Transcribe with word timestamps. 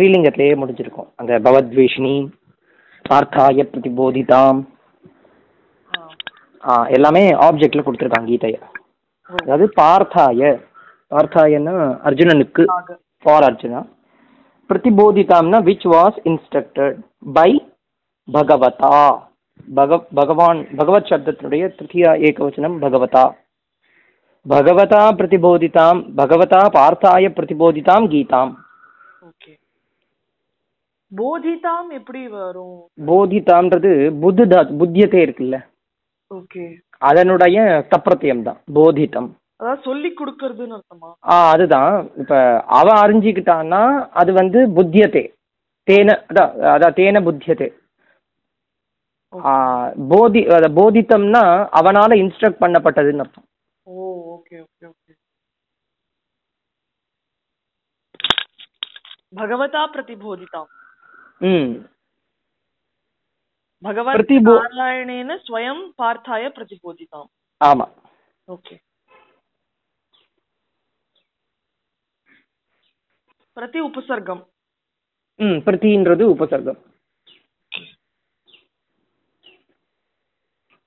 ஸ்ரீலிங்கத்திலேயே 0.00 0.56
முடிஞ்சிருக்கும். 0.56 1.08
அந்த 1.16 1.38
பவத்வேஷினி 1.38 2.32
பார்த்தாய 3.10 3.68
பிரதிபோதிதாம். 3.72 4.64
ஆ. 6.68 6.86
எல்லாமே 6.86 7.30
ஆப்ஜெக்ட்ல 7.30 7.82
கொடுத்துருக்காங்க 7.82 8.28
கீதைய. 8.28 8.60
அதாவது 9.22 9.72
பார்த்தாய. 9.80 10.68
பார்த்தாயன்னா 11.10 11.98
அர்ஜுனனுக்கு 12.04 12.64
ஃபார் 13.22 13.42
அர்ஜுனா. 13.42 13.88
பிரதிபோதிதாம்னா 14.68 15.58
விச் 15.60 15.86
வாஸ் 15.90 16.16
இன்ஸ்ட்ரக்டட் 16.24 16.94
பை 17.32 17.72
பகவதா. 18.32 19.18
பக 19.74 20.06
பகவான் 20.14 20.66
பகவத் 20.76 21.04
சப்தத்தினுடைய 21.04 21.66
திருத்தியா 21.66 22.20
ஏகவச்சனம் 22.20 22.78
பகவதா. 22.80 23.32
பகவதா 24.48 25.14
பிரதிபோதிதாம் 25.14 26.04
பகவதா 26.16 26.66
பார்த்தாய 26.72 27.28
பிரதிபோதிதாம் 27.28 28.08
கீதாம். 28.08 28.54
போதிதாம் 31.11 31.89
எப்படி 31.97 32.21
வரும் 32.35 32.75
போதிதாம்ன்றது 33.07 33.91
புத்து 34.21 34.43
தாத் 34.51 34.71
புத்தியத்தே 34.79 35.19
இருக்குல்ல 35.23 35.57
ஓகே 36.31 36.63
அதனுடைய 37.01 37.57
தப்பிரத்தியம் 37.91 38.45
தான் 38.47 38.59
போதிதம் 38.77 39.29
அதாவது 39.59 39.83
சொல்லி 39.85 40.09
கொடுக்கறதுன்னு 40.13 40.75
அர்த்தமா 40.77 41.09
ஆ 41.27 41.37
அதுதான் 41.51 41.91
இப்ப 42.21 42.33
அவன் 42.77 43.01
அறிஞ்சிக்கிட்டான்னா 43.03 43.81
அது 44.21 44.31
வந்து 44.39 44.59
புத்தியத்தே 44.77 45.23
தேன 45.87 46.15
அதான் 46.29 46.51
அதான் 46.73 46.97
தேன 46.97 47.21
புத்தியத்தே 47.25 47.69
ஆ, 49.33 49.51
போதி 50.11 50.41
அத 50.55 50.67
போதித்தம்னா 50.75 51.41
அவனால 51.79 52.15
இன்ஸ்ட்ரக்ட் 52.21 52.61
பண்ணப்பட்டதுன்னு 52.61 53.23
அர்த்தம் 53.23 53.47
ஓ 53.87 54.05
ஓகே 54.35 54.55
ஓகே 54.65 54.85
ஓகே 54.91 55.13
भगवता 59.33 59.79
प्रतिबोधिताम् 59.87 60.69
ம் 61.41 61.69
भगवत् 63.83 64.15
प्रतिबो- 64.15 64.53
नारायणेन 64.57 65.29
स्वयं 65.39 65.79
पार्थाय 65.99 66.43
प्रतिबोधिताम् 66.49 67.29
ஆமா 67.61 67.85
ओके 68.47 68.75
प्रति 73.57 73.79
उपसर्गम् 73.81 74.43
ம் 75.39 75.59
பிரதின்றது 75.65 76.23
உபசர்க்கம் 76.33 76.79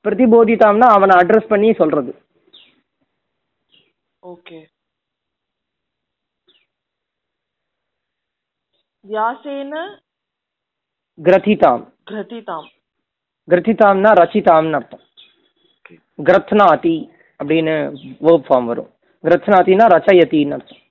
பிரதிபோதிதாம்னா 0.05 0.89
அவனை 0.97 1.15
அட்ரஸ் 1.21 1.53
பண்ணி 1.53 1.71
சொல்றது 1.75 2.13
ओके 4.23 4.59
व्यासेन 9.05 9.73
கிரதிதாம் 11.19 11.85
घृतिताम् 12.09 12.67
கிரதிதாம்னா 13.49 14.11
ரச்சிதாம்னு 14.19 14.79
அர்த்தம் 14.79 15.05
Okay. 15.81 15.97
கிரத்னாதி 16.19 16.97
அப்படின்னு 17.41 17.75
வேர்ப் 18.21 18.47
ஃபார்ம் 18.49 18.69
வரும் 18.71 18.89
கிரத்னாத்தினா 19.25 19.85
ரச்சயத்தின்னு 19.95 20.57
அர்த்தம் 20.57 20.83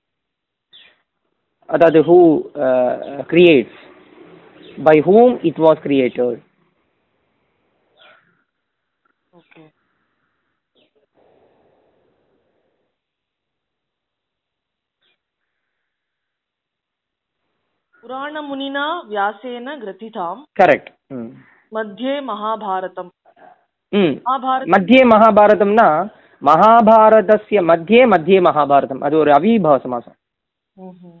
அதாவது 1.68 2.00
who 2.08 2.16
creates 3.30 3.78
by 4.82 4.96
whom 5.06 5.34
it 5.48 5.60
was 5.64 5.82
created 5.86 6.38
पुराणमुनिना 18.02 18.84
व्यासेन 19.06 19.68
ग्रथिताम् 19.78 20.42
கரெக்ட் 20.56 20.90
ம் 21.14 21.30
मध्ये 21.72 22.12
महाभारतम् 22.28 23.10
ம் 23.92 24.14
महाभारत 24.20 24.70
மத்தியே 24.74 25.02
மகாபாரதம்னா 25.12 25.88
மகாபாரதஸ்ய 26.42 27.58
மத்தியே 27.70 28.02
மத்தியே 28.12 28.40
மகாபாரதம் 28.46 29.02
அது 29.06 29.14
ஒரு 29.18 29.30
அவிபாவ 29.36 29.76
சமாசம் 29.84 30.16
ம்ஹும். 30.76 31.18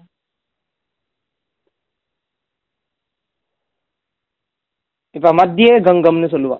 இப்ப 5.14 5.32
மத்தியே 5.38 5.74
கங்கம்னு 5.86 6.28
சொல்லுவா 6.32 6.58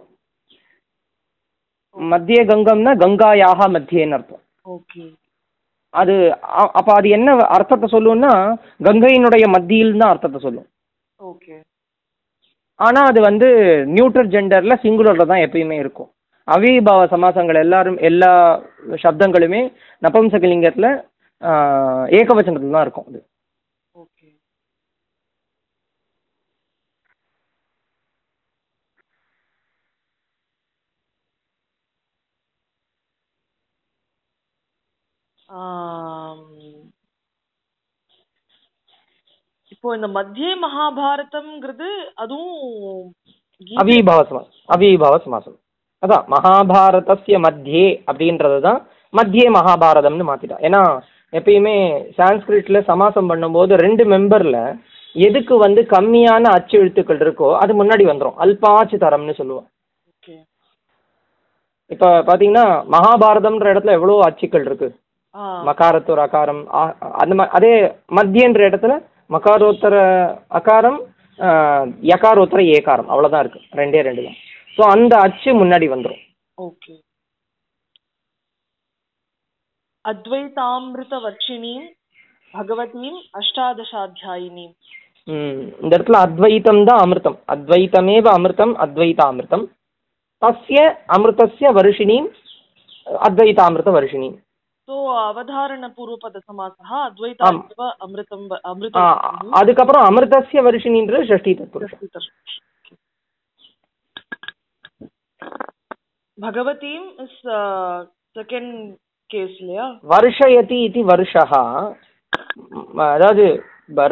மத்தியே 1.97 2.43
கங்கம்னா 2.49 2.93
கங்காயாக 3.03 3.69
மத்தியேன்னு 3.75 4.17
அர்த்தம் 4.19 4.43
ஓகே 4.75 5.03
அது 5.94 6.14
அப்ப 6.78 6.90
அது 6.96 7.08
என்ன 7.18 7.28
அர்த்தத்தை 7.56 7.88
சொல்லும்னா 7.94 8.32
கங்கையினுடைய 8.88 9.46
மத்தியில் 9.56 10.00
தான் 10.02 10.12
அர்த்தத்தை 10.14 10.40
சொல்லும். 10.46 10.68
ஓகே. 11.20 11.56
ஆனா 12.80 13.02
அது 13.10 13.20
வந்து 13.28 13.48
நியூட்ரல் 13.94 14.32
ஜெண்டர்ல 14.34 14.76
சிங்குலர்ல 14.84 15.26
தான் 15.32 15.44
எப்பயுமே 15.46 15.78
இருக்கும். 15.84 16.10
அவிபாவ 16.48 17.02
சமாசங்கள் 17.14 17.64
எல்லாரும் 17.64 18.00
எல்லா 18.10 18.32
சப்தங்களுமே 19.04 19.62
நபம்சகலிங்கத்துல 20.02 20.88
ஆஹ், 21.42 22.06
ஏகவச்சனத்துல 22.18 22.76
தான் 22.76 22.86
இருக்கும் 22.86 23.08
அது 23.10 23.20
ஓகே 23.96 24.28
ஆம். 35.43 35.43
இப்போ 39.74 39.88
இந்த 39.98 40.08
மத்திய 40.18 40.50
மகாபாரதம்ங்கிறது 40.64 41.90
அதுவும் 42.24 43.10
அவிபாவ 43.82 44.22
சமாசம் 44.30 44.56
அவிபாவ 44.76 45.16
சமாசம் 45.26 45.58
அதான் 46.04 46.26
மகாபாரதஸ்ய 46.34 47.38
மத்தியே 47.46 47.88
அப்படின்றது 48.10 48.58
தான் 48.68 48.80
மத்தியே 49.14 49.48
மகாபாரதம்னு 49.58 50.26
மாத்திட்டா. 50.30 50.58
ஏன்னா 50.68 50.82
எப்பயுமே 51.34 51.76
சான்ஸ்கிரிட்ல 52.18 52.80
சமாசம் 52.90 53.30
பண்ணும்போது 53.32 53.74
ரெண்டு 53.84 54.04
மெம்பர்ல 54.14 54.58
எதுக்கு 55.16 55.56
வந்து 55.66 55.82
கம்மியான 55.94 56.52
அச்சு 56.58 56.76
எழுத்துக்கள் 56.82 57.22
இருக்கோ 57.26 57.50
அது 57.62 57.72
முன்னாடி 57.82 58.04
வந்துரும். 58.10 58.40
அல்பாச்சு 58.44 58.98
தரம்னு 59.06 59.36
சொல்லுவோம். 59.40 59.68
ஓகே. 60.12 60.36
இப்ப 61.92 62.12
பாத்தீங்கன்னா 62.30 62.66
மகாபாரதம்ன்ற 62.96 63.74
இடத்துல 63.74 63.98
எவ்வளவு 64.00 64.26
அச்சுக்கள் 64.28 64.68
இருக்கு. 64.70 64.90
ஆ 64.92 65.03
மகாரத்தோர 65.38 66.22
அகாரம் 66.22 66.66
அந்த 67.00 67.36
மா- 67.36 67.48
அதே 67.48 67.82
மத்தியன்ற 68.16 68.62
இடத்துல 68.70 69.06
மகாரோத்தர 69.30 69.96
அகாரம் 70.50 71.00
யகாரோத்தர 72.02 72.62
ஏகாரம் 72.74 73.06
அவ்வளவுதான் 73.06 73.50
இருக்கு. 73.50 73.60
ரெண்டே 73.72 74.02
ரெண்டு 74.02 74.24
தான் 74.24 74.36
ஸோ 74.78 74.82
அந்த 74.82 75.18
அச்சு 75.18 75.66
முன்னாடி 75.66 75.90
வந்துரும். 75.94 76.22
ஓகே. 76.62 77.02
அத்வைதாமிருதவர்ஷிணீம் 80.10 81.92
பகவதீம் 82.54 83.22
அஷ்டாதசாத்தியாயினீம். 83.34 84.74
ம், 85.24 85.68
இந்த 85.82 85.98
இடத்துல 85.98 86.18
அத்வைத்தம் 86.26 86.86
தான் 86.86 87.00
அமிர்தம். 87.00 87.38
அத்வைத்தமேவ 87.48 88.28
அமிர்தம் 88.38 88.74
அத்வைதாமிர்தம். 88.86 89.66
தஸ்ய 90.46 90.98
அமிர்தஸ்ய 91.08 91.72
வருஷினீம் 91.80 92.32
அத்வைதாமிர்த 93.06 93.92
வருஷினீம். 94.00 94.43
அதுக்கப்புறம் 99.58 100.06
அமிர்தஸ்ய 100.10 100.62
வருஷினின்றது 100.68 101.28
ஷஷ்டி 101.32 101.54
தத்புருஷம் 101.60 102.02
பகவதீம் 106.38 107.08
செகண்ட் 108.38 108.74
கேஸ் 109.32 109.56
இல்லையா? 109.60 109.86
வருஷயதி 110.10 110.80
இது 110.84 111.04
வருஷா. 111.06 111.44
அதாவது 113.16 113.46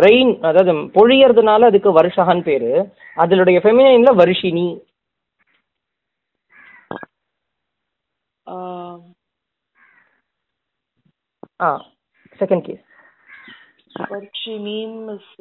ரெயின் 0.03 0.32
அதாவது 0.50 0.74
பொழியறதுனால 0.98 1.68
அதுக்கு 1.70 1.90
வருஷகான்னு 2.00 2.44
பேரு. 2.44 2.72
அதனுடைய 3.16 3.59
ஃபெமினைன்ல 3.64 4.14
வருஷினி. 4.23 4.68
ஆ 11.61 11.69
செகண்ட் 12.41 12.63
கேஸ் 12.67 12.84
வர்ஷினீம் 14.11 14.97
இஸ் 15.16 15.31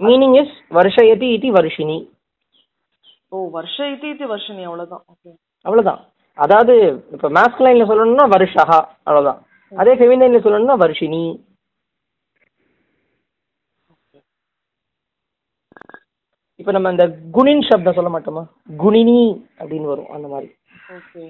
மீனிங் 0.00 0.36
இஸ் 0.42 0.54
வருஷயதி 0.78 1.28
இது 1.36 1.50
வருஷினி 1.58 1.98
ஓ 3.32 3.38
வருஷ 3.56 3.76
இது 3.92 4.06
இது 4.14 4.24
வர்ஷினி 4.32 4.62
அவ்வளவுதான். 4.68 5.04
ஓகே 5.12 5.30
அவ்வளவுதான். 5.66 6.00
அதாவது 6.38 6.74
இப்ப 7.14 7.28
மேஸ்குலைன்ல 7.36 7.86
சொல்லணும்னா 7.90 8.26
வருஷா 8.34 8.64
அவ்வளவுதான். 9.06 9.40
அதே 9.72 9.92
ஃபெமினைன்ல 9.98 10.40
சொல்லணும்னா 10.44 10.76
வருஷினி 10.84 11.22
இப்ப 16.60 16.72
நம்ம 16.74 16.90
இந்த 16.94 17.04
குணின் 17.36 17.64
சப்தம் 17.68 17.96
சொல்ல 17.98 18.10
மாட்டோமா? 18.14 18.42
குணினி 18.82 19.20
அப்படின்னு 19.60 19.90
வரும் 19.92 20.12
அந்த 20.16 20.26
மாதிரி. 20.32 20.48
ஓகே 20.96 21.24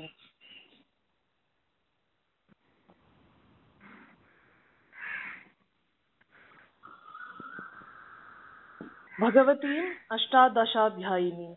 भगवतीम् 9.22 9.86
अष्टादशाध्यायिनी 10.12 11.48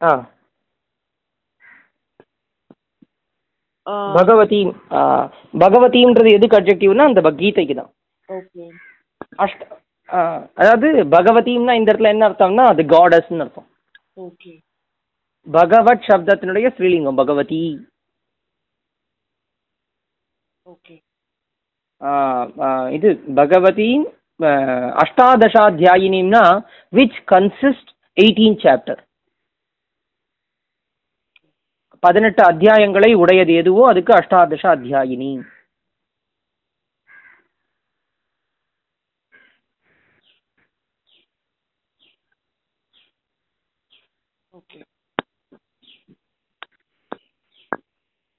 ஆ 0.00 0.12
आ, 3.86 3.94
பகவதி 4.16 4.58
ஆ, 4.92 5.00
பகவதின்றது 5.62 6.30
எதுக்கு 6.36 6.58
அப்ஜெக்டிவ்னா 6.58 7.04
அந்த 7.08 7.20
ப- 7.24 7.38
கீதைக்கு 7.38 7.74
தான் 7.74 7.90
ओके 8.28 8.64
அஷ்ட 9.38 9.60
ஆ, 10.08 10.18
அதாவது 10.60 10.86
பகவதின்னா 11.12 11.72
இந்த 11.74 11.90
இடத்துல 11.90 12.12
என்ன 12.14 12.26
அர்த்தம்னா 12.28 12.64
அது 12.72 12.82
காடஸ்ன்னு 12.92 13.44
அர்த்தம் 13.46 13.68
ओके 14.20 14.52
பகவத் 15.46 16.06
சப்தத்தினுடைய 16.08 16.66
ஸ்ரீலிங்கம் 16.74 17.20
பகவதி 17.20 17.62
ओके 20.66 20.96
ஆ, 22.00 22.12
ஆ, 22.62 22.68
இது 22.90 23.08
பகவதி 23.36 23.90
ஆ, 24.00 24.25
அஷ்டாதசாத்தியாயினிம்னா 25.01 26.43
விச் 26.93 27.19
கன்சிஸ்ட் 27.31 27.91
எயிட்டீன் 28.17 28.59
சாப்டர் 28.63 29.01
பதினெட்டு 32.03 32.41
அத்தியாயங்களை 32.43 33.09
உடையது 33.15 33.53
எதுவோ 33.53 33.83
அதுக்கு 33.89 34.13
அஷ்டாதச 34.13 34.63
அத்தியாயினி 34.73 35.31
ஓகே. 44.53 44.79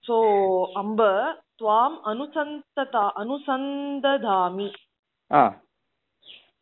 ஸோ 0.04 0.16
அம்ப 0.74 1.00
துவாம் 1.60 1.96
அனுசந்ததா 2.04 3.04
அனுசந்ததாமி. 3.22 4.68
ஆ. 5.30 5.42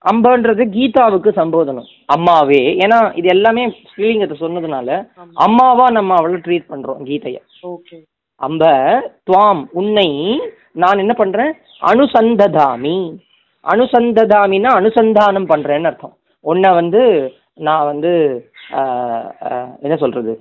அம்பான்றது 0.05 0.65
கீதாவுக்கு 0.75 1.31
சம்போதனம். 1.39 1.89
அம்மாவே. 2.15 2.61
ஏன்னா 2.85 2.99
இது 3.19 3.29
எல்லாமே 3.35 3.63
ஸ்ரீலிங்கத்தை 3.91 4.37
சொன்னதுனால 4.43 4.99
அம்மாவா 5.47 5.87
நம்ம 5.99 6.15
அவளை 6.21 6.39
ட்ரீட் 6.47 6.71
பண்றோம் 6.73 7.01
கீதைய. 7.09 7.39
அம்ப 8.41 8.65
துவாம் 9.29 9.63
உன்னை 9.81 10.09
நான் 10.83 11.03
என்ன 11.05 11.15
பண்றேன்? 11.23 11.53
அனுசந்ததாமி. 11.93 12.99
அனுசந்ததாமின்னா 13.65 14.71
அனுசந்தானம் 14.81 15.51
பண்றேன்னு 15.53 15.91
அர்த்தம். 15.91 16.15
உன்னை 16.45 16.71
வந்து 16.81 17.03
நான் 17.67 17.89
வந்து 17.91 18.13
என்ன 19.85 19.95
சொல்றது? 20.03 20.33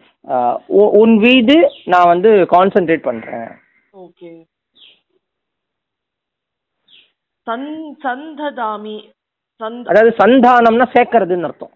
உன் 1.02 1.16
வீடு 1.26 1.58
நான் 1.94 2.12
வந்து 2.14 2.32
கான்சென்ட்ரேட் 2.54 3.08
பண்றேன். 3.10 3.50
ஓகே. 4.04 4.32
சந்ததாமி. 8.06 8.98
அதாவது 9.62 10.12
சந்தானம்னா 10.22 10.86
சேர்க்கறதுன்னு 10.96 11.44
அர்த்தம். 11.44 11.74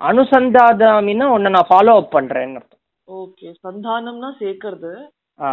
அனுசந்தாதாமின்னா 0.00 1.26
உன்னை 1.26 1.50
நான் 1.50 1.70
ஃபாலோ 1.70 1.92
அப் 2.00 2.14
பண்றேன்னு 2.14 2.58
அர்த்தம். 2.60 2.82
ஓகே 3.08 3.48
சந்தானம்னா 3.64 4.30
சேர்க்கறது. 4.40 4.92
ஆ. 5.40 5.50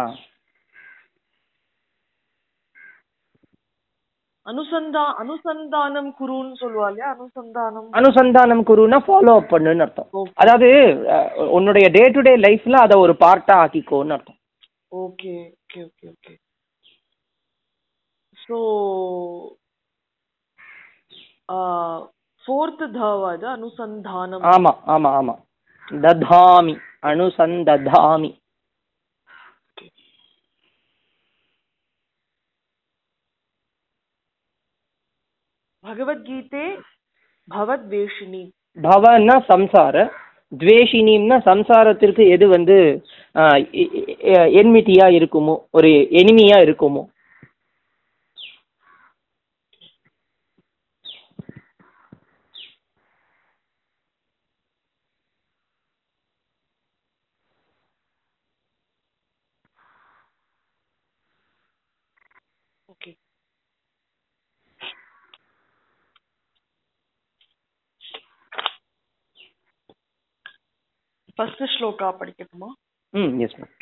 அனுசந்தா 4.46 5.02
அனுசந்தானம் 5.20 6.08
குருன்னு 6.18 6.54
சொல்லுவா 6.62 6.86
இல்லையா? 6.88 7.10
அனுசந்தானம். 7.14 7.86
அனுசந்தானம் 7.92 8.62
குருன்னா 8.70 8.98
ஃபாலோ 9.06 9.34
அப் 9.34 9.52
பண்ணுன்னு 9.52 9.80
அர்த்தம். 9.80 10.08
அதாவது 10.34 10.68
உன்னுடைய 11.50 11.88
டே 11.88 12.02
டு 12.08 12.20
டே 12.20 12.36
லைஃப்ல 12.36 12.82
அதை 12.86 12.96
ஒரு 12.98 13.14
பார்ட்டா 13.24 13.54
ஆக்கிக்கோன்னு 13.62 14.16
அர்த்தம். 14.16 14.38
Okay 14.96 15.32
okay 15.62 15.80
okay 15.84 16.08
okay. 16.08 16.34
So 18.36 18.56
fourth 22.44 22.84
தாவா 22.94 23.28
இது 23.36 23.46
அனுசந்தானம் 23.52 24.44
ஆமா 24.52 24.72
ஆமா 24.94 25.10
ஆமா 25.18 25.34
ததாமி 26.02 26.74
அனுசந்ததாமி 27.04 28.30
பகவத்கீதே 35.84 36.66
பவத்வேஷினி 37.48 38.42
பவன்னா 38.76 39.36
சம்சார 39.50 39.96
துவேஷினிம்னா 40.52 41.36
சம்சாரத்திற்கு 41.48 42.24
எது 42.34 42.46
வந்து 42.48 42.76
என்மிட்டியா 44.60 45.08
இருக்குமோ 45.18 45.54
ஒரு 45.76 45.90
எனிமியா 46.20 46.58
இருக்குமோ 46.66 47.02
ஓகே 62.88 63.12
ஃபர்ஸ்ட் 71.37 71.63
ஸ்லோகா 71.73 72.09
படிக்கட்டுமா 72.21 72.69
ம் 73.13 73.33
எஸ் 73.45 73.57
மேம் 73.59 73.75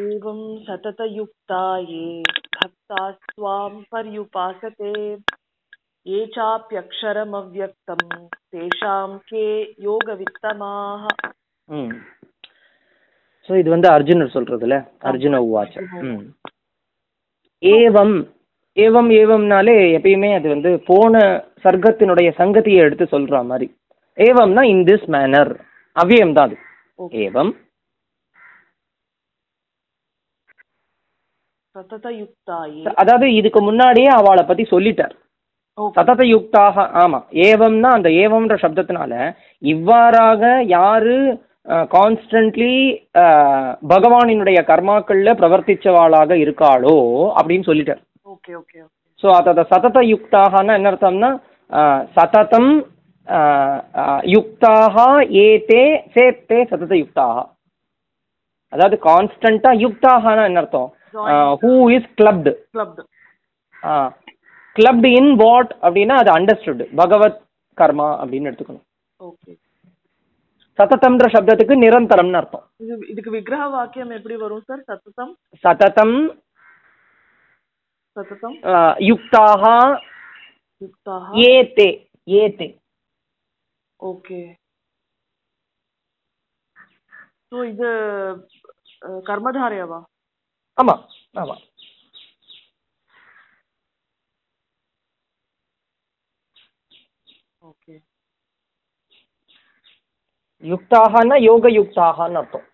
एवं 0.00 0.36
सततयुक्ता 0.66 1.60
ये 1.84 2.02
भक्ता 2.54 3.00
त्वां 3.22 3.70
पर्युपासते 3.92 4.90
ये 6.06 6.20
चाप्यक्षरमव्यक्तं 6.34 8.02
तेषां 8.50 9.00
के 9.30 9.46
योगवित्तमाः 9.86 11.02
ம் 11.68 11.96
ஸோ 13.48 13.58
இது 13.60 13.68
வந்து 13.70 13.88
அர்ஜுனர் 13.94 14.34
சொல்றதுல 14.34 14.76
அர்ஜுன 15.10 15.40
உவாச்ச 15.46 15.74
ம் 16.04 16.22
ஏவம் 17.62 18.16
ஏவம் 18.76 19.10
ஏவம்னாலே 19.18 19.76
எப்பயுமே 19.96 20.30
அது 20.36 20.48
வந்து 20.54 20.72
போன 20.88 21.14
சர்க்கத்தினுடைய 21.64 22.30
சங்கதியை 22.40 22.82
எடுத்து 22.86 23.06
சொல்ற 23.14 23.42
மாதிரி 23.46 23.68
ஏவம்னா 24.17 24.63
இன் 24.73 24.83
திஸ் 24.89 25.07
மேனர் 25.15 25.51
அவ்யம் 25.95 26.33
தான் 26.37 26.53
அது 26.53 26.57
ஏவம். 27.27 27.51
அதாவது 33.01 33.27
இதுக்கு 33.39 33.59
முன்னாடியே 33.69 34.09
அவளை 34.19 34.43
பத்தி 34.49 34.63
சொல்லிட்டார். 34.73 35.15
சதத 35.97 36.21
யுக்தாக 36.33 36.85
ஆமா. 37.01 37.19
ஏவம்னா 37.47 37.89
அந்த 37.97 38.09
ஏவம்ன்ற 38.23 38.55
சப்தத்தினால 38.61 39.13
இவ்வாறாக 39.73 40.43
யாரு 40.77 41.17
கான்ஸ்டன்ட்லி 41.95 42.73
பகவானினுடைய 43.91 44.59
கர்மாக்கள்ல 44.71 45.29
பிரவர்த்திச்சவாளாக 45.41 46.31
இருக்காளோ 46.43 46.97
அப்படின்னு 47.39 47.67
சொல்லிட்டார். 47.69 48.01
ஓகே 48.33 48.51
ஓகே 48.61 48.79
ஸோ 49.23 49.27
அதோட 49.39 49.61
சதத 49.73 49.99
யுக்தாகனா 50.13 50.73
என்ன 50.79 50.89
அர்த்தம்னா 50.91 51.31
சததம் 52.17 52.71
யுக்தாக 54.33 54.95
ஏதே 55.45 55.83
சேத்தே 56.13 56.59
சதத 56.69 56.93
யுக்தாக 56.99 57.37
அதாவது 58.73 58.97
கான்ஸ்டண்டா 59.05 59.71
யுக்தாகனா 59.83 60.43
என்ன 60.49 60.61
அர்த்தம் 60.61 60.89
who 61.61 61.73
is 61.95 62.09
clubbed 62.19 62.51
clubbed 62.73 63.03
clubbed 64.75 65.09
in 65.19 65.33
what 65.41 65.71
அப்படின்னா 65.83 66.15
அது 66.21 66.31
அண்டர்ஸ்டுட் 66.35 66.83
பகவத் 66.95 67.39
கர்மா 67.77 68.07
அப்படின்னு 68.19 68.49
எடுத்துக்கணும். 68.49 68.85
சததம்ன்ற 70.79 71.27
சப்தத்துக்கு 71.33 71.75
நிரந்தரம்னு 71.81 72.39
அர்த்தம். 72.39 72.63
இது 72.83 72.93
இதுக்கு 73.11 73.31
விக்கிரக 73.35 73.65
வாக்கியம் 73.73 74.11
எப்படி 74.17 74.35
வரும் 74.41 74.63
சார் 74.65 74.81
சததம்? 74.89 75.33
சத்ததம் 75.63 76.15
அஹ், 78.71 78.95
யுக்தாக 79.07 79.63
யுக்தாக 80.81 81.25
ஏதே 81.49 81.89
ஏதே 82.27 82.67
ஓகே 84.05 84.39
ஸோ 87.49 87.57
இது 87.71 87.89
கர்மதாரையவா 89.27 89.99
ஆமா 90.77 90.95
ஆமா. 91.35 91.55
ஓகே 97.69 97.95
யுக்தாகனா 100.63 101.35
யோக 101.45 101.69
யுக்தாகன்னு 101.75 102.39
அர்த்தம். 102.41 102.67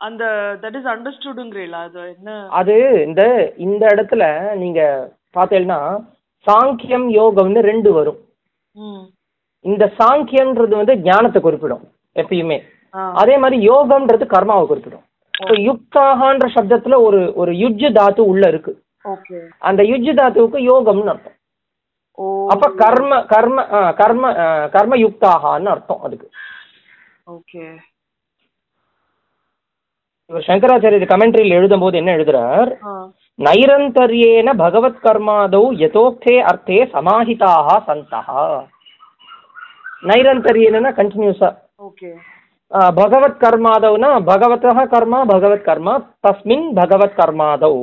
அந்த 0.00 0.24
தட் 0.62 0.76
இஸ் 0.78 0.90
அண்டர்ஸ்டுடுங்கிறீங்களா 0.92 1.80
அது 1.86 2.00
என்ன? 2.12 2.30
அது 2.58 2.74
இந்த 3.06 3.22
இந்த 3.66 3.82
இடத்துல 3.94 4.24
நீங்க 4.62 4.80
பார்த்தீங்கன்னா 5.36 5.80
சாங்கியம் 6.46 7.06
யோகம்னு 7.18 7.60
ரெண்டு 7.70 7.92
வரும். 7.92 8.20
இந்த 9.64 9.92
சாங்கியம்ன்றது 9.98 10.76
வந்து 10.76 10.96
ஞானத்தை 10.98 11.42
குறிப்பிடும் 11.42 11.84
எப்பயுமே. 12.14 12.58
அதே 13.22 13.38
மாதிரி 13.38 13.68
யோகம்ன்றது 13.68 14.24
கர்மாவை 14.34 14.66
குறிப்பிடும். 14.66 15.04
யுக்தாகன்ற 15.68 16.46
சப்தத்துல 16.54 17.02
ஒரு 17.02 17.32
ஒரு 17.34 17.52
யுஜ்ஜ 17.52 17.90
தாத்து 17.98 18.20
உள்ள 18.20 18.48
இருக்கு. 18.48 18.72
அந்த 19.58 19.82
யுஜ் 19.82 20.18
தாத்துவுக்கு 20.20 20.58
யோகம்னு 20.70 21.12
அர்த்தம். 21.12 21.36
அப்ப 22.48 22.70
கர்ம 22.76 23.24
கர்ம 23.24 23.66
கர்ம 23.92 24.24
ஆ, 24.38 24.64
கர்மயுக்தாகான்னு 24.64 25.72
அர்த்தம் 25.74 26.02
அதுக்கு. 26.02 26.28
ஓகே. 27.30 27.62
இவர் 30.26 30.44
சங்கராச்சாரியர் 30.46 31.10
கமெண்ட்ரியில் 31.12 31.54
எழுதும்போது 31.58 31.94
என்ன 31.94 32.16
எழுதுறார்? 32.16 32.70
நைரந்தர்யேன 33.40 34.48
பகவத் 34.62 35.02
கர்மாதௌ 35.04 35.62
யதோக்தே 35.82 36.34
அர்த்தே 36.50 36.78
சமாஹிதாக 36.94 37.68
சந்தः 37.88 38.28
நைரந்தர்யேன 40.10 40.90
கண்டினியூஸா 40.98 41.50
ஓகே. 41.86 42.10
பகவத் 42.98 43.40
கர்மாதௌனா 43.42 44.10
பகவத்தः 44.28 44.78
கர்மா 44.92 45.20
பகவத் 45.32 45.64
கர்மா 45.68 45.94
தஸ்மின் 46.26 46.66
பகவத் 46.80 47.16
கர்மாதௌ 47.20 47.74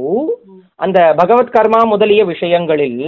அந்த 0.80 1.00
பகவத் 1.20 1.54
கர்மா 1.56 1.80
முதலிய 1.92 2.22
விஷயங்களில் 2.32 3.02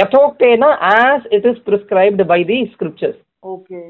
யதோக்தேன 0.00 0.64
as 0.94 1.26
it 1.36 1.48
is 1.50 1.62
prescribed 1.68 2.26
by 2.32 2.40
the 2.50 2.58
scriptures 2.74 3.20
okay. 3.54 3.80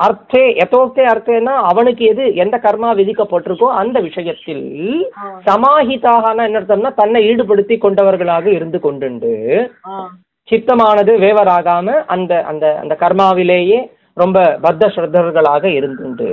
அர்த்தே 0.00 0.44
யதோக்தே 0.54 1.02
அர்த்தேனா 1.04 1.54
அவனுக்கு 1.70 2.04
எது 2.04 2.34
எந்த 2.34 2.60
கர்மா 2.62 2.90
விதிக்கப்பட்டிருக்கோ 2.94 3.68
அந்த 3.72 4.00
விஷயத்தில். 4.00 4.64
சமாஹிதாகனா 5.44 6.42
என்ன 6.44 6.60
அர்த்தம்னா 6.60 6.94
தன்னை 6.94 7.24
ஈடுபடுத்தி 7.24 7.78
கொண்டவர்களாக 7.78 8.50
இருந்து 8.50 8.80
கொண்டுண்டு. 8.80 9.32
சித்தமானது 10.48 11.12
வேவராகாம 11.24 12.04
அந்த 12.06 12.44
அந்த 12.44 12.78
அந்த 12.78 12.96
கர்மாவிலேயே 13.00 13.90
ரொம்ப 14.14 14.58
பத்த 14.62 14.84
ஸ்ரத்தர்களாக 14.88 15.64
இருந்துண்டு. 15.80 16.28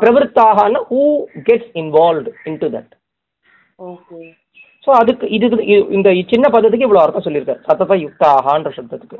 பிரவருத்தாகனா 0.00 0.80
who 0.90 1.24
gets 1.48 1.70
involved 1.74 2.30
in 2.44 2.58
to 2.58 2.66
that 2.66 2.92
okay. 3.78 4.20
So 4.86 4.90
அதுக்கு 4.90 5.28
இது 5.28 5.46
இது- 5.48 5.90
இந்த 5.90 6.10
சின்ன 6.28 6.48
பதத்துக்கு 6.48 6.86
இவ்வளோ 6.86 7.00
அர்த்தம் 7.00 7.22
சொல்லியிருக்காரு. 7.22 7.60
சத்தத 7.68 7.96
யுக்தாகான்ற 7.96 8.70
சப்தத்துக்கு 8.76 9.16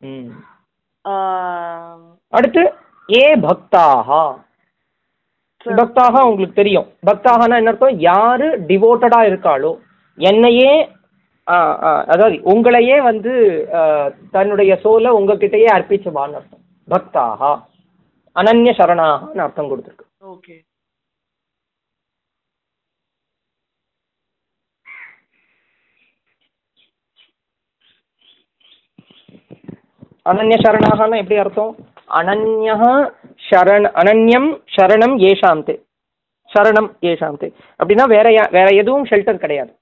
ம். 0.00 0.30
அடுத்து 2.36 2.62
ஏ 3.08 3.24
பக்தாகா 3.46 4.22
பக்தாக 5.78 6.20
உங்களுக்கு 6.28 6.60
தெரியும். 6.60 6.86
பக்தாகனா 7.08 7.56
என்ன 7.60 7.72
அர்த்தம்? 7.72 7.96
யாரு 8.10 8.46
டிவோட்டடா 8.68 9.20
இருக்காளோ 9.30 9.72
என்னையே 10.18 10.72
அதாவது 12.12 12.36
உங்களையே 12.52 12.96
வந்து 13.08 13.32
தன்னுடைய 14.34 14.72
சோலை 14.84 15.10
உங்ககிட்டயே 15.18 15.68
அர்ப்பிச்சவான்னு 15.76 16.38
அர்த்தம். 16.40 16.62
பக்தாகா 16.88 17.52
அனன்ய 18.36 18.72
சரணாகன்னு 18.80 19.44
அர்த்தம் 19.46 19.70
கொடுத்துருக்கு. 19.70 20.06
ஓகே. 20.32 20.56
அனன்ய 30.30 30.56
சரணாகனா 30.64 31.20
எப்படி 31.22 31.40
அர்த்தம்? 31.44 31.72
அனன்யா 32.14 33.10
சரண 33.50 33.90
அனன்யம் 33.94 34.62
சரணம் 34.76 35.16
ஏஷாந்தே 35.18 35.82
சரணம் 36.54 36.92
ஏஷாந்தே 37.00 37.52
அப்படின்னா 37.84 38.04
வேற 38.04 38.30
யா- 38.30 38.50
வேற 38.50 38.74
எதுவும் 38.74 39.04
ஷெல்டர் 39.04 39.36
கிடையாது. 39.36 39.76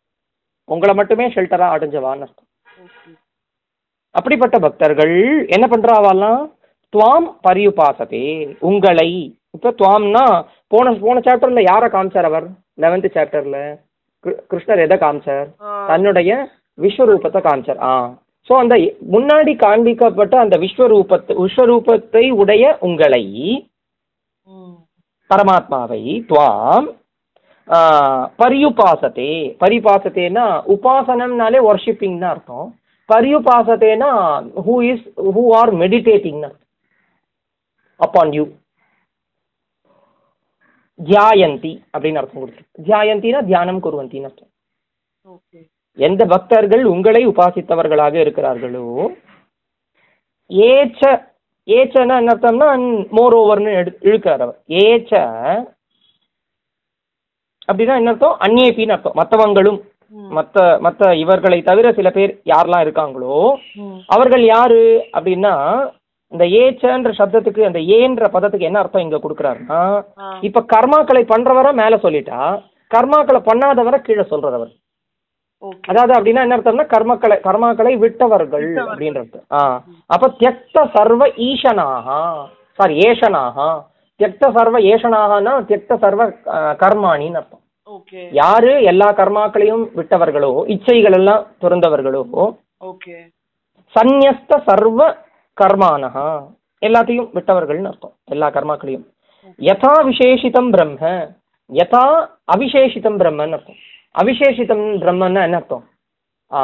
உங்களை 0.64 0.94
மட்டுமே 0.94 1.28
ஷெல்டரா 1.28 1.70
அடைஞ்சவான்னு 1.70 2.20
அர்த்தம். 2.20 2.46
அப்படிப்பட்ட 4.10 4.58
பக்தர்கள் 4.58 5.46
என்ன 5.48 5.66
பண்றாவாலாம் 5.66 6.52
துவாம் 6.96 7.36
பரியுபாசதே. 7.48 8.56
உங்களை 8.60 9.38
இப்ப 9.50 9.70
துவாம்னா 9.70 10.44
போன 10.66 10.92
போன 10.92 11.20
சாப்டர்ல 11.20 11.62
யாரை 11.62 11.90
காமிச்சார் 11.90 12.22
அவர்? 12.22 12.46
லெவன்த் 12.76 13.10
சாப்டர்ல 13.14 13.80
கிருஷ்ணர் 14.24 14.78
எதை 14.78 14.98
காமிச்சார்? 14.98 15.46
தன்னுடைய 15.86 16.48
விஸ்வரூபத்தை 16.80 17.40
காமிச்சார். 17.40 17.80
ஆ. 17.80 18.18
ஸோ 18.48 18.54
அந்த 18.62 18.74
முன்னாடி 19.14 19.52
காண்பிக்கப்பட்ட 19.64 20.34
அந்த 20.44 20.56
விஸ்வரூபத்தை 20.64 21.34
விஸ்வரூபத்தை 21.44 22.24
உடைய 22.42 22.64
உங்களை 22.88 23.24
பரமாத்மாவை 25.30 26.02
துவாம் 26.28 26.88
பரியுபாசத்தே. 28.40 29.30
பரிபாசத்தேனா 29.62 30.44
உபாசனம்னாலே 30.74 31.58
ஒர்ஷிப்பிங் 31.70 32.20
தான் 32.22 32.32
அர்த்தம் 32.34 32.68
பரியுபாசத்தேனா 33.08 34.08
who 34.66 34.74
is 34.92 35.04
who 35.36 35.42
are 35.58 35.72
meditating 35.82 36.40
upon 38.00 38.32
you 38.38 38.44
தியாயந்தி 40.98 41.72
அப்படின்னு 41.92 42.20
அர்த்தம் 42.20 42.40
கொடுத்துருக்கு. 42.42 42.84
தியாயந்தினா 42.86 43.40
தியானம் 43.50 43.82
குருவந்தின்னு 43.86 44.28
அர்த்தம். 44.30 44.52
ஓகே. 45.24 45.60
எந்த 45.98 46.22
பக்தர்கள் 46.26 46.82
உங்களை 46.92 47.22
உபாசித்தவர்களாக 47.30 48.14
இருக்கிறார்களோ 48.22 48.86
ஏச்ச 50.70 51.02
ஏச்சன்னா 51.68 52.16
என்ன 52.20 52.32
அர்த்தம்னா 52.34 52.68
மோர் 53.16 53.34
ஓவர்னு 53.38 53.72
எடு 53.80 53.90
இழுக்கிறார் 54.08 54.44
அவர். 54.44 54.58
ஏச்ச 54.84 55.12
அப்படின்னா 57.68 57.94
என்ன 58.00 58.12
அர்த்தம்? 58.12 58.36
அந்நேபின்னு 58.44 58.94
அர்த்தம். 58.94 59.18
மற்றவங்களும் 59.18 59.78
மற்ற 60.36 60.58
மற்ற 60.80 61.08
இவர்களை 61.22 61.58
தவிர 61.62 61.86
சில 61.92 62.08
பேர் 62.10 62.32
யாரெல்லாம் 62.50 62.84
இருக்காங்களோ 62.84 63.38
அவர்கள் 64.08 64.44
யாரு 64.46 64.80
அப்படின்னா 65.16 65.52
இந்த 66.32 66.44
ஏச்சன்ற 66.60 67.10
சப்தத்துக்கு 67.18 67.62
அந்த 67.66 67.80
ஏன்ற 67.96 68.24
பதத்துக்கு 68.34 68.68
என்ன 68.68 68.80
அர்த்தம் 68.82 69.04
இங்க 69.04 69.18
கொடுக்குறாருன்னா 69.20 69.82
இப்ப 70.48 70.64
கர்மாக்களை 70.72 71.22
பண்றவரை 71.32 71.72
மேல 71.80 71.96
சொல்லிட்டா 72.04 72.40
கர்மாக்களை 72.90 73.40
பண்ணாதவரை 73.42 73.98
கீழே 74.00 74.24
சொல்றது 74.24 74.56
அவர். 74.58 74.72
ஓகே 74.72 74.87
அதாவது 75.62 76.12
அப்படின்னா 76.14 76.42
என்ன 76.42 76.56
அர்த்தம்னா 76.56 76.86
கர்மக்களை 76.94 77.36
கர்மாக்களை 77.46 77.98
விட்டவர்கள் 77.98 78.64
விட்டவர்கள். 78.64 78.86
அப்படின்ற 78.86 79.18
அர்த்தம். 79.18 79.44
ஆ. 79.52 79.60
அப்ப 80.06 80.28
தியக்த 80.38 80.90
சர்வ 80.96 81.26
ஈசனாகா 81.48 82.18
சாரி 82.78 82.98
ஏஷனாகா 83.00 83.68
தியக்த 84.20 84.50
சர்வ 84.52 84.78
ஏஷனாகனா 84.92 85.52
தியக்த 85.68 85.98
சர்வ 85.98 86.22
கர்மாணின்னு 86.82 87.36
அர்த்தம். 87.36 87.62
யாரு 88.32 88.82
எல்லா 88.82 89.12
கர்மாக்களையும் 89.12 89.84
விட்டவர்களோ 89.96 90.52
இச்சைகள் 90.66 91.12
எல்லாம் 91.12 91.46
துறந்தவர்களோ 91.62 92.22
சந்நியஸ்த 93.94 94.62
சர்வ 94.66 95.00
கர்மானஹா. 95.56 96.28
எல்லாத்தையும் 96.82 97.30
விட்டவர்கள்னு 97.34 97.86
அர்த்தம். 97.86 98.12
எல்லா 98.24 98.50
கர்மாக்களையும். 98.50 99.06
யதா 99.58 99.92
விசேஷிதம் 100.08 100.70
பிரம்ம. 100.70 101.00
யதா 101.70 102.04
அவிசேஷிதம் 102.54 103.18
பிரம்மன்னு 103.20 103.52
அர்த்தம். 103.52 103.80
அவிசேஷிதம் 104.14 104.86
பிரம்மன்னா 105.02 105.42
என்ன 105.46 105.60
அர்த்தம்? 105.60 105.84
ஆ, 106.52 106.58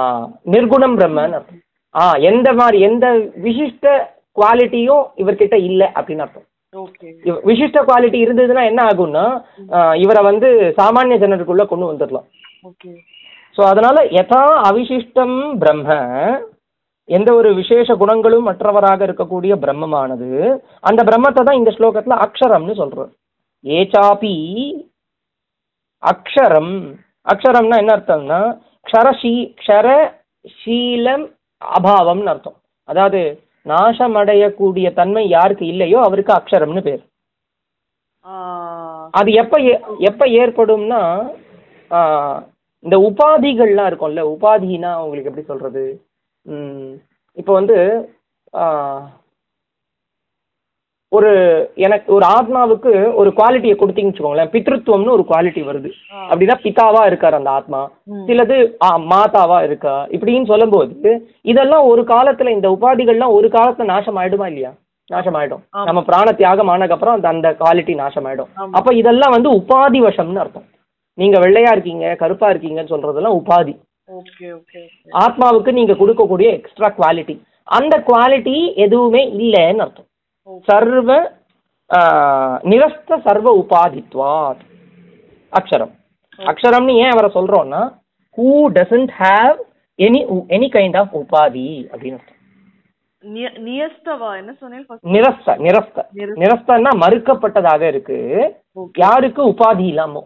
நிர்குணம் 0.55 0.97
பிரம்மன்னு 0.99 1.39
அர்த்தம். 1.39 1.61
ஆ 1.95 2.05
எந்த 2.31 2.49
மாதிரி 2.53 2.79
எந்த 2.81 3.07
விசிஷ்ட 3.47 3.87
குவாலிட்டியும் 4.39 5.05
இவர்கிட்ட 5.23 5.57
இல்லை 5.69 5.89
அப்படின்னு 5.99 6.25
அர்த்தம். 6.25 6.49
விசிஷ்ட 7.49 7.81
குவாலிட்டி 7.89 8.19
இருந்ததுன்னா 8.25 8.63
என்ன 8.71 8.81
ஆகும்னா 8.91 9.25
இவரை 10.05 10.23
வந்து 10.23 10.49
சாமானிய 10.79 11.19
ஜனருக்குள்ள 11.25 11.65
கொண்டு 11.67 11.87
வந்துடலாம். 11.91 12.27
ஓகே. 12.65 12.91
ஸோ 13.57 13.63
அதனால 13.73 13.97
யதா 14.19 14.43
அவிசிஷ்டம் 14.69 15.37
பிரம்ம 15.63 15.89
எந்த 17.09 17.31
ஒரு 17.35 17.49
விசேஷ 17.55 17.95
குணங்களும் 18.01 18.49
மற்றவராக 18.49 19.01
இருக்கக்கூடிய 19.07 19.55
பிரம்மமானது 19.65 20.29
அந்த 20.81 21.01
பிரம்மத்தை 21.09 21.43
தான் 21.45 21.61
இந்த 21.61 21.71
ஸ்லோகத்துல 21.77 22.17
அக்ஷரம்னு 22.27 22.75
சொல்றோம். 22.81 23.11
ஏச்சாபி 23.65 24.35
அக்ஷரம். 26.03 26.75
அக்ஷரம்னா 27.27 27.77
என்ன 27.83 27.95
அர்த்தம்னா 27.97 28.41
க்ஷரஷீ 28.89 29.35
க்ஷர 29.61 29.87
சீலம் 30.59 31.25
அபாவம்னு 31.63 32.33
அர்த்தம். 32.33 32.59
அதாவது 32.89 33.21
நாசமடையக்கூடிய 33.67 34.87
தன்மை 34.99 35.23
யாருக்கு 35.29 35.65
இல்லையோ 35.73 35.99
அவருக்கு 36.07 36.33
அக்ஷரம்னு 36.39 36.83
பேர். 36.89 37.03
அது 39.15 39.31
எப்ப 39.43 39.55
எப்ப 40.09 40.27
ஏற்படும்னா 40.43 41.01
இந்த 42.85 42.97
உபாதிகள்லாம் 43.09 43.89
இருக்கும்ல 43.91 44.23
உபாதினா 44.35 44.91
உங்களுக்கு 45.03 45.31
எப்படி 45.31 45.47
சொல்றது? 45.51 45.85
ம், 46.47 46.93
இப்போ 47.41 47.53
வந்து 47.61 47.77
ஒரு 51.17 51.31
எனக்கு 51.87 52.09
ஒரு 52.17 52.25
ஆத்மாவுக்கு 52.37 52.93
ஒரு 53.21 53.31
குவாலிட்டியை 53.39 53.75
கொடுத்தீங்கன்னு 53.79 54.13
வச்சுக்கோங்களேன். 54.13 54.51
பித்ருத்துவம்னு 54.55 55.15
ஒரு 55.17 55.25
குவாலிட்டி 55.31 55.63
வருது. 55.69 55.91
அப்படின்னா 56.31 56.57
பிதாவா 56.65 57.03
இருக்கார் 57.11 57.39
அந்த 57.39 57.51
ஆத்மா. 57.59 57.81
சிலது 58.29 58.59
மாதாவா 59.13 59.59
இருக்கா? 59.69 59.95
இப்படின்னு 60.17 60.51
சொல்லும்போது 60.53 61.13
இதெல்லாம் 61.53 61.89
ஒரு 61.93 62.05
காலத்துல 62.13 62.55
இந்த 62.57 62.69
உபாதிகள்லாம் 62.77 63.37
ஒரு 63.39 63.49
காலத்துல 63.57 63.91
நாசம் 63.93 64.19
ஆயிடுமா 64.23 64.49
இல்லையா? 64.53 64.73
நாசம் 65.11 65.37
ஆயிடும் 65.39 65.63
ஆமா. 65.75 65.87
நம்ம 65.89 66.03
பிராண 66.09 66.29
தியாகம் 66.39 66.71
ஆனதுக்கப்புறம் 66.75 67.17
அந்த 67.17 67.29
அந்த 67.35 67.49
குவாலிட்டி 67.61 67.95
நாசம் 68.03 68.27
ஆயிடும். 68.29 68.53
அப்ப 68.79 68.95
இதெல்லாம் 69.01 69.35
வந்து 69.37 69.51
உபாதி 69.59 70.01
வசம்னு 70.07 70.43
அர்த்தம். 70.45 70.69
நீங்க 71.19 71.37
வெள்ளையா 71.45 71.73
இருக்கீங்க 71.75 72.15
கருப்பா 72.23 72.47
இருக்கீங்கன்னு 72.53 72.93
சொல்றதெல்லாம் 72.93 73.37
உபாதி. 73.41 73.75
Okay 74.19 74.47
okay 74.57 74.81
okay. 74.85 75.11
ஆத்மாவுக்கு 75.25 75.71
நீங்க 75.79 75.93
கொடுக்கக்கூடிய 76.01 76.49
எக்ஸ்ட்ரா 76.59 76.89
குவாலிட்டி 76.99 77.37
அந்த 77.79 77.95
குவாலிட்டி 78.09 78.57
எதுவுமே 78.85 79.23
இல்லைன்னு 79.43 79.85
அர்த்தம். 79.85 80.09
சர்வ 80.49 81.11
நிரஸ்த 82.73 83.21
சர்வ 83.27 83.49
உபாதித்வாத் 83.63 84.63
அக்ஷரம் 85.53 85.93
அக்ஷரம்னு 86.39 86.95
ஏன் 87.03 87.11
அவரை 87.11 87.31
சொல்றோம்னா 87.35 87.83
who 88.39 88.49
doesn't 88.77 89.13
have 89.19 89.57
any 89.99 90.21
any 90.57 90.69
kind 90.77 90.97
of 90.97 91.17
உபாதி 91.17 91.67
அப்படின்னு? 91.93 92.21
நிரஸ்த 93.25 94.17
நிரஸ்த 95.15 95.51
நிரஸ்த. 95.67 95.99
நிரஸ்தன்னா 96.43 96.91
மறுக்கப்பட்டதாக 97.03 97.81
இருக்கு. 97.81 98.19
யாருக்கு 98.97 99.43
உபாதி 99.51 99.85
இல்லாமோ. 99.87 100.23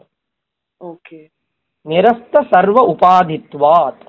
நிரஸ்த 1.86 2.44
சர்வ 2.52 2.78
உபாதித்வாத்? 2.94 4.02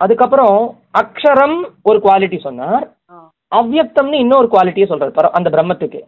அதுக்கப்புறம் 0.00 0.58
அக்ஷரம் 0.98 1.58
ஒரு 1.82 1.98
குவாலிட்டி 1.98 2.40
சொன்னார் 2.40 2.86
ஆ. 3.52 3.58
அவ்யக்தம்னு 3.58 4.16
இன்னொரு 4.20 4.48
குவாலிட்டியை 4.48 4.88
சொல்றாரு 4.90 5.14
பர- 5.14 5.36
அந்த 5.36 5.48
பிரம்மத்துக்கு 5.50 6.00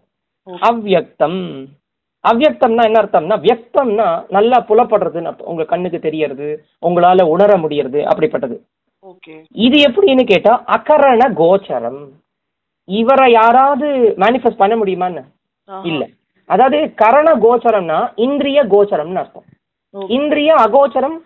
Okay. 0.46 0.60
அவ்யக்தம் 0.68 1.40
அவ்யக்தம்னா 2.24 2.82
என்ன 2.84 2.98
அர்த்தம்னா 3.00 3.36
வியக்தம்னா 3.42 4.06
நல்லா 4.30 4.58
புலப்படுறதுன்னு 4.68 5.28
அர்த்தம் 5.28 5.50
உங்க 5.50 5.64
கண்ணுக்கு 5.66 5.98
தெரியறது 6.00 6.48
உங்களால 6.82 7.24
உணர 7.30 7.50
முடியறது 7.58 8.00
அப்படிப்பட்டது. 8.10 8.56
இது 9.58 9.76
எப்படின்னு 9.86 10.24
கேட்டா 10.26 10.52
அகரண 10.74 11.22
கோச்சரம் 11.38 12.00
இவரை 12.88 13.28
யாராவது 13.32 13.88
மேனிஃபெஸ்ட் 14.18 14.60
பண்ண 14.60 14.76
முடியுமான்னு. 14.76 15.22
இல்ல 15.84 16.02
அதாவது 16.50 16.78
கரண 16.96 17.28
கோச்சரம்னா 17.42 17.98
இந்திரிய 18.24 18.60
கோச்சரம்னு 18.72 19.20
அர்த்தம். 19.20 19.46
இந்திரிய 20.10 20.50
அகோச்சரம் 20.64 21.18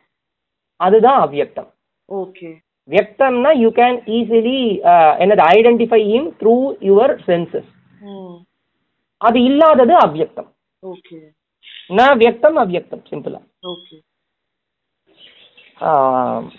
அதுதான் 0.81 1.19
அவ்யக்தம் 1.21 1.71
Okay. 2.09 2.53
வியக்தம்னா 2.89 3.51
யூ 3.61 3.69
கேன் 3.79 3.97
ஈஸிலி 4.17 4.59
என்னது 5.23 5.43
identify 5.55 6.01
him 6.17 6.29
through 6.41 6.55
your 6.89 7.15
senses. 7.27 7.71
அது 9.21 9.39
இல்லாதது 9.51 9.97
அவ்யக்தம் 10.05 10.51
Okay. 10.83 11.21
ந 11.91 12.03
வியக்தம் 12.21 12.57
அவ்யக்தம் 12.63 13.03
சிம்பிளா. 13.09 13.39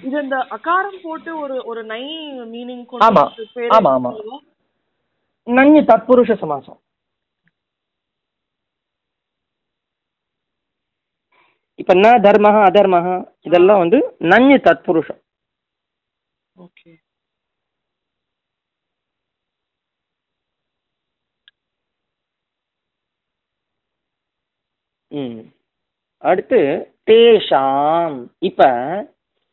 இது 0.06 0.18
இந்த 0.24 0.38
அகாரம் 0.56 1.00
போட்டு 1.04 1.32
ஒரு 1.44 1.56
ஒரு 1.70 1.82
நை 1.92 2.02
மீனிங் 2.54 2.84
ஆமா. 3.08 3.24
ஆமா, 3.78 3.92
ஆமா. 3.98 4.12
நஞ்சு 5.48 5.82
தத்புருஷ 5.92 6.32
சமாசம் 6.42 6.80
இப்ப 11.80 11.94
ந 11.96 12.12
தர்மஹ 12.26 12.58
அதர்மஹ 12.70 13.08
இதெல்லாம் 13.48 13.82
வந்து 13.84 13.98
நஞ்சு 14.32 14.58
தத்புருஷம் 14.68 15.22
ஓகே. 16.58 16.92
ம். 25.12 25.42
அடுத்து 26.24 26.60
தேஷாம். 27.08 28.16
இப்ப 28.40 28.62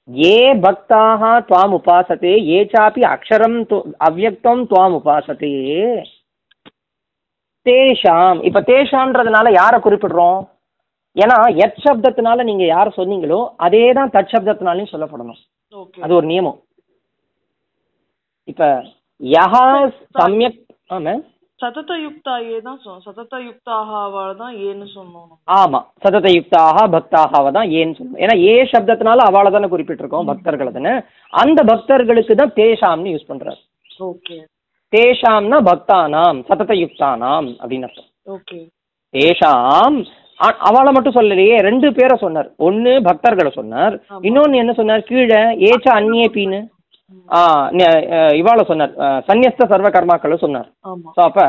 ஏ 0.08 0.34
பக்தாக 0.62 1.22
துவாம் 1.48 1.74
உபாசத்தே 1.74 2.32
ஏ 2.48 2.58
சாப்பி 2.72 3.02
அக்ஷரம் 3.12 3.58
அவ்யக்தம் 4.08 4.62
துவாம் 4.70 4.96
உபாசத்தே 4.98 5.52
தேஷாம். 7.66 8.42
இப்ப 8.42 8.60
தேஷாம்ன்றதுனால 8.66 9.52
யாரை 9.52 9.78
குறிப்பிடுறோம்? 9.80 10.40
ஏன்னா 11.16 11.36
எத் 11.56 11.80
சப்தத்தினால 11.84 12.44
நீங்க 12.44 12.64
யாரை 12.66 12.92
சொன்னீங்களோ 12.96 13.40
அதே 13.56 13.92
தான் 13.92 14.10
தட் 14.10 14.32
சப்தத்தினாலையும் 14.32 14.92
சொல்லப்படணும். 14.92 15.40
அது 16.00 16.14
ஒரு 16.14 16.26
நியமம். 16.26 16.58
இப்ப 18.44 18.84
யஹா 19.20 19.90
சம்யக் 20.18 20.60
ஆமா 20.90 21.14
சததயுக்தா 21.60 22.50
ஏ 22.50 22.60
தான் 22.60 22.78
சொன்னோம் 22.84 24.56
ஏன்னு 24.64 24.86
சொன்னோம். 24.94 25.28
ஆமா. 25.48 25.80
சததயுக்தாக 26.04 26.88
பக்தாகவ 26.88 27.52
தான் 27.52 27.68
ஏன்னு 27.70 27.94
ஏன்னா 28.14 28.36
ஏ 28.40 28.68
சப்தத்தினால 28.72 29.16
அவளை 29.16 29.52
தானே 29.52 29.66
குறிப்பிட்டிருக்கோம் 29.66 30.26
பக்தர்களை 30.26 30.72
தானே 30.72 30.94
அந்த 31.32 31.62
பக்தர்களுக்கு 31.62 32.34
தான் 32.34 32.52
தேஷாம்னு 32.52 33.12
யூஸ் 33.14 33.28
பண்றாரு. 33.28 33.60
ஓகே. 34.00 34.36
தேஷாம்னா 34.92 35.58
பக்தானாம் 35.62 36.44
சததயுக்தானாம் 36.48 37.48
அப்படின்னு 37.62 37.82
அர்த்தம். 37.82 38.10
ஓகே. 38.26 38.68
தேஷாம் 39.14 39.98
அவளை 40.58 40.92
மட்டும் 40.92 41.14
சொல்லலையே 41.14 41.60
ரெண்டு 41.60 41.92
பேரை 41.92 42.18
சொன்னார். 42.18 42.50
ஒன்னு 42.58 43.00
பக்தர்களை 43.00 43.50
சொன்னார். 43.50 43.94
இன்னொன்னு 44.22 44.54
என்ன 44.54 44.72
சொன்னார்? 44.72 45.02
கீழே 45.02 45.40
ஏச்ச 45.70 45.88
அந்நிய 45.90 46.28
பீனு 46.28 46.56
ஆ 46.56 46.58
ந- 46.58 46.60
அஹ் 46.60 46.73
இவாளை 48.40 48.62
சொன்னார். 48.70 48.92
சந்நியஸ்த 49.28 49.68
சர்வ 49.72 49.88
கர்மாக்களை 49.96 50.36
சொன்னார் 50.44 50.68
ஸோ 51.16 51.20
அப்ப 51.28 51.40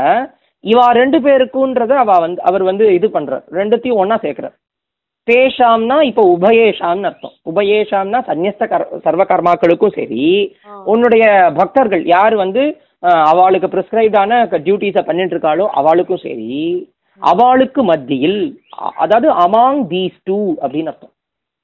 இவா 0.64 0.86
ரெண்டு 1.00 1.18
பேருக்குன்றத 1.26 1.94
அவ 2.04 2.14
வந்து 2.26 2.40
அவர் 2.50 2.64
வந்து 2.70 2.86
இது 2.98 3.08
பண்றார். 3.16 3.44
ரெண்டுத்தையும் 3.60 4.00
ஒண்ணா 4.04 4.18
சேர்க்கிறார். 4.24 4.56
தேஷாம்னா 5.28 5.98
இப்போ 6.10 6.24
உபயேஷாம்னு 6.38 7.08
அர்த்தம். 7.10 7.36
உபயேஷாம்னா 7.52 8.20
சந்நியஸ்த 8.30 8.66
கர் 8.74 8.86
சர்வ 9.06 9.24
கர்மாக்களுக்கும் 9.32 9.96
சரி. 10.00 10.26
உன்னுடைய 10.94 11.26
பக்தர்கள் 11.60 12.04
யார் 12.16 12.36
வந்து 12.44 12.64
அவளுக்கு 13.32 13.68
ப்ரிஸ்கிரைப்டான 13.74 14.42
டியூட்டிஸை 14.66 15.04
பண்ணிட்டு 15.08 15.36
இருக்காளோ 15.36 15.66
அவளுக்கும் 15.80 16.24
சரி 16.28 16.60
அவளுக்கு 17.22 17.82
மத்தியில் 17.90 18.40
அதாவது 19.04 19.28
அமாங் 19.46 19.82
தீஸ் 19.92 20.18
டூ 20.30 20.40
அப்படின்னு 20.64 20.92
அர்த்தம். 20.92 21.15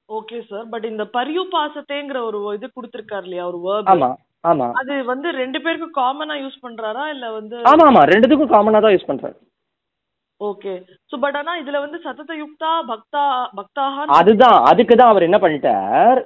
ஓகே 0.08 0.38
சார் 0.48 0.66
பட் 0.72 0.86
இந்த 0.90 1.04
பரியுபாசத்தைங்கிற 1.14 2.18
ஒரு 2.28 2.38
இது 2.56 2.66
கொடுத்திருக்காரு 2.70 3.24
இல்லையா? 3.24 3.46
ஒரு 3.50 3.58
verb 3.66 3.88
ஆமா 3.92 4.10
ஆமா. 4.44 4.66
அது 4.80 4.92
வந்து 5.10 5.28
ரெண்டு 5.40 5.58
பேருக்கும் 5.64 5.96
காமனா 5.98 6.34
யூஸ் 6.40 6.62
பண்றாரா? 6.64 7.04
இல்ல 7.14 7.26
வந்து 7.34 7.56
ஆமா 7.70 7.84
ஆமா. 7.90 8.02
ரெண்டுத்துக்கும் 8.12 8.54
காமனா 8.54 8.80
தான் 8.84 8.94
யூஸ் 8.94 9.10
பண்றாரு. 9.10 9.36
ஓகே 10.40 10.72
சோ 11.10 11.16
பட் 11.24 11.36
ஆனா 11.40 11.52
இதுல 11.60 11.80
வந்து 11.82 11.98
சததயுக்தா 12.06 12.70
பக்தா 12.88 13.24
பக்தாக 13.58 14.06
அதுதான். 14.16 14.56
அதுக்கு 14.70 14.94
தான் 14.96 15.12
அவர் 15.12 15.26
என்ன 15.26 15.38
பண்ணிட்டார்? 15.38 16.20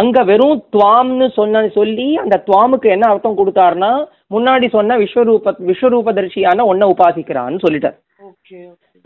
அங்க 0.00 0.22
வெறும் 0.30 0.62
துவாம்னு 0.74 1.28
சொன்ன 1.38 1.64
சொல்லி 1.78 2.08
அந்த 2.24 2.36
துவாமுக்கு 2.48 2.88
என்ன 2.94 3.08
அர்த்தம் 3.12 3.38
கொடுத்தாருன்னா 3.40 3.92
முன்னாடி 4.34 4.68
சொன்ன 4.76 4.98
விஸ்வரூப 5.02 5.56
விஸ்வரூபதர்ஷியான 5.70 6.66
ஒன்ன 6.72 6.88
உபாசிக்கிறான்னு 6.94 7.64
சொல்லிட்டார். 7.66 7.98
ஓகே 8.28 8.58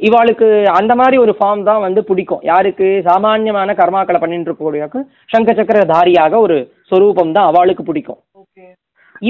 இவாளுக்கு 0.09 0.46
அந்த 0.79 0.92
மாதிரி 1.00 1.16
ஒரு 1.24 1.33
ஃபார்ம் 1.38 1.62
தான் 1.68 1.85
வந்து 1.87 2.00
பிடிக்கும். 2.11 2.42
யாருக்கு? 2.50 2.88
சாமானியமான 3.09 3.74
கர்மாக்களை 3.81 4.18
பண்ணிட்டு 4.20 4.48
இருக்கக்கூடியக்கு 4.50 5.00
சங்க 5.35 5.53
சக்கரதாரியாக 5.61 6.35
ஒரு 6.46 6.57
சொரூபம் 6.92 7.35
தான் 7.37 7.48
அவளுக்கு 7.50 7.85
பிடிக்கும். 7.88 8.20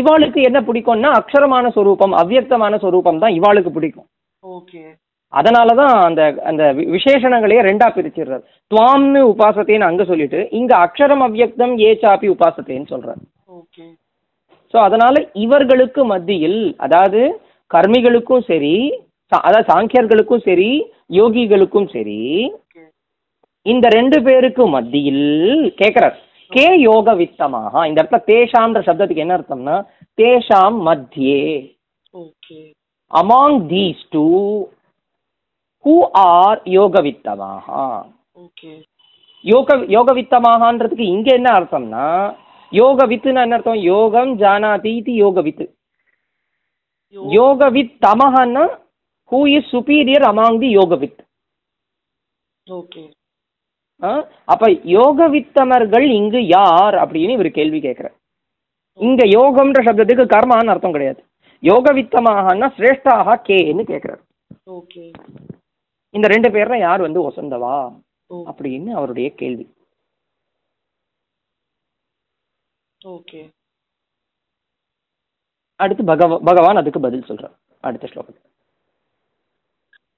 இவாளுக்கு 0.01 0.41
என்ன 0.49 0.59
பிடிக்கும்னா 0.67 1.11
அக்ஷரமான 1.19 1.71
சொரூபம் 1.77 2.13
அவ்யக்தமான 2.23 2.75
சொரூபம் 2.85 3.23
தான் 3.23 3.37
இவாளுக்கு 3.39 3.71
பிடிக்கும். 3.77 4.09
ஓகே. 4.45 4.83
அதனால 5.33 5.75
தான் 5.81 5.95
அந்த 6.07 6.23
அந்த 6.51 6.63
விசேஷணங்களையே 6.95 7.61
ரெண்டா 7.69 7.89
பிரிச்சிடுறாரு. 7.97 8.45
துவாம்னு 8.71 9.21
உபாசத்தேன்னு 9.33 9.89
அங்க 9.89 10.05
சொல்லிட்டு 10.11 10.41
இங்க 10.61 10.73
அக்ஷரம் 10.87 11.25
அவ்யக்தம் 11.27 11.75
ஏ 11.87 11.91
சாப்பி 12.05 12.29
உபாசத்தேன்னு 12.35 12.91
சொல்றாரு. 12.93 13.23
ஓகே. 13.61 13.85
ஸோ 14.75 14.79
அதனால 14.89 15.15
இவர்களுக்கு 15.45 16.01
மத்தியில் 16.13 16.61
அதாவது 16.87 17.21
கர்மிகளுக்கும் 17.71 18.45
சரி 18.51 18.75
அதாவது 19.33 19.69
சாங்கியர்களுக்கும் 19.71 20.47
சரி 20.49 20.71
யோகிகளுக்கும் 21.11 21.89
சரி 21.93 22.19
இந்த 23.67 23.87
ரெண்டு 23.89 24.19
பேருக்கும் 24.23 24.75
மத்தியில் 24.75 25.25
கேட்கிறார் 25.81 26.19
கே 26.51 26.67
யோக 26.81 27.15
வித்தமாக 27.15 27.83
இந்த 27.89 27.99
இடத்துல 28.03 28.21
தேஷாம்ன்ற 28.31 28.81
சப்தத்துக்கு 28.87 29.25
என்ன 29.25 29.37
அர்த்தம்னா 29.37 29.77
தேஷாம் 30.19 30.79
மத்தியே. 30.87 31.43
Okay. 32.15 32.59
Among 33.11 33.59
these 33.69 34.03
two 34.13 34.25
who 35.85 35.95
are 36.25 36.61
யோக 36.77 37.01
வித்தமாக 37.01 37.67
ஓகே. 38.37 38.73
யோக 39.45 39.77
யோக 39.89 40.13
வித்தமாகன்றதுக்கு 40.13 41.05
இங்க 41.15 41.29
என்ன 41.35 41.51
அர்த்தம்னா 41.59 42.07
யோக 42.73 43.07
வித்துன்னு 43.07 43.43
என்ன 43.45 43.57
அர்த்தம்? 43.57 43.81
யோகம் 43.93 44.33
ஜானாதி 44.43 44.91
இது 44.97 45.13
யோக 45.15 45.41
வித்து 45.41 45.65
யோக 47.35 47.69
வித் 47.77 47.95
தமஹன்னா 48.05 48.65
who 49.31 49.41
is 49.57 49.71
superior 49.75 50.27
among 50.31 50.61
the 50.61 50.69
யோக 50.79 50.97
வித் 50.97 51.21
ஓகே 52.67 53.03
அப்ப 54.53 54.65
யோக 54.97 55.29
வித்தமர்கள் 55.29 56.07
இங்கு 56.19 56.41
யார் 56.47 56.95
அப்படின்னு 56.95 57.33
இவர் 57.37 57.51
கேள்வி 57.59 57.81
கேட்கிறார். 57.81 58.15
இங்க 58.99 59.23
யோகம்ன்ற 59.39 59.81
சப்தத்துக்கு 59.87 60.25
கர்மான்னு 60.33 60.73
அர்த்தம் 60.73 60.95
கிடையாது. 60.97 61.21
யோக 61.61 61.93
வித்தமாகனா 61.93 62.69
சிரேஷ்டாக 62.77 63.37
கேன்னு 63.49 63.85
கேட்கிறார். 63.91 64.23
ஓகே 64.71 65.05
இந்த 66.15 66.27
ரெண்டு 66.29 66.49
பேர்ல 66.49 66.79
யார் 66.79 67.01
வந்து 67.01 67.21
ஒசந்தவா? 67.31 67.77
அப்படின்னு 68.51 68.91
அவருடைய 68.99 69.29
கேள்வி. 69.41 69.67
ஓகே 73.05 73.41
அடுத்து 75.81 76.05
பகவ 76.05 76.39
பகவான் 76.45 76.81
அதுக்கு 76.81 77.01
பதில் 77.01 77.29
சொல்றார். 77.29 77.57
அடுத்த 77.81 78.09
ஸ்லோகத்தில். 78.13 78.50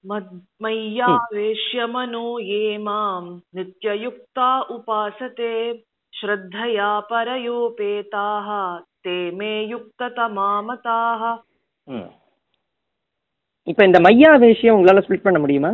मद् 0.05 0.29
मय्यावेश्य 0.63 1.85
मनो 1.87 2.27
ये 2.41 2.77
माम् 2.79 3.27
नित्ययुक्ता 3.55 4.49
उपासते 4.69 5.51
श्रद्धया 6.13 6.89
परयोपेताः 7.09 8.47
ते 8.99 9.17
मे 9.33 9.53
युक्ततमामताः 9.71 11.21
ம் 11.87 12.07
இப்போ 13.67 13.81
இந்த 13.83 13.99
மையா 14.03 14.29
விஷயம் 14.41 14.75
உங்களால 14.75 15.01
ஸ்பிளிட் 15.05 15.25
பண்ண 15.25 15.39
முடியுமா 15.43 15.71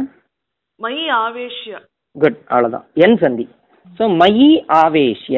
मयि 0.79 1.03
आवेश्य 1.19 1.71
குட் 2.15 2.39
அவ்வளோதான் 2.49 2.85
என் 3.03 3.17
சந்தி 3.21 3.45
ஸோ 3.99 4.03
மயி 4.19 4.47
ஆவேஷ்ய 4.77 5.37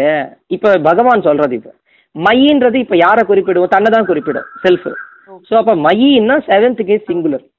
இப்போ 0.55 0.69
பகவான் 0.87 1.25
சொல்றது 1.27 1.53
இப்போ 1.59 1.71
மயின்றது 2.15 2.77
இப்போ 2.83 2.95
யாரை 2.97 3.23
குறிப்பிடும் 3.25 3.73
தன்னை 3.73 3.89
தான் 3.91 4.09
குறிப்பிடும் 4.09 4.47
செல்ஃப் 4.63 4.87
ஸோ 5.49 5.53
அப்போ 5.59 5.73
மயின்னா 5.85 6.35
செவன்த் 6.47 6.81
கேஸ் 6.89 7.07
சிங்குலர் 7.09 7.45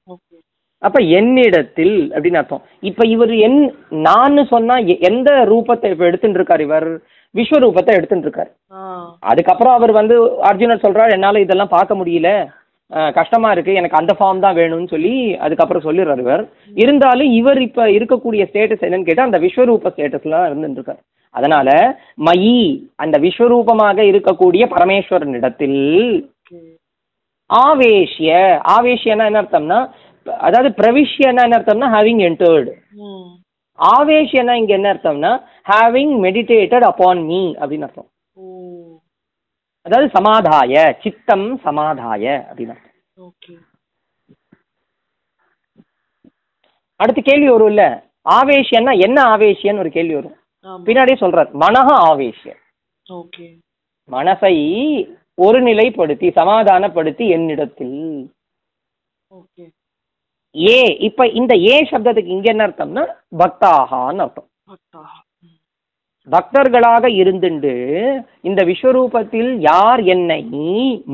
அப்ப 0.82 0.98
என்னிடத்தில் 1.18 1.96
அப்படின்னு 2.14 2.40
அர்த்தம். 2.40 2.62
இப்ப 2.90 3.06
இவர் 3.14 3.32
என் 3.46 3.60
நான் 4.06 4.38
சொன்னா 4.52 4.76
எந்த 5.08 5.30
ரூபத்தை 5.50 5.90
இப்ப 5.94 6.04
எடுத்துட்டு 6.10 6.40
இருக்காரு 6.40 6.64
இவர்? 6.68 6.88
விஸ்வரூபத்தை 7.34 7.92
எடுத்துட்டு 7.98 8.26
இருக்காரு 8.26 8.50
அதுக்கப்புறம் 9.30 9.76
அவர் 9.78 9.92
வந்து 9.98 10.16
அர்ஜுனர் 10.48 10.84
சொல்றாரு 10.86 11.14
என்னால 11.16 11.40
இதெல்லாம் 11.44 11.74
பார்க்க 11.76 12.00
முடியல. 12.00 12.30
கஷ்டமா 13.18 13.48
இருக்கு. 13.54 13.72
எனக்கு 13.80 13.98
அந்த 14.00 14.12
ஃபார்ம் 14.16 14.42
தான் 14.44 14.56
வேணும்னு 14.58 14.92
சொல்லி 14.94 15.12
அதுக்கப்புறம் 15.44 15.84
சொல்லிடுறாரு 15.86 16.22
இவர். 16.24 16.42
இருந்தாலும் 16.82 17.30
இவர் 17.38 17.60
இப்ப 17.68 17.86
இருக்கக்கூடிய 17.96 18.42
ஸ்டேட்டஸ் 18.50 18.84
என்னன்னு 18.86 19.08
கேட்டா 19.08 19.28
அந்த 19.28 19.40
விஸ்வரூப 19.44 19.92
ஸ்டேட்டஸ்ல 19.94 20.42
இருந்துட்டு 20.48 20.80
இருக்காரு 20.80 21.02
அதனால 21.34 21.68
மயி 22.28 22.58
அந்த 23.04 23.16
விஸ்வரூபமாக 23.24 24.04
இருக்கக்கூடிய 24.10 24.62
பரமேஸ்வரனிடத்தில் 24.74 25.80
ஓகே 26.42 26.60
ஆவேஷ்ய 27.50 28.32
ஆவேஷ்யன்னா 28.74 29.24
என்ன 29.30 29.40
அர்த்தம்னா 29.42 29.78
அதாவது 30.46 30.70
பிரவிஷ்யன்னா 30.80 31.42
என்ன 31.46 31.58
அர்த்தம்னா 31.58 31.88
ஹேவிங் 31.94 32.22
என்டர்டு 32.28 32.72
ம். 33.06 33.30
ஆவேஷ்யன்னா 33.78 34.52
இங்க 34.52 34.72
என்ன 34.72 34.88
அர்த்தம்னா 34.94 35.32
ஹேவிங் 35.70 36.14
மெடிடேட்டட் 36.24 36.86
அப்பான் 36.90 37.22
மீ 37.24 37.40
அப்படின்னு 37.52 37.86
அர்த்தம். 37.88 38.08
அதாவது 39.86 40.08
சமாதாய 40.16 40.74
சித்தம் 41.02 41.58
சமாதாய 41.58 42.24
அப்படின்னு 42.48 42.74
அர்த்தம். 42.74 43.60
அடுத்த 47.00 47.20
கேள்வி 47.20 47.48
வரும் 47.48 47.68
இல்ல? 47.68 47.84
ஆவேஷ்யன்னா 48.30 48.92
என்ன 49.06 49.18
ஆவேஷ்யன்னு 49.34 49.78
ஒரு 49.78 49.90
கேள்வி 49.90 50.14
வரும். 50.14 50.36
பின்னாடியே 50.86 51.16
சொல்றார் 51.22 51.50
மனஹ 51.62 51.88
ஆவேஷ்ய. 52.10 52.50
மனசை 54.08 54.54
ஒருநிலைப்படுத்தி 55.38 56.28
சமாதானப்படுத்தி 56.38 57.24
என்னிடத்தில். 57.28 57.98
ஓகே. 59.30 59.64
ஏ 60.54 60.78
இப்ப 61.08 61.26
இந்த 61.40 61.52
ஏ 61.64 61.74
சப்தத்துக்கு 61.90 62.32
இங்க 62.36 62.48
என்ன 62.50 62.66
அர்த்தம்னா 62.66 63.04
பக்தாகான்னு 63.38 64.24
அர்த்தம். 64.24 64.48
பக்தர்களாக 66.28 67.04
இருந்துண்டு 67.20 67.72
இந்த 68.40 68.60
விஸ்வரூபத்தில் 68.64 69.50
யார் 69.70 70.02
என்னை 70.14 70.42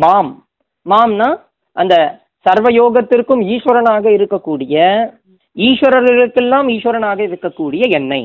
மாம். 0.05 0.33
மாம்னா 0.87 1.29
அந்த 1.73 1.95
சர்வயோகத்திற்கும் 2.47 3.43
ஈஸ்வரனாக 3.55 4.05
இருக்கக்கூடிய 4.17 4.77
ஈஸ்வரர்களுக்கெல்லாம் 5.57 6.67
ஈஸ்வரனாக 6.75 7.21
இருக்கக்கூடிய 7.29 7.85
என்னை. 7.99 8.23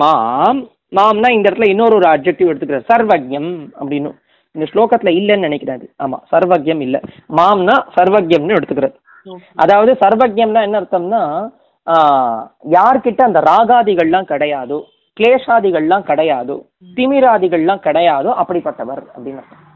மாம். 0.00 0.60
மாம்னா 0.96 1.28
இந்த 1.36 1.50
இடத்துல 1.50 1.68
இன்னொரு 1.68 1.94
ஒரு 1.96 2.08
அப்ஜெக்டிவ் 2.08 2.50
எடுத்துக்கிறார். 2.50 2.90
சர்வஜம் 2.92 3.52
அப்படின்னு. 3.80 4.10
இந்த 4.56 4.66
ஸ்லோகத்துல 4.72 5.10
இல்லைன்னு 5.18 5.46
நினைக்கிறாரு. 5.48 5.86
ஆமா 6.04 6.18
சர்வஜம் 6.32 6.82
இல்ல. 6.86 6.96
மாம்னா 7.38 7.76
சர்வஜம்னு 7.96 8.56
எடுத்துக்கிறார் 8.58 8.96
ஓகே. 9.32 9.42
அதாவது 9.64 9.92
சர்வஜம்னா 10.02 10.62
என்ன 10.66 10.78
அர்த்தம்னா 10.80 11.22
யார்கிட்ட 12.74 13.20
அந்த 13.28 13.40
ராகாதிகள்லாம் 13.50 14.30
கிடையாதோ 14.32 14.78
கிளேஷாதிகள்லாம் 15.16 16.04
கிடையாதோ 16.10 16.56
திமிராதிகள்லாம் 16.98 17.82
கிடையாதோ 17.86 18.30
அப்படிப்பட்டவர் 18.42 19.02
அப்படின்னு 19.14 19.40
அர்த்தம். 19.42 19.68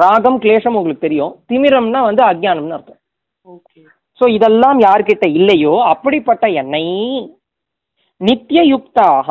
ராகம் 0.00 0.38
கிளேஷம் 0.44 0.76
உங்களுக்கு 0.78 1.06
தெரியும். 1.06 1.34
திமிரம்னா 1.50 2.00
வந்து 2.08 2.22
அஜ்ஞானம்னு 2.30 2.76
அர்த்தம். 2.78 3.00
ஓகே. 3.48 3.80
ஸோ 4.20 4.24
இதெல்லாம் 4.36 4.78
யார்கிட்ட 4.86 5.26
இல்லையோ 5.38 5.74
அப்படிப்பட்ட 5.92 6.46
என்னை 6.62 6.84
நித்திய 8.20 8.60
யுக்தாக 8.72 9.28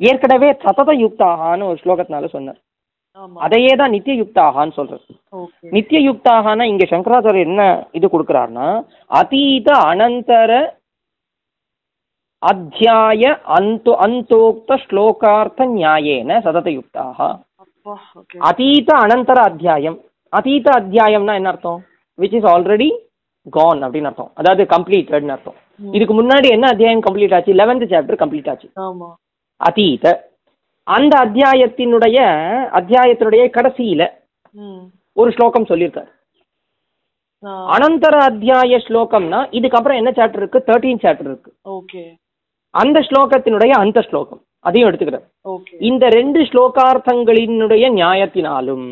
ஏற்கனவே 0.00 0.48
சதத 0.64 0.90
யுக்தாகான்னு 1.04 1.68
ஒரு 1.70 1.78
ஸ்லோகத்தினால 1.84 2.26
சொன்னார். 2.34 2.58
அதையே 3.44 3.72
தான் 3.80 3.94
நித்திய 3.94 4.14
யுக்தாகான்னு 4.22 4.76
சொல்றது. 4.78 5.12
நித்திய 5.76 6.00
யுக்தாகனா 6.08 6.64
இங்க 6.72 6.84
சங்கராச்சாரியர் 6.90 7.48
என்ன 7.48 7.62
இது 7.98 8.06
கொடுக்குறாருன்னா 8.12 8.68
அதீத 9.20 9.68
அனந்தர 9.90 10.52
அத்தியாய 12.42 13.30
அந்தோ 13.56 13.92
அந்தோக்த 14.06 14.80
ஸ்லோகார்த்த 14.84 15.66
நியாயேன 15.76 16.40
சதத 16.46 16.68
யுக்தாக 16.78 17.28
அதீத 18.50 18.90
அனந்தர 19.04 19.38
அத்தியாயம். 19.50 19.98
அதீத 20.32 20.66
அத்தியாயம்னா 20.80 21.34
என்ன 21.38 21.50
அர்த்தம்? 21.52 21.80
விச் 22.18 22.36
இஸ் 22.38 22.48
ஆல்ரெடி 22.54 22.88
கான் 23.56 23.80
அப்படின்னு 23.84 24.10
அர்த்தம். 24.10 24.30
அதாவது 24.40 24.62
கம்ப்ளீட்டட்னு 24.74 25.34
அர்த்தம். 25.36 25.58
இதுக்கு 25.96 26.14
முன்னாடி 26.20 26.48
என்ன 26.56 26.66
அத்தியாயம் 26.72 27.04
கம்ப்ளீட் 27.06 27.34
ஆச்சு? 27.36 27.52
லெவன்த் 27.60 27.86
சாப்டர் 27.92 28.20
கம்ப்ளீட் 28.22 28.50
ஆச்சு. 28.52 28.68
அதீத 29.60 30.06
அந்த 30.88 31.14
அத்தியாயத்தினுடைய 31.24 32.18
அத்தியாயத்தினுடைய 32.78 33.42
கடைசியில 33.56 34.02
ஒரு 35.16 35.30
ஸ்லோகம் 35.36 35.68
சொல்லியிருக்காரு. 35.70 36.10
அனந்தர 37.74 38.14
அத்தியாய 38.28 38.78
ஸ்லோகம்னா 38.86 39.40
இதுக்கப்புறம் 39.58 40.00
என்ன 40.00 40.10
சாப்டர் 40.10 40.42
இருக்கு? 40.42 40.60
தேர்ட்டீன் 40.68 41.02
சாப்டர் 41.04 41.28
இருக்கு. 41.30 41.50
ஓகே. 41.76 42.02
அந்த 42.74 42.98
ஸ்லோகத்தினுடைய 43.08 43.72
அந்த 43.84 43.98
ஸ்லோகம். 44.08 44.40
அதையும் 44.64 44.88
எடுத்துக்கிறேன். 44.88 45.26
இந்த 45.88 46.04
ரெண்டு 46.18 46.40
ஸ்லோகார்த்தங்களினுடைய 46.50 47.84
நியாயத்தினாலும் 47.98 48.88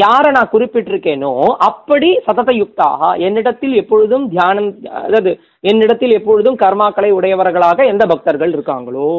யாரை 0.00 0.28
நான் 0.32 0.50
குறிப்பிட்டிருக்கேனோ 0.52 1.30
அப்படி 1.66 2.08
சதத 2.26 2.50
யுக்தாக 2.58 3.00
என்னிடத்தில் 3.26 3.74
எப்பொழுதும் 3.80 4.24
தியானம் 4.28 4.68
அதாவது 5.00 5.32
என்னிடத்தில் 5.70 6.16
எப்பொழுதும் 6.18 6.60
கர்மாக்களை 6.62 7.10
உடையவர்களாக 7.18 7.84
எந்த 7.84 8.04
பக்தர்கள் 8.12 8.54
இருக்காங்களோ 8.56 9.10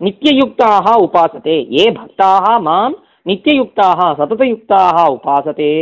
நித்தியயுக்தாக 0.00 0.86
உபாசதே 1.04 1.56
ஏ 1.76 1.84
பக்தாக 1.92 2.46
மாம் 2.60 2.96
நித்தியயுக்தாக 3.26 4.00
சததயுக்தாக 4.18 4.96
உபாசதே 5.14 5.72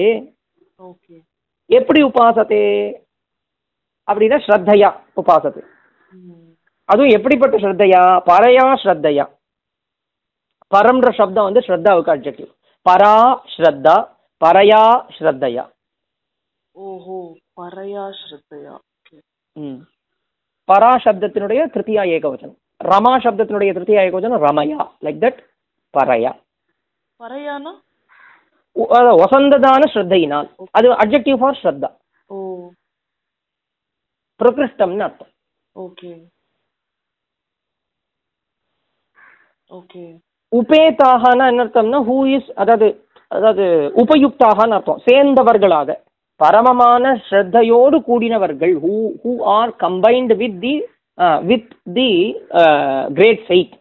ஓகே. 0.80 1.14
எப்படி 1.70 2.00
உபாசதே 2.02 2.64
அப்படின்னா 4.08 4.38
ஸ்ரத்தையா 4.46 4.90
உபாசதே 5.16 5.62
ம். 6.14 6.40
அதுவும் 6.88 7.14
எப்படிப்பட்ட 7.16 7.56
ஸ்ரத்தையா? 7.56 8.00
பரையா 8.28 8.64
ஸ்ரத்தையா. 8.82 9.24
பரம்ன்ற 10.72 11.08
சப்தம் 11.16 11.46
வந்து 11.48 11.60
ஸ்ரத்தாவுக்கு 11.60 12.14
அட்ஜெக்டிவ் 12.14 12.50
பரா 12.86 13.14
ஸ்ரத்தா 13.52 13.96
பரையா 14.40 14.82
ஸ்ரத்தையா. 15.16 15.64
ஓஹோ 16.76 17.18
பரையா 17.56 18.04
ஸ்ரத்தையா. 18.20 18.74
ம். 19.56 19.80
பரா 20.68 20.92
சப்தத்தினுடைய 21.04 21.60
திருத்தியா 21.66 22.02
ஏகவச்சனம் 22.14 22.60
ரமா 22.80 23.12
சப்தத்தினுடைய 23.24 23.72
திருத்தியா 23.74 24.02
ஏகவச்சனம் 24.06 24.44
ரமயா 24.46 24.88
லைக் 25.00 25.20
தட் 25.24 25.38
பரையா. 25.94 26.30
பரையானா? 27.18 27.72
வசந்ததான 29.22 29.82
ஸ்ரத்தையினால். 29.94 30.48
அது 30.70 30.88
அட்ஜெக்டிவ் 30.92 31.36
ஃபார் 31.36 31.58
ஸ்ரத்தா. 31.62 31.90
ஓ. 32.26 32.36
பிரகிருஷ்டம்னு 34.40 35.00
அர்த்தம். 35.00 35.32
ஓகே. 35.74 36.12
ஓகே. 39.70 40.04
உபேதாகனா 40.52 41.46
என்ன 41.46 41.64
அர்த்தம்னா 41.64 42.00
ஹூ 42.08 42.16
இஸ் 42.26 42.50
அதாவது 42.54 42.88
அதாவது 43.28 43.64
உபயுக்தாகன்னு 43.96 44.76
அர்த்தம். 44.78 45.02
சேர்ந்தவர்களாக. 45.06 46.02
பரமமான 46.36 47.14
ஸ்ரத்தையோடு 47.30 47.96
கூடினவர்கள் 48.08 48.74
who 48.84 48.94
who 49.24 49.32
are 49.42 49.72
combined 49.78 50.36
with 50.36 50.60
the 50.60 50.72
with 51.42 51.68
the 51.94 52.08
great 53.12 53.42
faith 53.46 53.74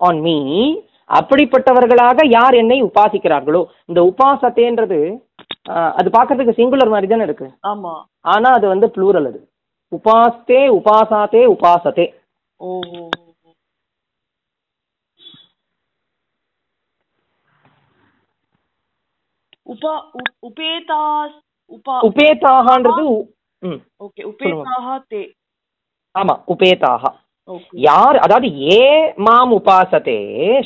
on 0.00 0.20
me 0.20 0.36
அப்படிப்பட்டவர்களாக 1.10 2.26
யார் 2.30 2.54
என்னை 2.54 2.82
உபாசிக்கிறார்களோ? 2.82 3.62
இந்த 3.86 4.00
உபாசத்தேன்றது 4.02 4.98
அஹ், 5.68 5.92
அது 5.92 6.08
பார்க்கறதுக்கு 6.10 6.58
சிங்குலர் 6.58 6.88
மாதிரி 6.88 7.06
தானே 7.06 7.22
இருக்கு. 7.22 7.46
ஆமா. 7.66 7.92
ஆனா 8.26 8.48
அது 8.50 8.68
வந்து 8.68 8.86
ப்ளூரல் 8.86 9.26
அது. 9.26 9.40
உபாஸ்தே 9.92 10.60
உபாசாத்தே 10.78 11.42
உபாசத்தே. 11.54 12.06
உபா 19.66 19.92
உ- 20.12 20.30
உபேதாஸ் 20.48 21.36
உபா 21.72 21.94
உபேதாகன்றது 22.08 23.04
ஓகே 24.00 24.22
உபேதாக 24.30 24.86
தே 25.10 25.20
ஆமா 26.14 26.34
உபேதாக. 26.48 27.02
யார் 27.84 28.16
அதாவது 28.16 28.48
ஏ 28.72 28.82
மாம் 29.18 29.52
உபாசத்தே 29.56 30.18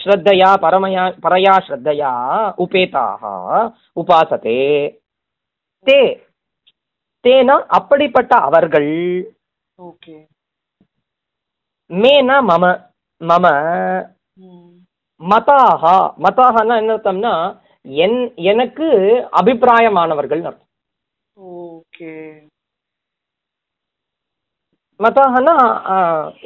ஸ்ரத்தையா 0.02 0.50
பரமயா 0.64 1.04
பரயா 1.24 1.54
ஸ்ரத்தையா 1.66 2.12
உபேதாக 2.64 3.22
உபாசத்தே 3.96 4.58
தே. 5.86 6.00
தேனா 7.24 7.56
அப்படிப்பட்ட 7.68 8.32
அவர்கள். 8.40 8.90
மேனா 11.90 12.36
மம 12.48 12.64
மம. 13.20 13.46
ம். 14.36 14.70
மதாஹா 15.20 15.96
மதாஹான்னா 16.22 16.76
என்ன 16.76 16.94
அர்த்தம்னா 16.96 17.34
என் 17.86 18.18
எனக்கு 18.42 18.86
அபிப்பிராயமானவர்கள் 19.40 20.42
அர்த்தம். 20.44 20.70
ஓகே. 21.36 22.12
மத்தாகனா 25.00 25.54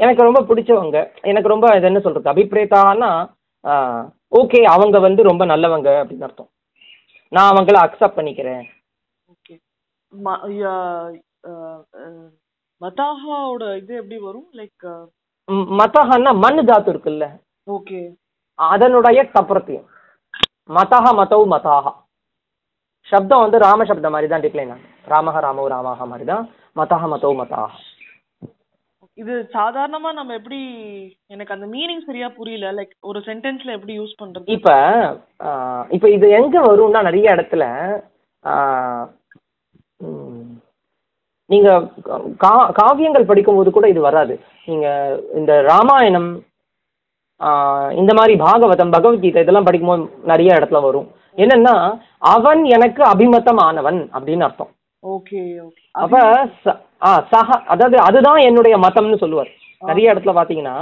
எனக்கு 0.05 0.27
ரொம்ப 0.29 0.41
பிடிச்சவங்க. 0.51 0.99
எனக்கு 1.31 1.53
ரொம்ப 1.53 1.67
இது 1.79 1.89
என்ன 1.91 2.01
சொல்கிறது 2.05 2.33
அபிப்பிரேத்தான்னா 2.33 3.11
ஓகே 4.41 4.61
அவங்க 4.75 4.97
வந்து 5.07 5.21
ரொம்ப 5.31 5.43
நல்லவங்க 5.53 5.89
அப்படின்னு 6.01 6.27
அர்த்தம். 6.29 6.51
நான் 7.33 7.51
அவங்கள 7.53 7.77
அக்செப்ட் 7.85 8.19
பண்ணிக்கிறேன். 8.19 8.65
ஓகே. 9.33 9.55
மதாஹாவோட 12.81 13.63
இது 13.81 13.93
எப்படி 14.01 14.19
வரும்? 14.27 14.49
லைக் 14.59 14.87
ம், 15.49 15.67
மத்தஹன்னா 15.81 16.33
மண் 16.45 16.61
தாத்து 16.71 16.91
இருக்குல்ல. 16.93 17.27
ஓகே. 17.77 18.01
அதனுடைய 18.59 19.21
தப்புறத்தையும் 19.37 19.87
மதஹ 20.77 21.05
மதௌ 21.19 21.43
மதாஹா 21.53 21.93
சப்தம் 23.07 23.43
வந்து 23.45 23.59
ராம 23.65 23.85
சப்தம் 23.91 24.13
மாதிரி 24.15 24.29
தான் 24.33 24.43
டிக்ளைன் 24.45 24.73
ஆகும் 24.75 24.89
ராமஹ 25.13 25.37
ராமோ 25.45 25.65
ராமாஹா 25.75 26.07
மாதிரி 26.11 26.27
தான் 26.33 26.45
மதஹ 26.81 27.03
மதௌ 27.13 27.31
மதாஹா 27.41 27.69
இது 29.23 29.35
சாதாரணமா 29.55 30.11
நம்ம 30.17 30.35
எப்படி 30.39 30.59
எனக்கு 31.35 31.55
அந்த 31.55 31.67
மீனிங் 31.75 32.03
சரியா 32.09 32.27
புரியல. 32.39 32.67
லைக் 32.79 32.93
ஒரு 33.11 33.19
சென்டென்ஸ்ல 33.29 33.75
எப்படி 33.77 33.95
யூஸ் 34.01 34.19
பண்றது? 34.21 34.47
இப்போ 34.57 34.75
இப்போ 35.97 36.09
இது 36.17 36.27
எங்கே 36.41 36.61
வரும்னா 36.69 37.01
நிறைய 37.09 37.35
இடத்துல 37.37 37.65
நீங்க 41.51 41.69
கா 42.45 42.55
காவியங்கள் 42.79 43.29
படிக்கும்போது 43.31 43.71
கூட 43.75 43.87
இது 43.93 44.01
வராது. 44.09 44.35
நீங்க 44.69 44.87
இந்த 45.41 45.53
ராமாயணம் 45.73 46.31
இந்த 48.01 48.13
மாதிரி 48.19 48.35
பாகவதம் 48.47 48.95
பகவத்கீதை 48.97 49.43
இதெல்லாம் 49.43 49.69
படிக்கும்போது 49.69 50.05
நிறைய 50.33 50.59
இடத்துல 50.59 50.81
வரும். 50.89 51.09
என்னன்னா 51.45 51.77
அவன் 52.35 52.61
எனக்கு 52.77 53.03
அபிமத்தம் 53.13 53.61
ஆனவன் 53.69 54.01
அப்படின்னு 54.17 54.47
அர்த்தம். 54.47 54.73
ஓகே 55.09 55.41
அப்ப 55.95 56.17
சஹ 57.33 57.49
அதாவது 57.69 57.97
அதுதான் 58.07 58.41
என்னுடைய 58.47 58.75
மதம்னு 58.85 59.23
சொல்லுவார். 59.23 59.51
நிறைய 59.83 60.13
இடத்துல 60.13 60.33
பாத்தீங்கன்னா 60.37 60.77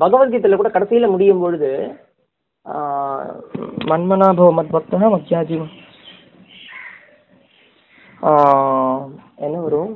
பகவத்கீதையில 0.00 0.56
கூட 0.56 0.70
கடைசியில 0.70 1.08
முடியும் 1.10 1.42
பொழுது 1.42 1.70
ஆஹ், 2.64 3.26
மன்மனாபவ 3.90 4.48
மத்பக்தா 4.56 5.08
மத்யாஜி 5.12 5.56
ஆஹ், 8.20 9.02
என்ன 9.38 9.56
வரும்? 9.64 9.92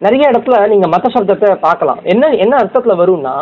நிறைய 0.00 0.30
இடத்துல 0.30 0.56
நீங்க 0.72 0.86
மத 0.88 1.06
சப்தத்தை 1.10 1.50
பார்க்கலாம். 1.60 2.00
என்ன 2.12 2.24
என்ன 2.42 2.54
அர்த்தத்துல 2.60 2.94
வரும்னா 2.98 3.34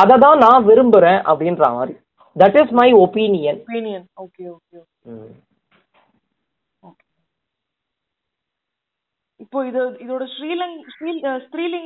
அதை 0.00 0.16
தான் 0.18 0.42
நான் 0.44 0.66
விரும்புறேன் 0.68 1.20
அப்படின்ற 1.30 1.64
மாதிரி. 1.74 1.94
That 2.36 2.58
is 2.60 2.74
my 2.78 2.88
opinion 3.02 3.58
opinion 3.60 4.04
okay 4.24 4.44
okay 4.50 4.78
இப்போ 9.52 9.62
இது 9.70 9.80
இதோட 10.02 10.24
ஸ்ரீலங் 10.34 10.76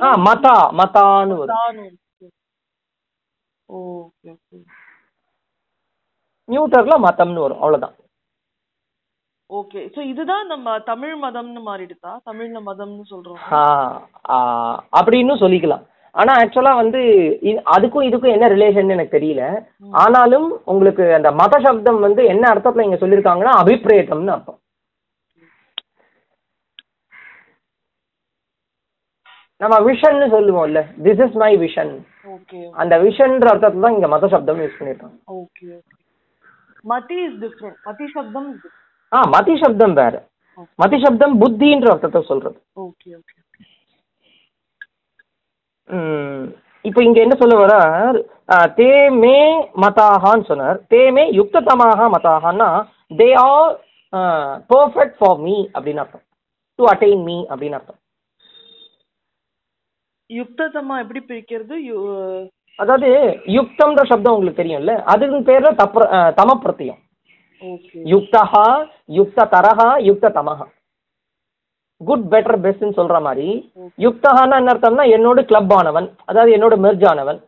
ஆ 0.07 0.09
மதா 0.25 0.53
மதான்னு 0.79 1.37
ஓகே 3.69 4.27
ஓகே. 4.33 4.57
நியூட்டர்ல 6.49 6.95
மதம்னு 7.05 7.43
வரும் 7.45 7.61
அவ்வளவுதான். 7.63 7.95
ஓகே 9.49 9.81
சோ 9.95 9.99
இதுதான் 10.11 10.45
நம்ம 10.53 10.77
தமிழ் 10.91 11.15
மதம்னு 11.25 11.63
மாறிடுதா? 11.67 12.11
தமிழ்ல 12.29 12.61
மதம்னு 12.69 13.03
சொல்றோம். 13.11 13.41
அப்படின்னு 14.99 15.35
சொல்லிக்கலாம். 15.43 15.83
ஆனா 16.15 16.33
ஆக்சுவலா 16.43 16.73
வந்து 16.81 17.01
அதுக்கும் 17.75 18.07
இதுக்கும் 18.09 18.35
என்ன 18.35 18.49
ரிலேஷன் 18.55 18.95
எனக்கு 18.95 19.17
தெரியல. 19.17 19.43
ஆனாலும் 20.03 20.47
உங்களுக்கு 20.73 21.07
அந்த 21.19 21.31
மத 21.41 21.59
சப்தம் 21.67 21.99
வந்து 22.07 22.23
என்ன 22.35 22.45
அர்த்தத்துல 22.53 22.87
இங்க 22.87 22.99
சொல்லியிருக்காங்கன்னா 23.03 23.55
அபிப்பிரேதம்னு 23.63 24.35
அர்த்தம். 24.37 24.59
நம்ம 29.61 29.75
விஷன்னு 29.87 30.27
சொல்லுவோம்ல 30.33 30.81
திஸ் 31.05 31.21
இஸ் 31.25 31.37
மை 31.41 31.51
விஷன் 31.61 31.93
அந்த 32.81 32.95
விஷன்ற 33.05 33.47
அர்த்தத்துல 33.53 33.85
தான் 33.85 33.95
இங்க 33.95 34.07
மத 34.13 34.27
சப்தம் 34.33 34.59
யூஸ் 34.63 34.77
பண்ணியிருக்காங்க 34.79 35.17
ஓகே 35.37 35.69
மதி 36.83 37.17
இஸ் 37.25 37.37
டிஃப்ரெண்ட் 37.43 37.79
மதி 37.87 38.07
சப்தம் 38.15 38.49
ஆ 39.11 39.19
மதி 39.33 39.53
சப்தம் 39.61 39.93
வேற. 39.99 40.15
மதி 40.79 40.97
சப்தம் 41.03 41.33
புத்தின்ற 41.41 41.87
அர்த்தத்தை 41.93 42.21
சொல்றது. 42.29 42.57
ஓகே 42.85 43.09
ஓகே 43.19 43.35
இப்போ 46.85 47.01
இங்க 47.05 47.19
என்ன 47.25 47.35
சொல்ல 47.35 47.77
அஹ், 48.49 48.69
தே 48.77 48.89
மே 49.21 49.37
மதாகான்னு 49.83 50.47
சொன்னார். 50.49 50.77
தே 50.91 51.01
மே 51.15 51.23
யுக்ததமாக 51.39 52.07
மதாகன்னா 52.15 52.69
they 53.19 53.29
are 53.45 53.73
perfect 54.69 55.17
for 55.19 55.39
me 55.45 55.55
அப்படின்னு 55.75 56.03
அர்த்தம். 56.03 56.25
டு 56.79 56.85
அட்டைன் 56.93 57.23
மீ 57.23 57.37
அப்படின்னு 57.51 57.77
அர்த்தம். 57.79 57.99
யுக்ததமா 60.29 60.95
எப்படி 61.03 61.21
பிரிக்கிறது? 61.27 61.75
அதாவது 62.79 63.09
யுக்தம்ன்ற 63.55 64.01
சப்தம் 64.09 64.33
உங்களுக்கு 64.33 64.61
தெரியும்ல 64.61 64.93
அதுக்கு 65.11 65.37
பேர்ல 65.47 65.69
தப்ர 65.79 66.01
தம 66.39 66.55
பிரத்தியம் 66.63 66.99
யுக்தஹா 68.11 68.65
யுக்த 69.17 69.45
தரஹா 69.53 69.87
யுக்த 70.07 70.31
தமஹா 70.35 70.65
குட் 72.01 72.25
பெட்டர் 72.33 72.59
பெஸ்ட்னு 72.65 72.97
சொல்ற 72.97 73.17
மாதிரி 73.27 73.47
யுக்தஹான்னா 73.99 74.57
என்ன 74.61 74.73
அர்த்தம்னா 74.73 75.05
என்னோட 75.15 75.41
கிளப் 75.49 75.73
ஆனவன் 75.77 76.07
அதாவது 76.29 76.51
என்னோட 76.57 76.75
மெர்ஜ் 76.83 77.05
ஆனவன். 77.11 77.39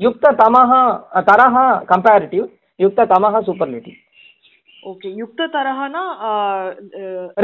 யுக்த 0.00 0.26
தமஹா 0.40 0.82
தரஹா 1.30 1.64
கம்பேரிட்டிவ் 1.90 2.44
யுக்த 2.80 3.06
தமஹா 3.12 3.40
சூப்பர்லேட்டிவ் 3.48 3.96
ஓகே 4.82 5.08
யுக்த 5.20 5.48
தரஹானா 5.56 6.02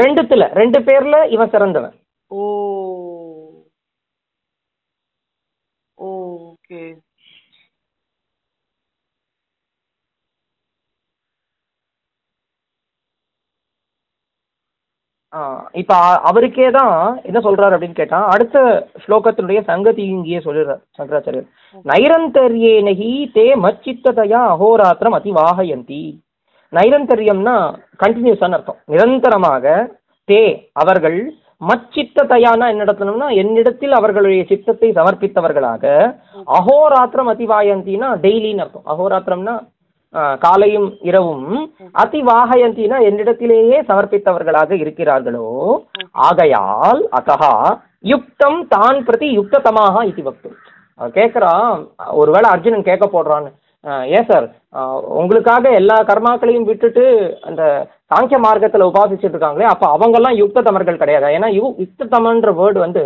ரெண்டுத்துல 0.01 0.43
ரெண்டு 0.59 0.79
பேர்ல 0.87 1.15
இவன் 1.35 1.51
சிறந்தவன். 1.53 1.95
ஓ. 2.31 2.39
ஓகே 6.03 6.83
ஆ, 15.33 15.39
இப்ப 15.73 15.93
அவருக்கே 16.29 16.67
தான் 16.71 16.95
என்ன 17.25 17.39
சொல்றாரு 17.45 17.75
அப்படின்னு 17.75 17.99
கேட்டா 17.99 18.17
அடுத்த 18.33 18.57
ஸ்லோகத்தினுடைய 19.03 19.59
சங்கதி 19.69 20.03
இங்கேயே 20.09 20.39
சொல்லிடுறார் 20.45 20.81
சங்கராச்சாரியர். 20.97 21.47
நைரந்தர்யேனகி 21.85 23.07
தே 23.35 23.45
மச்சித்ததையா 23.63 24.41
அகோராத்திரம் 24.51 25.17
அதிவாகயந்தி 25.19 26.03
நைரந்தர்யம்னா 26.73 27.55
கண்டினியூஸான 27.99 28.57
அர்த்தம். 28.57 28.79
நிரந்தரமாக 28.87 29.63
தே 30.27 30.41
அவர்கள் 30.73 31.17
மச்சித்ததையானா 31.69 32.65
என்ன 32.71 32.83
நடத்தணும்னா 32.83 33.27
என்னிடத்தில் 33.41 33.93
அவர்களுடைய 33.99 34.43
சித்தத்தை 34.51 34.89
சமர்ப்பித்தவர்களாக 34.97 35.83
அகோராத்திரம் 36.57 37.31
அதிவாயந்தினா 37.33 38.09
டெய்லின்னு 38.25 38.63
அர்த்தம். 38.65 38.87
அகோராத்திரம்னா 38.93 39.55
காலையும் 40.45 40.89
இரவும் 41.09 41.47
அதிவாகயந்தினா 42.03 42.97
என்னிடத்திலேயே 43.09 43.77
சமர்ப்பித்தவர்களாக 43.89 44.71
இருக்கிறார்களோ 44.83 45.47
ஆகையால் 46.27 47.01
அத்தகா 47.19 47.53
யுக்தம் 48.11 48.61
தான் 48.75 48.97
பிரதி 49.07 49.27
யுக்ததமாக 49.39 50.03
இது 50.11 50.23
வக்தும். 50.27 50.55
அவன் 50.99 51.17
கேட்குறான் 51.19 51.67
ஒருவேளை 52.21 52.47
அர்ஜுனன் 52.53 52.87
கேட்க 52.89 53.05
போடுறான்னு. 53.13 53.51
ஏன் 54.17 54.27
சார்? 54.29 54.45
உங்களுக்காக 55.21 55.71
எல்லா 55.79 55.97
கர்மாக்களையும் 56.09 56.67
விட்டுட்டு 56.69 57.05
அந்த 57.47 57.63
சாங்கிய 58.13 58.37
மார்க்கத்தில் 58.45 58.89
உபாசிச்சுட்டு 58.89 59.35
இருக்காங்களே 59.35 59.67
அப்போ 59.73 59.85
அவங்கெல்லாம் 59.95 60.35
யுக்த 60.39 60.63
தமர்கள் 60.67 60.99
கிடையாது. 61.01 61.35
ஏன்னா 61.37 61.49
யு 61.57 61.65
யுக்த 61.83 62.07
தமன்ற 62.15 62.51
வேர்டு 62.59 62.79
வந்து 62.85 63.03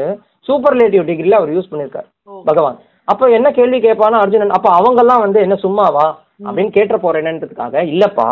சூப்பர்லேட்டிவ் 0.47 1.07
டிகிரியில் 1.09 1.39
அவர் 1.39 1.53
யூஸ் 1.55 1.69
பண்ணியிருக்கார் 1.71 2.07
பகவான். 2.49 2.77
அப்போ 3.11 3.25
என்ன 3.37 3.47
கேள்வி 3.57 3.77
கேட்பானா 3.85 4.17
அர்ஜுனன் 4.23 4.55
அப்போ 4.57 4.69
அவங்கெல்லாம் 4.79 5.23
வந்து 5.25 5.39
என்ன 5.45 5.55
சும்மாவா 5.65 6.07
அப்படின்னு 6.47 6.75
கேட்ட 6.77 6.95
போறேன்றதுக்காக 7.03 7.83
இல்லப்பா 7.93 8.27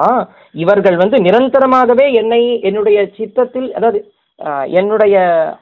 இவர்கள் 0.63 0.97
வந்து 1.03 1.17
நிரந்தரமாகவே 1.27 2.05
என்னை 2.21 2.41
என்னுடைய 2.69 2.97
சித்தத்தில் 3.19 3.69
அதாவது 3.77 3.99
என்னுடைய 4.79 5.15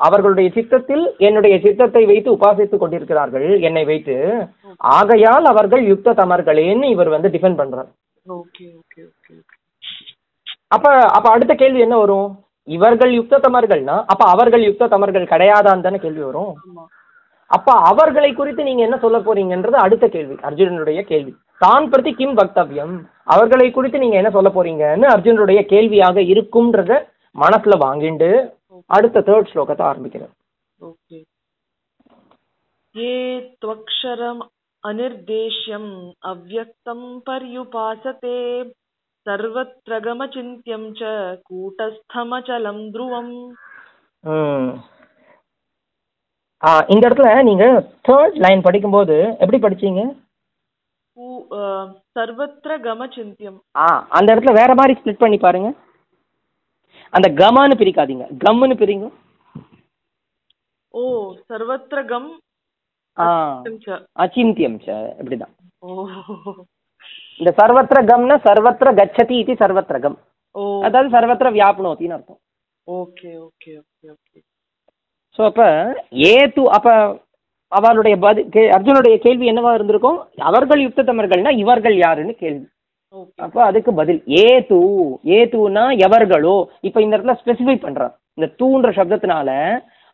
அவர்களுடைய 0.05 0.47
சித்தத்தில் 0.57 1.03
என்னுடைய 1.27 1.55
சித்தத்தை 1.65 2.03
வைத்து 2.11 2.29
உபாசித்துக் 2.35 2.83
கொண்டிருக்கிறார்கள் 2.83 3.47
என்னை 3.67 3.83
வைத்து. 3.91 4.15
ஆகையால் 4.97 5.47
அவர்கள் 5.51 5.83
யுக்த 5.91 6.15
தமர்களேன்னு 6.21 6.87
இவர் 6.95 7.15
வந்து 7.15 7.31
டிஃபெண்ட் 7.35 7.61
பண்றார். 7.61 7.89
Okay 8.25 8.65
okay 8.79 9.01
okay. 9.09 9.35
அப்ப 10.74 10.86
அப்ப 11.16 11.26
அடுத்த 11.30 11.52
கேள்வி 11.54 11.80
என்ன 11.86 11.96
வரும் 11.98 12.28
இவர்கள் 12.68 13.12
யுக்த 13.14 13.40
தமர்கள்னா 13.44 13.96
அப்ப 14.12 14.22
அவர்கள் 14.32 14.64
யுக்த 14.64 14.88
தமர்கள் 14.92 15.30
கிடையாதான்னு 15.30 15.86
தானே 15.86 15.98
கேள்வி 15.98 16.22
வரும் 16.24 16.52
ஆமா 16.60 16.84
அப்ப 17.50 17.74
அவர்களை 17.90 18.30
குறித்து 18.32 18.62
நீங்க 18.66 18.82
என்ன 18.86 18.96
சொல்ல 18.98 19.18
போறீங்கன்றது 19.20 19.78
அடுத்த 19.84 20.06
கேள்வி 20.08 20.34
அர்ஜுனனுடைய 20.48 21.00
கேள்வி 21.10 21.32
தான் 21.60 21.86
பிரதி 21.92 22.12
கிம் 22.14 22.34
வக்தவ்யம் 22.38 22.92
அவர்களை 23.32 23.68
குறித்து 23.70 24.02
நீங்க 24.02 24.16
என்ன 24.20 24.30
சொல்ல 24.34 24.50
போறீங்கன்னு 24.50 25.06
அர்ஜுனனுடைய 25.12 25.60
கேள்வியாக 25.70 26.20
இருக்கும்ன்றத 26.34 26.92
மனசுல 27.36 27.76
வாங்கிண்டு 27.84 28.28
அடுத்த 28.90 29.24
தேர்ட் 29.26 29.50
ஸ்லோகத்தை 29.52 29.84
ஆரம்பிக்கிறார் 29.88 30.34
ओके 30.80 31.18
ये 32.94 33.14
त्वक्षरम् 33.56 34.38
अनिर्देश्यम् 34.82 35.88
अव्यक्तं 36.24 37.00
पर्युपासते 37.22 38.36
सर्वत्र 39.26 39.98
गमचिन्त्यं 40.00 40.84
च 40.92 41.02
कूटस्थमचलं 41.48 42.78
ध्रुवम् 42.92 43.34
ம். 44.24 44.70
ஆ, 46.62 46.70
இந்த 46.88 47.02
இடத்துல 47.06 47.28
நீங்க 47.42 47.64
தேர்ட் 48.04 48.38
லைன் 48.44 48.64
படிக்கும்போது 48.64 49.16
எப்படி 49.38 49.58
படிச்சீங்க 49.60 50.00
பூ 51.16 51.26
அஹ், 51.56 51.86
சர்வத்திர 52.16 52.72
கம 52.82 53.06
சிந்தியம் 53.14 53.58
ஆ 53.78 53.86
அந்த 54.16 54.28
இடத்துல 54.32 54.54
வேற 54.58 54.70
மாதிரி 54.74 54.96
ஸ்ப்ளிட் 54.98 55.22
பண்ணி 55.22 55.38
பாருங்க 55.38 55.70
அந்த 57.12 57.28
கமான்னு 57.38 57.80
பிரிக்காதீங்க 57.80 58.26
கம்முன்னு 58.42 58.76
பிரிங்க 58.80 59.06
ஓ 60.94 61.02
சர்வத்திர 61.48 62.00
கம் 62.06 62.28
ஆ 63.16 63.28
ச. 63.84 63.88
அச்சிந்தியம் 64.16 64.78
ச 64.80 64.90
இப்படிதான் 65.20 65.54
ஓ 65.82 65.88
இந்த 67.39 67.51
சர்வத்திர 67.59 67.99
கம்னா 68.11 68.35
சர்வத்திர 68.47 68.89
கச்சதி 68.99 69.35
இது 69.43 69.53
சர்வத்திர 69.63 69.99
கம். 70.05 70.17
அதாவது 70.87 71.09
சர்வத்திர 71.15 71.49
வியாபனோத்தின்னு 71.57 72.15
அர்த்தம். 72.17 72.39
Okay 72.87 73.29
okay 73.47 73.71
okay 73.81 74.07
okay. 74.15 74.39
So 75.35 75.41
அப்போ 75.49 75.67
ஏது 76.33 76.63
அப்போ 76.77 76.93
அவளுடைய 77.71 78.15
பதில் 78.25 78.49
கே 78.55 78.63
அர்ஜுனுடைய 78.75 79.15
கேள்வி 79.25 79.45
என்னவா 79.51 79.71
இருந்திருக்கும்? 79.77 80.19
அவர்கள் 80.49 80.83
யுக்தத்தமர்கள்னா 80.85 81.53
இவர்கள் 81.63 81.95
யாருன்னு 82.03 82.33
கேள்வி. 82.43 82.67
அப்போ 83.45 83.59
அதுக்கு 83.69 83.91
பதில் 84.01 84.19
ஏ 84.41 84.45
தூ 84.69 84.81
ஏ 85.35 85.39
தூனா 85.53 85.85
எவர்களோ 86.05 86.55
இப்போ 86.87 86.99
இந்த 87.05 87.15
இடத்துல 87.17 87.35
ஸ்பெசிஃபை 87.41 87.75
பண்றான். 87.85 88.13
இந்த 88.37 88.47
தூன்ற 88.59 88.89
சப்தத்தினால 88.99 89.49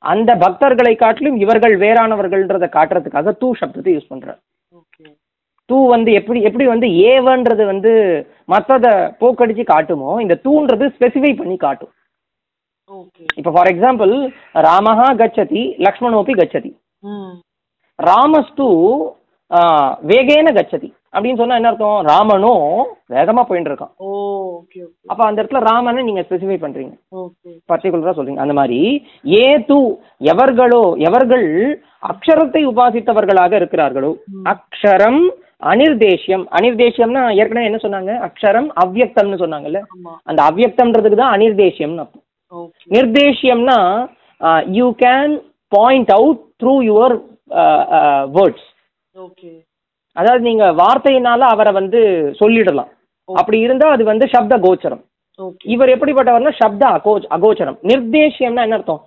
அந்த 0.04 0.32
பக்தர்களை 0.44 0.94
காட்டிலும் 1.04 1.38
இவர்கள் 1.44 1.76
வேறானவர்கள்ன்றதை 1.84 2.70
காட்டுறதுக்காக 2.78 3.34
தூ 3.42 3.50
சப்தத்தை 3.62 3.94
யூஸ் 3.96 4.12
பண்றார் 4.14 4.40
தூ 5.70 5.78
வந்து 5.88 6.12
எப்படி 6.14 6.40
எப்படி 6.42 6.66
வந்து 6.68 6.88
ஏவன்றது 7.10 7.64
வந்து 7.66 7.92
மற்றதை 8.50 8.92
போக்கடிச்சு 9.22 9.64
காட்டுமோ 9.68 10.12
இந்த 10.22 10.38
தூன்றது 10.46 10.86
ஸ்பெசிஃபை 10.96 11.32
பண்ணி 11.38 11.58
காட்டும். 11.58 11.94
ஓகே 12.92 13.24
இப்போ 13.40 13.52
ஃபார் 13.56 13.70
எக்ஸாம்பிள் 13.72 14.14
ராமஹா 14.66 15.08
கச்சதி 15.20 15.64
லக்ஷ்மணோபி 15.86 16.34
கச்சதி. 16.40 16.72
ம். 17.04 17.34
ராமஸ்து 18.00 18.68
ஆ, 19.52 19.60
வேகேன 20.10 20.50
கச்சதி. 20.56 20.88
அப்படின்னு 21.14 21.40
சொன்னா 21.40 21.56
என்ன 21.56 21.70
அர்த்தம்? 21.70 22.02
ராமனும் 22.10 22.66
வேகமா 23.14 23.42
போயிட்டு 23.46 23.70
இருக்கான் 23.72 23.94
அப்ப 25.10 25.22
அந்த 25.26 25.42
இடத்துல 25.42 25.62
ராமனை 25.68 26.02
நீங்க 26.04 26.22
ஸ்பெசிஃபை 26.26 26.58
பண்றீங்க. 26.60 26.94
பர்டிகுலரா 27.70 28.14
சொல்றீங்க. 28.18 28.44
அந்த 28.44 28.56
மாதிரி 28.60 28.80
ஏ 29.34 29.42
தூ 29.70 29.80
எவர்களோ 30.30 30.82
எவர்கள் 31.08 31.48
அக்ஷரத்தை 32.04 32.62
உபாசித்தவர்களாக 32.72 33.54
இருக்கிறார்களோ 33.62 34.12
அக்ஷரம் 34.54 35.22
அனிர்தேஷ்யம். 35.62 36.44
அனிர்தேஷ்யம்னா 36.58 37.24
ஏற்கனவே 37.40 37.68
என்ன 37.70 37.80
சொன்னாங்க? 37.86 38.12
அக்ஷரம் 38.28 38.70
அவ்யக்தம்னு 38.84 39.42
சொன்னாங்கல்ல? 39.44 39.80
அந்த 40.30 40.40
அவ்யக்தம்ன்றதுக்கு 40.50 41.22
தான் 41.22 41.36
அனிர்தேஷ்யம்னு 41.38 42.04
அர்த்தம். 42.04 42.26
நிர்தேஷ்யம்னா 42.96 43.80
you 44.78 44.88
can 45.06 45.34
point 45.72 46.12
out 46.20 46.42
through 46.62 46.76
your 46.92 47.16
words 48.38 48.68
okay. 49.16 49.52
அதாவது 50.16 50.42
நீங்க 50.50 50.66
வார்த்தையினால 50.82 51.42
அவரை 51.54 51.72
வந்து 51.80 52.00
சொல்லிடலாம். 52.42 52.90
அப்படி 53.30 53.58
இருந்தா 53.66 53.88
அது 53.96 54.04
வந்து 54.12 54.26
சப்த 54.34 54.54
கோச்சரம். 54.66 55.04
இவர் 55.74 55.92
எப்படிப்பட்டவர்னா 55.96 56.54
சப்த 56.62 56.84
அகோச் 56.98 57.28
அகோச்சரம். 57.36 57.78
நிர்தேஷ்யம்னா 57.90 58.64
என்ன 58.68 58.78
அர்த்தம்? 58.80 59.02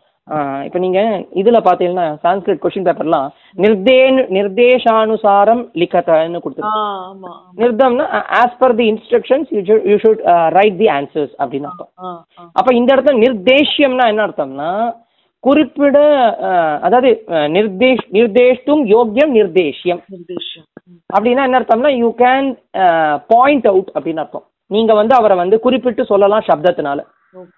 இப்ப 0.67 0.79
நீங்க 0.83 1.01
இதுல 1.41 1.59
பாத்தீங்கன்னா 1.67 2.05
சான்ஸ்கிரிட் 2.25 2.61
கொஸ்டின் 2.63 2.87
பேப்பர்லாம் 2.89 3.29
நிர்தேன் 3.63 4.19
நிர்தேஷானுசாரம் 4.37 5.63
லிಖತன்னு 5.81 6.39
ஆ 6.39 6.43
கொடுத்துருக்கு 6.45 6.83
ஆமா. 7.09 7.33
நிர்தம்னா 7.63 8.05
as 8.41 8.59
per 8.63 8.75
the 8.81 8.87
instructions 8.93 9.49
you 9.91 9.97
should 10.05 10.23
write 10.59 10.79
the 10.83 10.89
answers 10.99 11.33
அப்படின்னு 11.41 11.69
அர்த்தம். 11.71 11.91
அப்ப 12.59 12.69
இந்த 12.81 12.89
இடத்துல 12.95 13.17
நிர்தேஷ்யம்னா 13.25 14.07
என்ன 14.13 14.27
அர்த்தம்னா 14.27 14.71
குறிப்பிட 15.45 15.99
அதாவது 16.87 17.11
நிர்தேஷ் 17.57 18.05
நிர்தேஷ்டும் 18.17 18.83
யோக்கியம் 18.95 19.33
நிர்தேஷ்யம். 19.39 20.03
அப்படின்னா 21.15 21.47
என்ன 21.49 21.59
அர்த்தம்னா 21.61 21.93
யூ 22.03 22.11
கேன் 22.23 22.49
பாயிண்ட் 23.33 23.67
அவுட் 23.73 23.91
அப்படின்னு 23.97 24.23
அர்த்தம். 24.25 24.47
நீங்க 24.71 24.93
வந்து 25.01 25.15
அவரை 25.21 25.37
வந்து 25.43 25.57
குறிப்பிட்டு 25.67 26.05
சொல்லலாம் 26.13 26.49
சப்தத்தினால. 26.51 27.01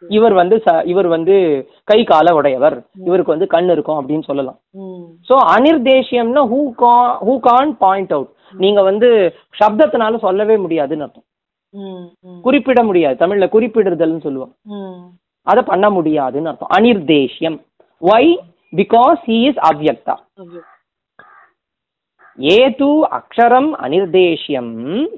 இவர் 0.08 0.32
வந்து 0.32 0.62
ச- 0.66 0.86
இவர் 0.86 1.06
வந்து 1.06 1.36
கை 1.84 2.04
கால 2.04 2.34
உடையவர். 2.34 2.86
இவருக்கு 2.94 3.30
வந்து 3.30 3.46
கண் 3.46 3.68
இருக்கும் 3.68 4.08
அப்படின்னு 4.08 4.22
சொல்லலாம். 4.22 4.58
ம். 4.70 5.04
ஸோ 5.28 5.36
அனிர்தேஷ்யம்னா 5.56 6.42
ஹூ 6.52 6.72
கா 6.72 7.24
ஹூ 7.24 7.38
கான் 7.40 7.76
பாயிண்ட் 7.76 8.12
அவுட் 8.12 8.32
நீங்க 8.52 8.82
வந்து 8.82 9.34
சப்தத்தினால 9.64 10.18
சொல்லவே 10.18 10.56
முடியாதுன்னு 10.56 11.02
அர்த்தம். 11.02 11.24
குறிப்பிட 12.42 12.82
முடியாது. 12.82 13.26
தமிழ்ல 13.26 13.40
குறிப்பிடுதல்னு 13.40 14.20
சொல்லுவோம். 14.20 14.56
அதை 15.42 15.62
பண்ண 15.62 15.90
முடியாதுன்னு 15.90 16.48
அர்த்தம். 16.48 16.68
அனிர்தேஷ்யம். 16.74 17.64
ஒய் 18.00 18.38
பிகாஸ் 18.76 19.18
ஹி 19.26 19.42
இஸ் 19.42 19.56
அவ்யக்தா. 19.56 20.16
ஏது 22.36 23.06
அக்ஷரம் 23.06 23.70
அனிர்தேஷ்யம்? 23.82 24.72
ம். 24.72 25.08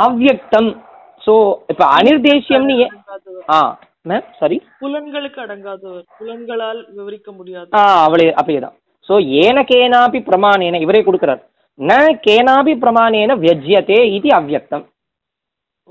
அவ்யக்தம். 0.00 0.80
ஸோ 1.26 1.32
இப்போ 1.72 1.84
அனிர்தேஷ்யம்னு 1.98 2.74
ஏன். 2.84 2.94
ஆ 3.56 3.58
மேம் 4.10 4.26
சாரி 4.40 4.56
புலன்களுக்கு 4.82 5.40
அடங்காதவர். 5.44 6.04
புலன்களால் 6.18 6.80
விவரிக்க 6.98 7.28
முடியாது. 7.38 7.68
ஆ 7.78 7.82
அவளே 8.06 8.28
அப்படியே 8.38 8.60
தான் 8.64 8.76
ஸோ 9.08 9.14
ஏன 9.44 9.64
கேனாபி 9.70 10.18
பிரமாணேன 10.28 10.80
இவரே 10.84 11.00
கொடுக்குறார். 11.06 11.42
ந 11.78 11.92
கேனாபி 12.26 12.72
பிரமாணேன 12.84 13.36
வியஜ்யத்தே 13.42 14.00
இது 14.16 14.28
அவ்யக்தம் 14.38 14.84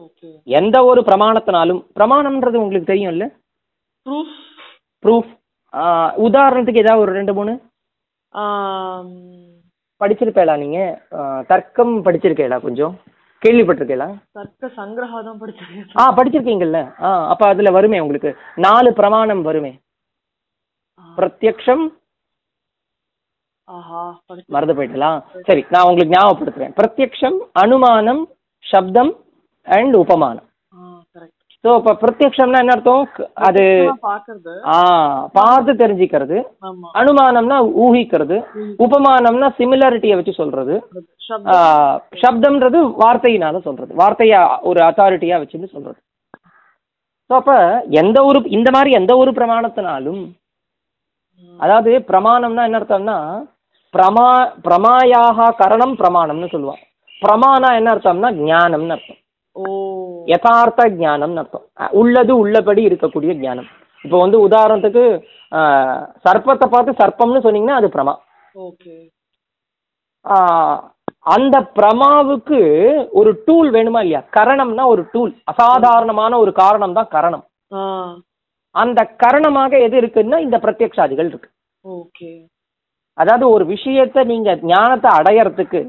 ஓகே. 0.04 0.30
எந்த 0.60 0.78
ஒரு 0.90 1.02
பிரமாணத்தினாலும் 1.10 1.82
பிரமாணம்ன்றது 1.98 2.62
உங்களுக்கு 2.64 2.92
தெரியும்ல? 2.92 3.26
ப்ரூஃப் 4.06 4.36
ப்ரூஃப் 5.04 5.32
உதாரணத்துக்கு 6.28 6.84
ஏதாவது 6.84 7.04
ஒரு 7.06 7.12
ரெண்டு 7.18 7.34
மூணு? 7.38 7.54
படிச்சிருப்பேளா 10.02 10.54
நீங்க? 10.64 10.80
தர்க்கம் 11.52 11.94
படிச்சிருக்கேளா 12.06 12.58
கொஞ்சம்? 12.68 12.94
கேள்விப்பட்டிருக்கேளா? 13.46 14.08
தர்க்க 14.38 14.72
சங்கிரகா 14.80 15.20
தான் 15.28 15.40
படிச்சிருக்கேன் 15.42 16.00
ஆ 16.02 16.16
படிச்சிருக்கீங்கல்ல? 16.18 16.80
ஆ 17.06 17.10
அப்ப 17.34 17.44
அதுல 17.54 17.72
வருமே 17.78 18.00
உங்களுக்கு. 18.06 18.32
நாலு 18.66 18.92
பிரமாணம் 19.00 19.46
வருமே. 19.50 19.72
பிரத்யக்ஷம். 21.18 21.86
மறந்து 24.54 24.74
போயிட்டலாம் 24.78 25.18
சரி 25.48 25.62
நான் 25.74 25.88
உங்களுக்கு 25.90 26.16
ஞாபகப்படுத்துறேன். 26.16 26.76
பிரத்யக்ஷம் 26.80 27.38
அனுமானம் 27.64 28.22
சப்தம் 28.66 29.12
அண்ட் 29.68 29.96
உபமானம். 30.04 30.48
ஸோ 31.64 31.70
இப்போ 31.80 31.92
பிரத்யக்ஷம்னா 32.02 32.60
என்ன 32.64 32.74
அர்த்தம்? 32.76 33.08
அது 33.48 33.64
பார்த்து 35.40 35.72
தெரிஞ்சுக்கிறது. 35.82 36.38
அனுமானம்னா 37.00 37.58
ஊகிக்கிறது. 37.86 38.38
உபமானம்னா 38.86 39.48
சிமிலாரிட்டியை 39.60 40.18
வச்சு 40.20 40.34
சொல்றது. 40.42 40.76
சப்தம்ன்றது 42.22 42.80
வார்த்தையினால 43.04 43.60
சொல்றது. 43.68 43.92
வார்த்தையா 44.02 44.42
ஒரு 44.70 44.82
அத்தாரிட்டியா 44.90 45.40
வச்சுன்னு 45.42 45.74
சொல்றது. 45.76 46.00
ஸோ 47.30 47.36
அப்ப 47.42 47.54
எந்த 48.02 48.18
ஒரு 48.30 48.40
இந்த 48.58 48.70
மாதிரி 48.76 48.92
எந்த 49.00 49.14
ஒரு 49.22 49.32
பிரமாணத்தினாலும் 49.40 50.22
அதாவது 51.60 51.92
பிரமாணம்னா 52.12 52.64
என்ன 52.68 52.80
அர்த்தம்னா 52.80 53.18
பிரமா 53.94 54.28
பிரமாயாக 54.66 55.54
கரணம் 55.62 55.96
பிரமாணம்னு 56.02 56.54
சொல்லுவான் 56.54 56.84
பிரமாணம் 57.24 57.78
என்ன 57.80 57.92
அர்த்தம்னா 57.94 58.30
ஞானம்னு 58.50 58.96
அர்த்தம். 58.96 59.20
யதார்த்த 60.32 60.82
ஞானம்னு 61.02 61.42
அர்த்தம். 61.42 61.66
உள்ளது 62.02 62.34
உள்ளபடி 62.44 62.82
இருக்கக்கூடிய 62.90 63.32
ஞானம். 63.46 63.70
இப்போ 64.06 64.18
வந்து 64.24 64.38
உதாரணத்துக்கு 64.48 65.04
சர்ப்பத்தை 66.26 66.68
பார்த்து 66.74 67.00
சர்ப்பம்னு 67.02 67.44
சொன்னீங்கன்னா 67.46 67.80
அது 67.80 67.88
பிரமா. 67.96 68.14
அந்த 71.36 71.58
பிரமாவுக்கு 71.78 72.60
ஒரு 73.20 73.32
டூல் 73.48 73.70
வேணுமா 73.76 74.02
இல்லையா? 74.04 74.22
கரணம்னா 74.38 74.84
ஒரு 74.94 75.04
டூல் 75.14 75.32
அசாதாரணமான 75.52 76.34
ஒரு 76.44 76.52
காரணம் 76.62 76.98
தான் 76.98 77.12
கரணம். 77.16 77.46
அந்த 78.76 79.00
கரணமாக 79.24 79.72
எது 79.86 79.96
இருக்குன்னா 80.02 80.38
இந்த 80.46 80.58
பிரத்யக்ஷாதிகள் 80.66 81.30
இருக்கு. 81.32 81.50
ஓகே. 81.86 82.32
அதாவது 83.22 83.46
ஒரு 83.56 83.64
விஷயத்தை 83.74 84.22
நீங்க 84.32 84.50
ஞானத்தை 84.72 85.10
அடையறதுக்கு 85.20 85.82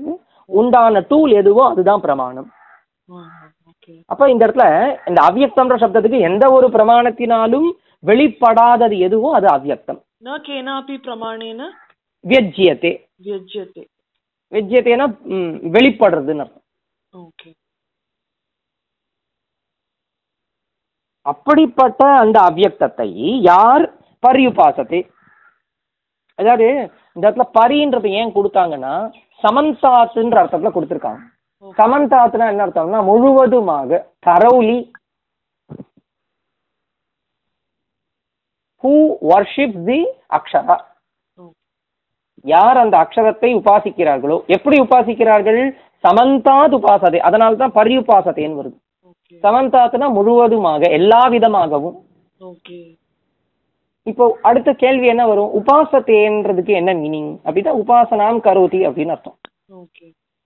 உண்டான 0.51 1.03
டூல் 1.11 1.33
எதுவோ 1.41 1.65
அதுதான் 1.73 2.05
பிரமாணம். 2.07 2.49
அப்ப 4.11 4.29
இந்த 4.31 4.43
இடத்துல 4.47 4.67
இந்த 5.09 5.21
அவ்வியக்தம்ன்ற 5.27 5.77
சப்தத்துக்கு 5.83 6.27
எந்த 6.29 6.45
ஒரு 6.53 6.67
பிரமாணத்தினாலும் 6.75 7.69
வெளிப்படாதது 8.05 8.97
எதுவோ 9.07 9.29
அது 9.39 9.49
அவ்வியக்தம். 9.51 10.01
வெளிப்படுறதுன்னு 15.73 16.47
அப்படிப்பட்ட 21.27 22.03
அந்த 22.21 22.37
அவ்வியக்தத்தை 22.41 23.09
யார் 23.45 23.85
பரியுபாசத்தை 24.23 25.01
அதாவது 26.39 26.69
இந்த 27.17 27.25
இடத்துல 27.27 27.47
பரின்றது 27.57 28.09
ஏன் 28.21 28.35
கொடுத்தாங்கன்னா 28.37 28.95
சமன்சாத்துன்ற 29.45 30.39
அர்த்தத்துல 30.41 30.73
கொடுத்துருக்காங்க 30.73 31.23
சமந்தாத்துனா 31.79 32.47
என்ன 32.53 32.65
அர்த்தம்னா 32.67 33.01
முழுவதுமாக 33.09 34.01
தரவுலி 34.27 34.79
ஹூ 38.85 38.93
வர்ஷிப் 39.31 39.79
தி 39.89 39.99
அக்ஷரா? 40.37 40.77
யார் 42.53 42.79
அந்த 42.83 42.95
அக்ஷரத்தை 43.05 43.51
உபாசிக்கிறார்களோ? 43.61 44.37
எப்படி 44.57 44.77
உபாசிக்கிறார்கள்? 44.85 45.61
சமந்தாத் 46.05 46.77
உபாசதை. 46.79 47.19
அதனால 47.29 47.59
தான் 47.63 47.77
பரியுபாசத்தைன்னு 47.79 48.59
வருது. 48.61 48.79
ஓகே 49.11 49.35
சமந்தாத்னா 49.45 50.07
முழுவதுமாக 50.19 50.83
எல்லா 50.99 51.21
விதமாகவும். 51.35 51.99
இப்போ 54.07 54.25
அடுத்த 54.49 54.71
கேள்வி 54.83 55.07
என்ன 55.13 55.25
வரும்? 55.33 55.51
உபாசத்தேன்றதுக்கு 55.61 56.73
என்ன 56.81 56.91
மீனிங் 57.03 57.33
அப்படின்னா 57.47 57.75
உபாசனாம் 57.83 58.41
கரோதி 58.49 58.81
அப்படின்னு 58.89 59.15
அர்த்தம். 59.17 59.39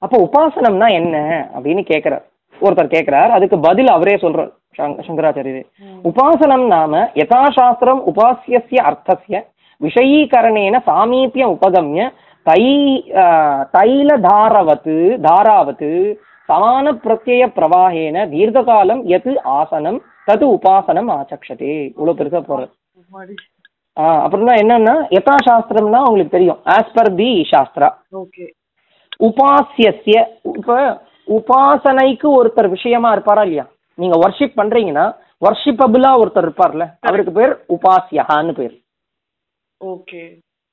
அப்போ 0.04 0.16
உபாசனம்னா 0.24 0.88
என்ன 0.92 1.16
அப்படின்னு 1.54 1.82
கேட்கிறார் 1.84 2.24
ஒருத்தர் 2.60 2.92
கேட்கிறார் 2.92 3.30
அதுக்கு 3.30 3.56
பதில் 3.60 3.90
அவரே 3.90 4.14
சொல்றார் 4.16 4.50
சங்க- 4.78 5.02
சங்கராச்சாரியரே. 5.06 5.62
உபாசனம் 6.04 6.66
நாம 6.66 6.92
யதாசாஸ்திரம் 7.16 8.00
உபாசியஸ்ய 8.10 8.80
அர்த்தஸ்ய 8.86 9.36
விஷயீகரணேன 9.80 10.76
சாமீபியம் 10.86 11.54
உபகம்ய 11.56 12.02
தை 12.46 12.62
ஆஹ், 13.20 13.62
தைலதாரவத் 13.74 14.94
தாராவத் 15.24 15.88
சமான 16.48 16.86
பிரத்யய 17.02 17.44
பிரவாகேன 17.54 18.16
தீர்க்ககாலம் 18.30 19.02
எது 19.10 19.30
ஆசனம் 19.54 19.98
தது 20.28 20.44
உபாசனம் 20.50 21.10
ஆச்சக்ஷதே. 21.14 21.70
இவ்வளவு 21.90 22.18
பெருசா 22.18 22.40
போறது 22.44 22.72
மாடி 23.10 23.34
ஆ 23.96 24.04
அப்புறம்னா 24.24 24.54
என்னன்னா 24.60 24.94
யதாசாஸ்திரம்னா 25.16 26.00
உங்களுக்கு 26.02 26.30
தெரியும் 26.30 26.60
as 26.70 26.94
per 26.94 27.14
the 27.14 27.30
shastra. 27.52 27.88
Okay 29.14 29.26
உபாசியஸ்ய 29.26 30.16
இப்ப 30.52 30.76
உபாசனைக்கு 31.28 32.28
ஒருத்தர் 32.38 32.68
விஷயமா 32.68 33.12
இருப்பாரா 33.12 33.42
இல்லையா? 33.42 33.64
நீங்க 33.98 34.16
வர்ஷிப் 34.18 34.58
பண்றீங்கன்னா 34.58 35.04
வர்ஷிப்பபிளா 35.42 36.10
ஒருத்தர் 36.20 36.46
இருப்பார்ல 36.46 36.84
அவருக்கு 37.00 37.32
பேர் 37.32 37.52
உபாசியகான்னு 37.68 38.52
பேர். 38.52 38.74
ஓகே. 39.80 40.22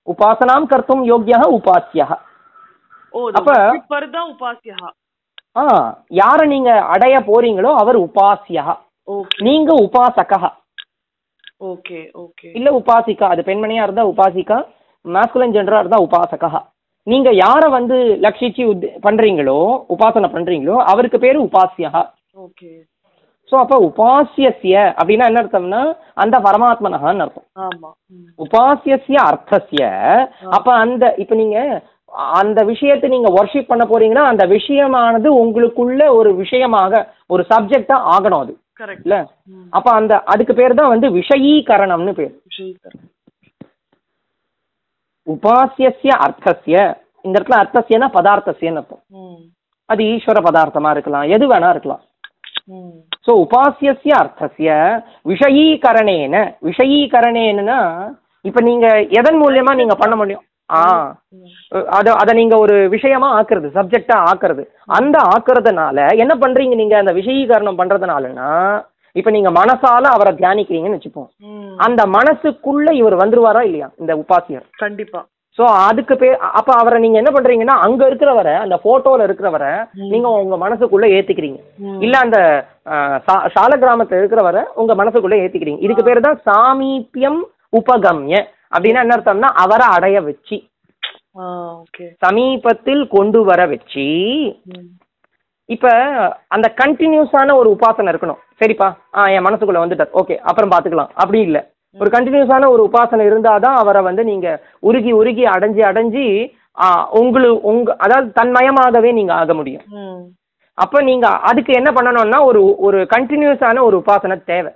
உபாசனாம் 0.07 0.69
கர்த்தும் 0.69 1.03
யோக்கியா 1.07 1.39
உபாசியா 1.55 2.07
அப்ப- 3.33 3.57
உபாசியா 4.31 4.77
ஆ 5.55 5.63
யார 6.15 6.39
நீங்க 6.45 6.69
அடைய 6.87 7.15
போறீங்களோ 7.21 7.71
அவர் 7.75 7.97
உபாசியா 7.97 8.65
நீங்க 9.41 9.71
உபாசகா 9.85 10.39
ஓகே 11.65 11.99
ஓகே. 12.21 12.47
இல்ல 12.53 12.69
உபாசிகா 12.71 13.25
அது 13.29 13.41
பெண்மணியா 13.43 13.83
இருந்தா 13.83 14.05
உபாசிகா 14.05 14.57
மாஸ்குலன் 15.05 15.55
ஜெண்டரா 15.55 15.79
இருந்தா 15.79 15.99
உபாசகா 15.99 16.49
நீங்க 17.07 17.29
யார 17.37 17.63
வந்து 17.69 17.95
லட்சிச்சு 18.25 18.63
பண்றீங்களோ 19.05 19.59
உபாசனை 19.93 20.29
பண்றீங்களோ 20.33 20.75
அவருக்கு 20.91 21.19
பேரு 21.19 21.39
உபாசியா 21.47 21.91
ஓகே. 22.45 22.71
ஸோ 23.51 23.55
அப்போ 23.57 23.77
உபாசியஸ்ய 23.87 24.75
அப்படின்னா 24.99 25.25
என்ன 25.27 25.41
அர்த்தம்னா 25.41 25.79
அந்த 26.15 26.35
பரமாத்மனகான்னு 26.39 27.23
அர்த்தம். 27.25 27.47
உபாசியஸ்ய 28.39 29.17
அர்த்தஸ்ய. 29.29 29.81
அப்ப 30.57 30.67
அந்த 30.83 31.03
இப்ப 31.17 31.35
நீங்க 31.35 31.57
அந்த 32.39 32.59
விஷயத்தை 32.63 33.07
நீங்க 33.09 33.29
வர்ஷிப் 33.35 33.69
பண்ண 33.69 33.83
போறீங்கன்னா 33.85 34.25
அந்த 34.31 34.43
விஷயமானது 34.47 35.29
உங்களுக்குள்ள 35.41 36.05
ஒரு 36.19 36.31
விஷயமாக 36.35 37.03
ஒரு 37.27 37.43
சப்ஜெக்டா 37.51 37.97
ஆகணும் 38.13 38.43
அது. 38.43 38.53
இல்ல. 39.05 39.17
அப்ப 39.73 39.87
அந்த 39.91 40.13
அதுக்கு 40.33 40.53
பேர் 40.53 40.79
தான் 40.79 40.93
வந்து 40.93 41.07
விஷயீகரணம்னு 41.19 42.13
பேர். 42.13 42.33
விஷயத்தர் 45.31 45.37
உபாசியஸ்ய 45.37 46.11
அர்த்தஸ்ய. 46.25 46.75
இந்த 47.25 47.39
இடத்துல 47.39 47.59
அர்த்தஸ்யனா 47.61 48.07
பதார்த்தஸ்யன்னு 48.13 48.75
அர்த்தம். 48.75 49.03
அது 49.85 50.03
ஈஸ்வர 50.03 50.39
பதார்த்தமா 50.43 50.91
இருக்கலாம். 50.91 51.23
எது 51.23 51.47
வேணா 51.47 51.69
இருக்கலாம். 51.69 52.01
ம். 52.67 52.91
ஸோ 53.25 53.31
உபாசியஸ்ய 53.43 54.13
அர்த்தஸ்ய 54.19 54.69
விஷயீகரணேன. 55.25 56.35
விஷயீகரணேனா 56.61 57.79
இப்ப 58.45 58.61
நீங்க 58.61 58.87
எதன் 59.09 59.41
மூலியமா 59.41 59.75
நீங்க 59.75 59.95
பண்ண 59.95 60.15
முடியும்? 60.15 60.45
ஆ. 60.69 60.81
அத 61.89 62.13
அத 62.13 62.33
நீங்க 62.33 62.57
ஒரு 62.57 62.89
விஷயமா 62.89 63.41
ஆக்குறது 63.41 63.67
சப்ஜெக்டா 63.75 64.17
ஆக்குறது. 64.31 64.63
அந்த 64.85 65.17
ஆக்குறதுனால 65.19 66.17
என்ன 66.17 66.35
பண்றீங்க 66.35 66.75
நீங்க? 66.75 66.97
அந்த 66.97 67.13
விஷயீகரணம் 67.13 67.79
பண்றதுனாலனா 67.79 68.49
இப்ப 69.15 69.31
நீங்க 69.35 69.49
மனசால 69.59 70.03
அவரை 70.15 70.31
தியானிக்கிறீங்கன்னு 70.39 70.97
வச்சுப்போம். 70.97 71.29
அந்த 71.85 72.01
மனசுக்குள்ள 72.17 72.87
இவர் 73.01 73.15
வந்துருவாரா 73.21 73.61
இல்லையா? 73.67 73.89
இந்த 74.01 74.13
உபாசியர் 74.23 74.65
கண்டிப்பா. 74.83 75.21
சோ 75.57 75.63
அதுக்கு 75.87 76.13
பேர் 76.19 76.43
அப்ப 76.59 76.69
அவரை 76.81 76.97
நீங்க 77.03 77.17
என்ன 77.21 77.31
பண்றீங்கன்னா 77.35 77.75
அங்க 77.85 78.01
இருக்கிறவரை 78.09 78.53
அந்த 78.63 78.75
போட்டோல 78.85 79.25
இருக்கிறவரை 79.27 79.71
நீங்க 80.11 80.27
உங்க 80.43 80.57
மனசுக்குள்ள 80.63 81.07
ஏத்திக்கிறீங்க. 81.15 81.59
இல்ல 82.05 82.15
அந்த 82.25 82.37
சால 83.55 83.71
கிராமத்துல 83.83 84.21
இருக்கிறவரை 84.21 84.63
உங்க 84.81 84.95
மனசுக்குள்ள 85.01 85.37
ஏத்திக்கிறீங்க. 85.43 85.83
இதுக்கு 85.87 86.05
பேர் 86.07 86.27
தான் 86.27 86.39
சாமீபியம் 86.47 87.41
உபகம்ய. 87.79 88.35
அப்படின்னா 88.75 89.03
என்ன 89.05 89.17
அர்த்தம்னா 89.17 89.51
அவரை 89.63 89.87
அடைய 89.97 90.17
வச்சு. 90.29 90.57
சமீபத்தில் 92.23 93.03
கொண்டு 93.15 93.39
வர 93.49 93.61
வச்சு. 93.73 94.07
இப்ப 95.75 95.89
அந்த 96.55 96.67
கண்டினியூஸான 96.81 97.55
ஒரு 97.59 97.69
உபாசனை 97.75 98.11
இருக்கணும். 98.13 98.39
சரிப்பா 98.61 98.87
ஆ 99.17 99.27
என் 99.35 99.45
மனசுக்குள்ள 99.47 99.81
வந்துட்டார். 99.83 100.11
ஓகே 100.21 100.35
அப்புறம் 100.49 100.73
பாத்துக்கலாம். 100.73 101.11
அப்படி 101.21 101.39
இல்ல. 101.47 101.59
ஒரு 102.01 102.09
கண்டினியூஸான 102.15 102.67
ஒரு 102.73 102.81
உபாசனை 102.89 103.23
இருந்தாதான் 103.29 103.77
அவரை 103.81 104.01
வந்து 104.09 104.23
நீங்க 104.31 104.47
உருகி 104.89 105.11
உருகி 105.21 105.43
அடைஞ்சு 105.53 105.81
அடைஞ்சு 105.89 106.25
உங்களு 107.21 107.49
உங்க 107.71 107.95
அதாவது 108.05 108.27
தன்மயமாகவே 108.39 109.09
நீங்க 109.17 109.33
ஆக 109.41 109.53
முடியும். 109.53 109.85
அப்ப 110.83 111.01
நீங்க 111.09 111.27
அதுக்கு 111.49 111.71
என்ன 111.79 111.89
பண்ணணும்னா 111.95 112.39
ஒரு 112.49 112.61
ஒரு 112.85 112.99
கண்டினியூஸான 113.13 113.81
ஒரு 113.87 113.95
உபாசனை 114.01 114.37
தேவை. 114.51 114.71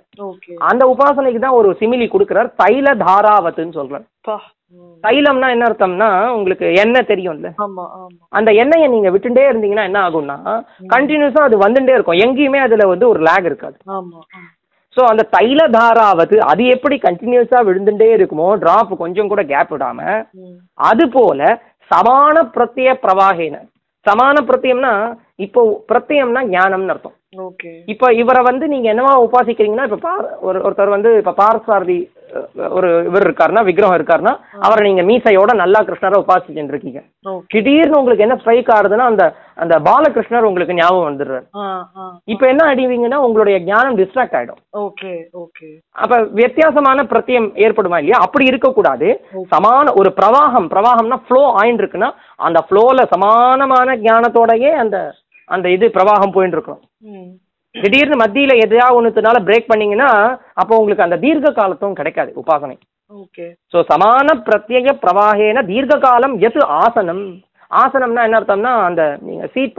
அந்த 0.70 0.82
உபாசனைக்கு 0.92 1.40
தான் 1.44 1.58
ஒரு 1.60 1.68
சிமிலி 1.80 2.06
கொடுக்கிறார். 2.10 2.50
தைல 2.62 2.94
தாராவத்துன்னு 3.06 3.78
சொல்றார். 3.78 4.04
தைலம்னா 5.04 5.48
என்ன 5.54 5.64
அர்த்தம்னா 5.68 6.08
உங்களுக்கு 6.36 6.66
எண்ணெய் 6.82 7.08
தெரியும்ல. 7.10 7.48
அந்த 8.38 8.50
எண்ணெயை 8.62 8.86
நீங்க 8.94 9.10
விட்டுட்டே 9.14 9.44
இருந்தீங்கன்னா 9.50 9.88
என்ன 9.90 10.00
ஆகும்னா 10.06 10.36
கண்டினியூஸா 10.94 11.42
அது 11.48 11.56
வந்துட்டே 11.64 11.96
இருக்கும். 11.96 12.20
எங்கேயுமே 12.26 12.60
அதுல 12.66 12.86
வந்து 12.92 13.06
ஒரு 13.12 13.22
லேக் 13.28 13.48
இருக்காது. 13.50 13.76
ஸோ 14.96 15.02
அந்த 15.12 15.22
தைல 15.36 15.62
தாராவது 15.78 16.36
அது 16.50 16.64
எப்படி 16.74 16.96
கண்டினியூஸா 17.06 17.58
விழுந்துட்டே 17.68 18.10
இருக்குமோ 18.16 18.48
டிராப் 18.62 18.92
கொஞ்சம் 19.02 19.30
கூட 19.32 19.42
கேப் 19.52 19.72
விடாம 19.74 20.00
அது 20.90 21.06
போல 21.16 21.40
சமான 21.90 22.36
பிரத்ய 22.54 22.94
பிரவாகேன 23.02 23.56
சமான 24.06 24.36
பிரத்யம்னா 24.48 24.92
இப்போ 25.46 25.60
பிரத்யம்னா 25.90 26.42
ஞானம்னு 26.54 26.92
அர்த்தம். 26.94 27.15
இப்போ 27.92 28.06
இவரை 28.22 28.42
வந்து 28.48 28.66
நீங்க 28.72 28.86
என்னவா 28.92 29.14
உபாசிக்கிறீங்கன்னா 29.26 29.86
இப்போ 29.88 30.12
ஒரு 30.48 30.58
ஒருத்தர் 30.66 30.96
வந்து 30.96 31.10
இப்போ 31.20 31.32
பார்சாரதி 31.40 31.96
ஒரு 32.76 32.88
இவர் 33.08 33.24
இருக்காருன்னா 33.26 33.62
விக்கிரகம் 33.66 33.96
இருக்காருன்னா 33.98 34.32
அவரை 34.66 34.80
நீங்க 34.86 35.02
மீசையோட 35.08 35.50
நல்லா 35.60 35.80
கிருஷ்ணரை 35.88 36.16
உபாசிச்சுட்டு 36.22 36.72
இருக்கீங்க. 36.74 37.00
திடீர்னு 37.52 37.98
உங்களுக்கு 37.98 38.24
என்ன 38.26 38.36
ஸ்ட்ரைக் 38.40 38.70
ஆகுதுன்னா 38.76 39.06
அந்த 39.12 39.24
அந்த 39.62 39.74
பாலகிருஷ்ணர் 39.88 40.48
உங்களுக்கு 40.48 40.78
ஞாபகம் 40.78 41.08
வந்துடுறாரு. 41.08 41.46
இப்போ 42.32 42.44
என்ன 42.52 42.62
அடிவீங்கன்னா 42.72 43.20
உங்களுடைய 43.26 43.58
ஞானம் 43.70 43.98
டிஸ்ட்ராக்ட் 44.00 44.36
ஆயிடும். 44.38 44.60
Okay 44.86 45.12
okay. 45.42 45.68
அப்ப 46.04 46.18
வித்தியாசமான 46.42 47.04
பிரத்தியம் 47.12 47.48
ஏற்படுமா 47.66 48.00
இல்லையா? 48.00 48.20
அப்படி 48.26 48.46
இருக்கக்கூடாது. 48.52 49.10
சமான 49.54 49.94
ஒரு 50.02 50.12
பிரவாகம் 50.20 50.68
பிரவாகம்னா 50.74 51.20
ஃப்ளோ 51.28 51.44
ஆயின்னு 51.60 51.82
இருக்குன்னா 51.84 52.10
அந்த 52.48 52.60
ஃப்ளோல 52.68 53.06
சமானமான 53.14 53.96
ஞானத்தோடயே 54.08 54.72
அந்த 54.84 54.98
அந்த 55.48 55.66
இது 55.76 55.86
பிரவாகம் 55.96 56.32
போயின்னு 56.34 56.56
இருக்கணும் 56.56 56.84
ம். 57.02 57.30
திடீர்னு 57.74 58.16
மத்தியில 58.16 58.52
எதையா 58.64 58.86
ஒன்றுனால 58.96 59.38
பிரேக் 59.46 59.70
பண்ணீங்கன்னா 59.70 60.10
அப்போ 60.54 60.74
உங்களுக்கு 60.78 61.06
அந்த 61.06 61.18
தீர்க்க 61.18 61.50
காலத்தும் 61.52 61.98
கிடைக்காது 61.98 62.30
உபாசனை. 62.42 62.76
ஓகே. 63.12 63.46
ஸோ 63.74 63.78
சமான 63.90 64.28
பிரத்யேக 64.46 64.94
பிரவாகேன 65.02 65.64
தீர்க்க 65.66 65.96
காலம் 65.98 66.34
எது 66.40 66.60
ஆசனம்? 66.78 67.24
ஆசனம்னா 67.70 68.24
என்ன 68.26 68.38
அர்த்தம்னா 68.38 68.72
அந்த 68.88 69.02
நீங்க 69.22 69.44
சீட் 69.54 69.78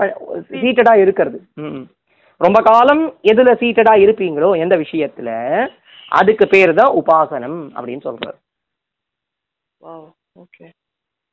சீட்டடா 0.62 0.94
இருக்கிறது. 1.04 1.38
ம். 1.58 1.84
ரொம்ப 2.42 2.60
காலம் 2.62 3.02
எதுல 3.24 3.52
சீட்டடா 3.62 3.94
இருப்பீங்களோ 3.98 4.50
எந்த 4.58 4.76
விஷயத்துல 4.78 5.30
அதுக்கு 6.12 6.46
பேர் 6.48 6.74
தான் 6.74 6.96
உபாசனம் 7.00 7.60
அப்படின்னு 7.76 8.04
சொல்றாரு. 8.08 8.38
Wow 9.82 10.06
okay. 10.36 10.66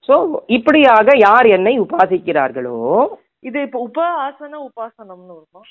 ஸோ 0.08 0.14
இப்படியாக 0.48 1.16
யார் 1.18 1.46
என்னை 1.56 1.74
உபாசிக்கிறார்களோ 1.80 2.78
இது 3.44 3.58
இப்போ 3.66 3.78
உப 3.86 3.98
ஆசன 4.26 4.60
உபாசனம்னு 4.68 5.36
வருமா 5.36 5.62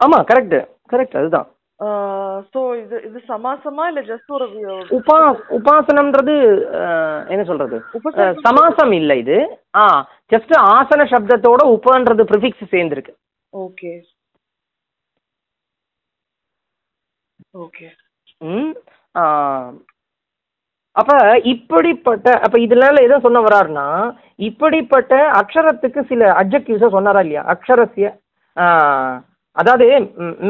ஆமா 0.00 0.18
கரெக்ட் 0.30 0.56
கரெக்ட் 0.92 1.18
அதுதான். 1.20 1.48
சோ 2.52 2.60
இது 2.80 2.96
இது 3.08 3.18
சமாசமா 3.30 3.84
இல்ல 3.90 4.00
ஜஸ்ட் 4.10 4.30
ஒரு 4.36 4.46
உபா 4.98 5.16
உபாசனம்ன்றது 5.58 6.34
என்ன 7.32 7.42
சொல்றது? 7.50 7.76
சமாசம் 8.46 8.92
இல்லை 9.00 9.16
இது. 9.24 9.38
ஆ 9.74 9.84
ஜஸ்ட் 10.32 10.54
ஆசன 10.74 11.06
சப்தத்தோட 11.12 11.62
உபன்றது 11.76 12.24
ப்ரிஃபிக்ஸ் 12.30 12.72
சேர்ந்துருக்கு. 12.74 13.14
ஓகே. 13.52 13.92
ஓகே. 17.64 17.88
ம் 18.40 18.72
ஆ, 19.14 19.24
அப்ப 20.96 21.12
இப்படிப்பட்ட 21.52 22.26
அப்ப 22.44 22.56
இதனால 22.64 23.02
எதை 23.06 23.16
சொன்ன 23.24 23.40
வராருன்னா 23.46 23.86
இப்படிப்பட்ட 24.48 25.14
அக்ஷரத்துக்கு 25.40 26.00
சில 26.10 26.22
அப்ஜெக்டிவ்ஸை 26.40 26.88
சொன்னாரா 26.96 27.22
இல்லையா? 27.24 27.42
அக்ஷரஸ்ய 27.54 28.06
அதாவது 29.56 29.86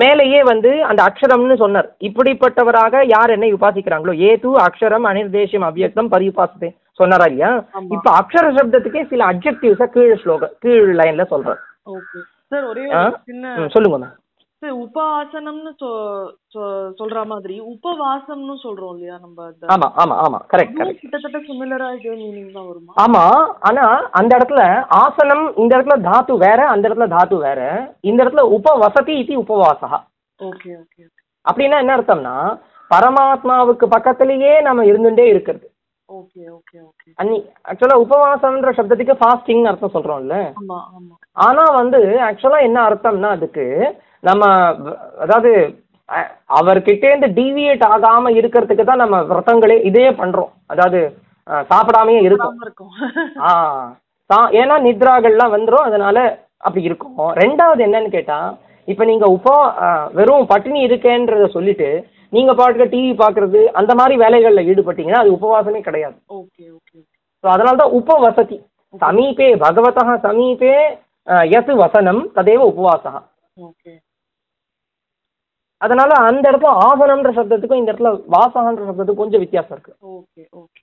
மேலேயே 0.03 0.40
வந்து 0.51 0.70
அந்த 0.90 1.01
அக்ஷரம்னு 1.09 1.57
சொன்னார். 1.62 1.88
இப்படிப்பட்டவராக 2.09 3.03
யார் 3.14 3.34
என்னை 3.34 3.51
உபாசிக்கிறாங்களோ? 3.57 4.14
ஏது 4.28 4.51
அக்ஷரம் 4.66 5.07
அனிர்தேசம் 5.11 5.66
அவ்யக்தம் 5.68 6.12
பரியுபாசத்தை 6.14 6.68
சொன்னாரா 7.01 7.26
இல்லையா. 7.30 7.51
இப்ப 7.97 8.09
அக்ஷர 8.20 8.47
சப்தத்துக்கே 8.59 9.03
சில 9.12 9.24
அப்ஜெக்டிவ்ஸை 9.32 9.88
கீழ் 9.97 10.20
ஸ்லோக 10.22 10.51
கீழ் 10.64 10.90
லைன்ல 11.01 11.26
சொல்றார். 11.32 11.61
சொல்லுங்க 13.74 13.97
மேம் 13.97 14.14
சார் 14.65 14.77
உபாசனம்னு 14.83 15.71
சொ- 15.81 16.61
சொல்ற 16.99 17.19
மாதிரி 17.27 17.55
உபவாசம்னு 17.71 18.55
சொல்றோம் 18.62 18.93
இல்லையா 18.95 19.17
நம்ம 19.19 19.49
ஆமா 19.75 19.89
ஆமா 20.03 20.15
ஆமா. 20.25 20.39
கரெக்ட் 20.53 20.77
கரெக்ட் 20.79 21.01
கிட்டத்தட்ட 21.03 21.39
சிமிலரா 21.47 21.89
இதே 21.97 22.12
மீனிங் 22.21 22.53
தான் 22.53 22.69
வருமா? 22.69 22.93
ஆமா 23.05 23.25
ஆனா 23.69 23.85
அந்த 24.19 24.31
இடத்துல 24.39 24.62
ஆசனம் 25.01 25.45
இந்த 25.57 25.73
இடத்துல 25.77 25.97
தாத்து 26.07 26.37
வேற 26.45 26.61
அந்த 26.69 26.89
இடத்துல 26.89 27.09
தாத்து 27.15 27.39
வேற. 27.45 27.61
இந்த 28.05 28.19
இடத்துல 28.23 28.45
உபவசதி 28.57 29.17
இது 29.19 29.37
உபவாசா. 29.43 29.91
ஓகே 30.41 30.71
ஓகே 30.79 31.03
அப்படின்னா 31.45 31.79
என்ன 31.81 31.97
அர்த்தம்னா 31.97 32.37
பரமாத்மாவுக்கு 32.91 33.87
பக்கத்திலேயே 33.89 34.55
நம்ம 34.62 34.85
இருந்துட்டே 34.85 35.27
இருக்கிறது. 35.29 35.67
Okay 36.09 36.43
okay 36.51 36.79
okay. 36.83 37.09
அன்னி 37.19 37.39
ஆக்சுவலா 37.69 37.99
உபவாசம்ன்ற 38.03 38.71
சப்தத்துக்கு 38.77 39.15
ஃபாஸ்டிங் 39.21 39.62
அர்த்தம் 39.69 39.95
சொல்றோம்ல. 39.95 40.37
ஆனா 41.37 41.65
வந்து 41.79 42.01
ஆக்சுவலா 42.29 42.61
என்ன 42.62 42.79
அர்த்தம்னா 42.89 43.31
அதுக்கு 43.31 43.67
நம்ம 44.25 44.45
அதாவது 45.25 45.51
அவர்கிட்டேருந்து 46.59 47.29
டீவியேட் 47.37 47.85
ஆகாம 47.91 48.31
இருக்கிறதுக்கு 48.39 48.85
தான் 48.85 49.03
நம்ம 49.03 49.16
விரதங்களே 49.29 49.77
இதே 49.89 50.07
பண்றோம். 50.18 50.51
அதாவது 50.66 51.01
சாப்பிடாமயே 51.70 52.20
இருக்கும். 52.20 52.55
ஆ 53.43 53.51
சா- 54.31 54.51
ஏன்னா 54.61 54.77
நித்ராகள்லாம் 54.85 55.55
வந்துரும் 55.55 55.87
அதனால 55.89 56.18
அப்படி 56.62 56.83
இருக்கும். 56.83 57.14
ரெண்டாவது 57.41 57.81
என்னன்னு 57.87 58.11
கேட்டா 58.11 58.39
இப்ப 58.89 59.05
நீங்க 59.05 59.27
உபா 59.35 59.57
ஆ, 59.81 59.87
வெறும் 60.14 60.49
பட்டினி 60.49 60.81
இருக்கேன்றத 60.87 61.47
சொல்லிட்டு 61.49 61.89
நீங்க 62.33 62.53
பாட்டுக்கு 62.55 62.93
டிவி 62.93 63.12
பாக்குறது 63.18 63.61
அந்த 63.72 63.93
மாதிரி 63.95 64.14
வேலைகள்ல 64.20 64.62
ஈடுபட்டீங்கன்னா 64.70 65.22
அது 65.22 65.37
உபவாசமே 65.37 65.81
கிடையாது. 65.83 66.16
ஓகே 66.35 66.64
ஓகே 66.77 66.99
ஸோ 67.45 67.53
அதனால 67.55 67.77
தான் 67.77 67.95
உபவசதி. 67.99 68.59
சமீபே 69.01 69.49
பகவதः 69.62 70.11
சமீபே 70.25 70.75
யத் 71.53 71.72
வசனம் 71.83 72.20
ததேவ 72.37 72.62
உபவாசா. 72.72 73.12
ஓகே. 73.57 73.93
அதனால 75.85 76.11
அந்த 76.28 76.45
இடத்துல 76.51 76.72
ஆசனம்ன்ற 76.89 77.30
சப்தத்துக்கும் 77.39 77.80
இந்த 77.80 77.93
இடத்துல 77.93 78.12
வாசகன்ற 78.35 78.82
சப்தத்துக்கும் 78.89 79.22
கொஞ்சம் 79.22 79.43
வித்தியாசம் 79.45 79.74
இருக்கு. 79.76 79.95
Okay 80.14 80.43
okay. 80.61 80.80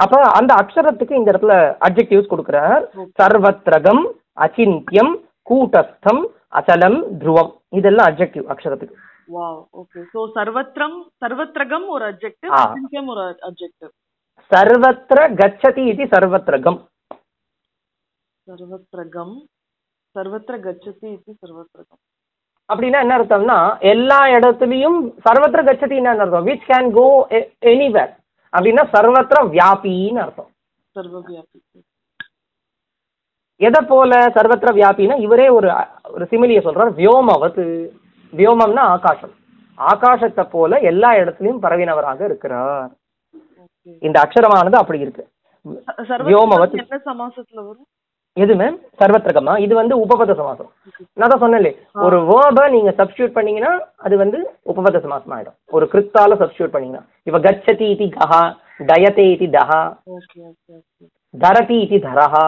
அப்ப 0.00 0.16
அந்த 0.38 0.52
அக்ஷரத்துக்கு 0.60 1.18
இந்த 1.18 1.28
இடத்துல 1.32 1.54
அட்ஜெக்டிவ்ஸ் 1.86 2.32
கொடுக்குறார். 2.32 2.82
சர்வத்ரகம் 3.20 4.02
அச்சிந்தியம் 4.44 5.12
கூட்டஸ்தம் 5.50 6.22
அச்சலம் 6.58 6.98
துருவம். 7.20 7.52
இதெல்லாம் 7.78 8.08
அட்ஜெக்டிவ் 8.10 8.46
அக்ஷரத்துக்கு. 8.54 8.96
வாவ் 9.36 9.60
ஓகே 9.80 10.00
சோ 10.12 10.20
சர்வத்ரம் 10.36 10.96
சர்வத்ரகம் 11.22 11.86
ஒரு 11.94 12.04
அட்ஜெக்டிவ் 12.10 12.52
ஒரு 13.14 13.24
அட்ஜெக்டிவ் 13.48 13.92
சர்வத்திர 14.52 15.20
கச்சதி 15.40 15.82
இது 15.92 16.04
சர்வத்ரகம். 16.14 16.78
சர்வத்ரகம் 18.46 19.34
சர்வத்ர 20.14 20.54
கச்சதி 20.64 21.08
இது 21.16 21.32
சர்வத்ரகம் 21.42 22.00
அப்படின்னா 22.68 22.98
என்ன 23.04 23.16
அர்த்தம்னா 23.18 23.58
எல்லா 23.92 24.18
இடத்துலயும் 24.36 24.98
சர்வத்திர 25.26 25.60
கச்சதி 25.68 25.96
என்ன 26.00 26.14
அர்த்தம்? 26.16 26.46
விச் 26.46 26.66
கேன் 26.70 26.90
கோ 26.96 27.06
எனிவேர் 27.70 28.12
அப்படின்னா 28.52 28.82
சர்வத்திர 28.94 29.38
வியாபின்னு 29.54 30.22
அர்த்தம். 30.24 30.50
சர்வவியாபி 30.96 31.58
எதை 33.60 33.80
போல 33.88 34.12
சர்வத்திர 34.36 34.70
வியாபின்னா 34.78 35.16
இவரே 35.26 35.48
ஒரு 35.56 35.68
ஒரு 36.14 36.24
சிமிலிய 36.30 36.60
சொல்றார் 36.66 36.92
வியோமவத். 37.00 37.62
வியோமம்னா 38.32 38.84
ஆகாசம். 38.94 39.34
ஆகாசத்தை 39.78 40.44
போல 40.54 40.78
எல்லா 40.90 41.10
இடத்துலயும் 41.20 41.62
பரவினவராக 41.64 42.20
இருக்கிறார். 42.30 42.90
இந்த 44.06 44.16
அக்ஷரமானது 44.24 44.78
அப்படி 44.82 44.98
இருக்கு. 45.04 45.24
வியோமவத். 46.28 46.76
என்ன 46.82 47.00
சமாசத்துல 47.08 47.60
வரும்? 47.66 47.86
எது 48.36 48.54
மேம் 48.60 48.76
சர்வத்திரகமா? 49.00 49.54
இது 49.64 49.74
வந்து 49.78 49.94
உபபத 50.04 50.34
சமாசம். 50.40 50.68
நான் 51.18 51.30
தான் 51.32 51.42
சொன்னேன்லே 51.44 51.72
ஒரு 52.06 52.18
வேர்பை 52.28 52.64
நீங்க 52.74 52.90
சப்ஸ்டியூட் 53.00 53.36
பண்ணீங்கன்னா 53.36 53.72
அது 54.06 54.14
வந்து 54.22 54.38
உபபத 54.72 55.00
சமாசம் 55.04 55.34
ஆயிடும். 55.36 55.56
ஒரு 55.76 55.86
கிருத்தால 55.92 56.36
சப்ஸ்டியூட் 56.42 56.74
பண்ணீங்கன்னா. 56.74 57.04
இப்ப 57.28 57.40
கச்சதி 57.46 57.86
இதி 57.94 58.08
கஹா 58.18 58.42
டயதே 58.90 59.24
இதி 59.34 59.48
தஹா 59.56 59.80
தரதி 61.34 61.78
இதி 61.86 61.98
தரஹா. 62.06 62.46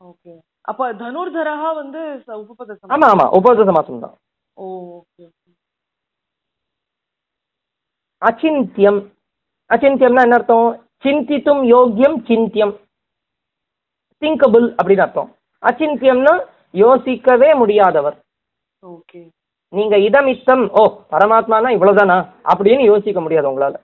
ஓகே. 0.00 0.32
அப்ப 0.70 0.88
தனுர்தரஹா 1.02 1.70
வந்து 1.82 2.00
உபபத 2.42 2.70
சமாசம். 2.74 2.92
ஆமா 2.96 3.06
ஆமா 3.14 3.26
உபபத 3.38 3.64
சமாசம் 3.70 4.02
தான். 4.04 4.16
ஓகே. 4.56 5.24
அச்சிந்தியம். 8.22 9.00
அச்சிந்தியம்னா 9.70 10.26
என்ன 10.26 10.38
அர்த்தம்? 10.38 10.68
சிந்தித்தும் 11.04 11.62
யோக்கியம் 11.74 12.18
சிந்தியம். 12.28 12.74
திங்கபிள் 14.22 14.66
அப்படின்னு 14.78 15.04
அர்த்தம். 15.06 15.28
அச்சிந்தியம்னா 15.62 16.34
யோசிக்கவே 16.74 17.50
முடியாதவர். 17.54 18.16
ஓகே 18.82 19.20
நீங்க 19.72 19.94
இதமித்தம் 19.98 20.64
ஓ 20.80 20.82
பரமாத்மானா 21.12 21.68
இவ்வளவுதானா? 21.76 22.18
அப்படின்னு 22.50 22.82
யோசிக்க 22.82 23.20
முடியாது 23.20 23.48
உங்களால. 23.50 23.76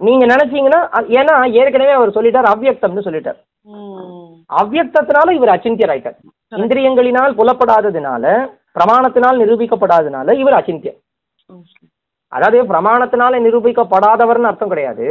நீங்க 0.00 0.24
நினைச்சீங்கன்னா 0.26 0.80
ஏன்னா 1.18 1.34
ஏற்கனவே 1.60 1.92
அவர் 1.98 2.16
சொல்லிட்டார் 2.16 2.52
அவ்யக்தம்னு 2.52 3.06
சொல்லிட்டார். 3.06 3.38
ம். 3.66 4.32
அவ்யக்தத்தினால 4.50 5.28
இவர் 5.30 5.54
அச்சிந்தியர் 5.54 5.92
ஆயிட்டார். 5.92 6.16
இந்திரியங்களினால் 6.52 7.36
புலப்படாததுனால 7.38 8.24
பிரமாணத்தினால் 8.74 9.40
நிரூபிக்கப்படாததுனால 9.42 10.34
இவர் 10.42 10.58
அச்சிந்தியர் 10.58 10.98
அதாவது 12.32 12.60
பிரமாணத்தினால 12.70 13.38
நிரூபிக்கப்படாதவர்னு 13.46 14.48
அர்த்தம் 14.50 14.72
கிடையாது. 14.72 15.06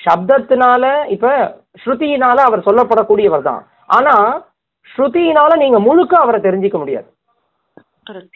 சப்தத்தினால 0.00 0.84
இப்ப 1.14 1.28
ஸ்ருதியினால 1.82 2.36
அவர் 2.48 2.66
சொல்லப்படக்கூடியவர் 2.68 3.42
தான். 3.42 3.62
ஆனா 3.88 4.14
ஸ்ருதியினால 4.88 5.52
நீங்க 5.56 5.78
முழுக்க 5.80 6.14
அவரை 6.18 6.38
தெரிஞ்சுக்க 6.40 6.78
முடியாது. 6.80 7.08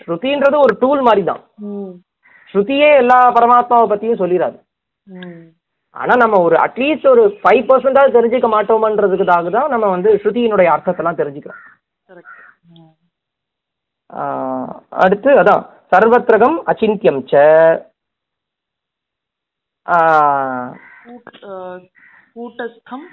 ஸ்ருதின்றது 0.02 0.56
ஒரு 0.64 0.74
டூல் 0.82 1.02
மாதிரி 1.06 1.22
தான் 1.24 1.42
ஸ்ருதியே 2.50 2.88
எல்லா 3.02 3.18
பரமாத்மாவை 3.36 3.86
பத்தியும் 3.90 4.22
சொல்லிடாது 4.22 4.58
ஆனா 5.94 6.14
நம்ம 6.22 6.36
ஒரு 6.46 6.56
அட்லீஸ்ட் 6.64 7.06
ஒரு 7.12 7.22
ஃபைவ் 7.40 7.62
பர்சன்டாவது 7.68 8.16
தெரிஞ்சுக்க 8.16 8.48
மாட்டோமன்றதுக்காக 8.48 9.50
தான் 9.56 9.72
நம்ம 9.72 9.86
வந்து 9.94 10.10
ஸ்ருதியினுடைய 10.22 10.68
அர்த்தத்தெல்லாம் 10.74 11.20
தெரிஞ்சுக்கிறோம். 11.20 11.62
அடுத்து 15.02 15.30
அதான் 15.40 15.62
சர்வத்ரகம் 15.92 16.56
அச்சிந்தியம் 16.70 17.20
ச. 17.30 17.42
கூட்டஸ்தம் 22.34 23.06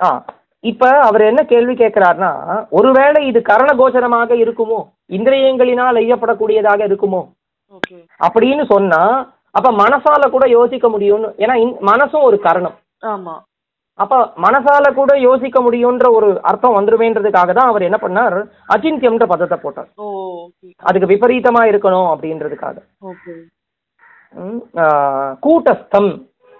ஆ. 0.00 0.24
இப்ப 0.64 1.00
அவர் 1.00 1.20
என்ன 1.20 1.44
கேள்வி 1.44 1.74
கேட்கிறார்னா 1.74 2.30
ஒருவேளை 2.70 3.26
இது 3.26 3.42
கரண 3.42 3.70
கோச்சரமாக 3.72 4.34
இருக்குமோ? 4.34 4.78
இந்திரியங்களினால் 5.08 6.00
ஐயப்படக்கூடியதாக 6.02 6.80
இருக்குமோ? 6.86 7.20
அப்படின்னு 8.20 8.66
சொன்னா 8.66 9.02
அப்ப 9.50 9.70
மனசால 9.72 10.30
கூட 10.30 10.48
யோசிக்க 10.48 10.88
முடியும்னு 10.88 11.28
ஏன்னா 11.38 11.54
மனசும் 11.80 12.22
ஒரு 12.22 12.40
கரணம். 12.40 12.74
ஆமா. 13.06 13.34
அப்ப 13.98 14.32
மனசால 14.42 14.94
கூட 14.94 15.18
யோசிக்க 15.18 15.60
முடியும்ன்ற 15.60 16.12
ஒரு 16.12 16.40
அர்த்தம் 16.42 16.76
வந்துருமேன்றதுக்காக 16.76 17.52
தான் 17.52 17.68
அவர் 17.68 17.82
என்ன 17.82 17.98
பண்ணார்? 18.02 18.36
அச்சிந்தியம்ன்ற 18.68 19.26
பதத்தை 19.26 19.58
போட்டார். 19.62 19.88
அதுக்கு 20.82 21.06
விபரீதமா 21.06 21.62
இருக்கணும் 21.64 22.10
அப்படின்றதுக்காக. 22.12 22.76
கூட்டஸ்தம். 25.40 26.10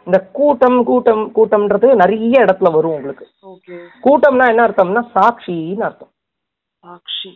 இந்த 0.06 0.18
கூட்டம் 0.38 0.78
கூட்டம் 0.84 1.22
கூட்டம்ன்றது 1.36 1.88
நிறைய 2.02 2.44
இடத்துல 2.44 2.68
வரும் 2.76 2.96
உங்களுக்கு. 2.98 3.24
ஓகே 3.52 3.76
கூட்டம்னா 4.04 4.44
என்ன 4.52 4.66
அர்த்தம்னா 4.66 5.02
சாட்சின்னு 5.14 5.86
அர்த்தம். 5.88 6.12
சாக்ஷி 6.84 7.30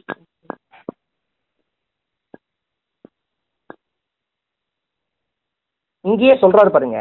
இங்கேயே 6.05 6.35
சொல்றாரு 6.43 6.71
பாருங்க. 6.75 7.01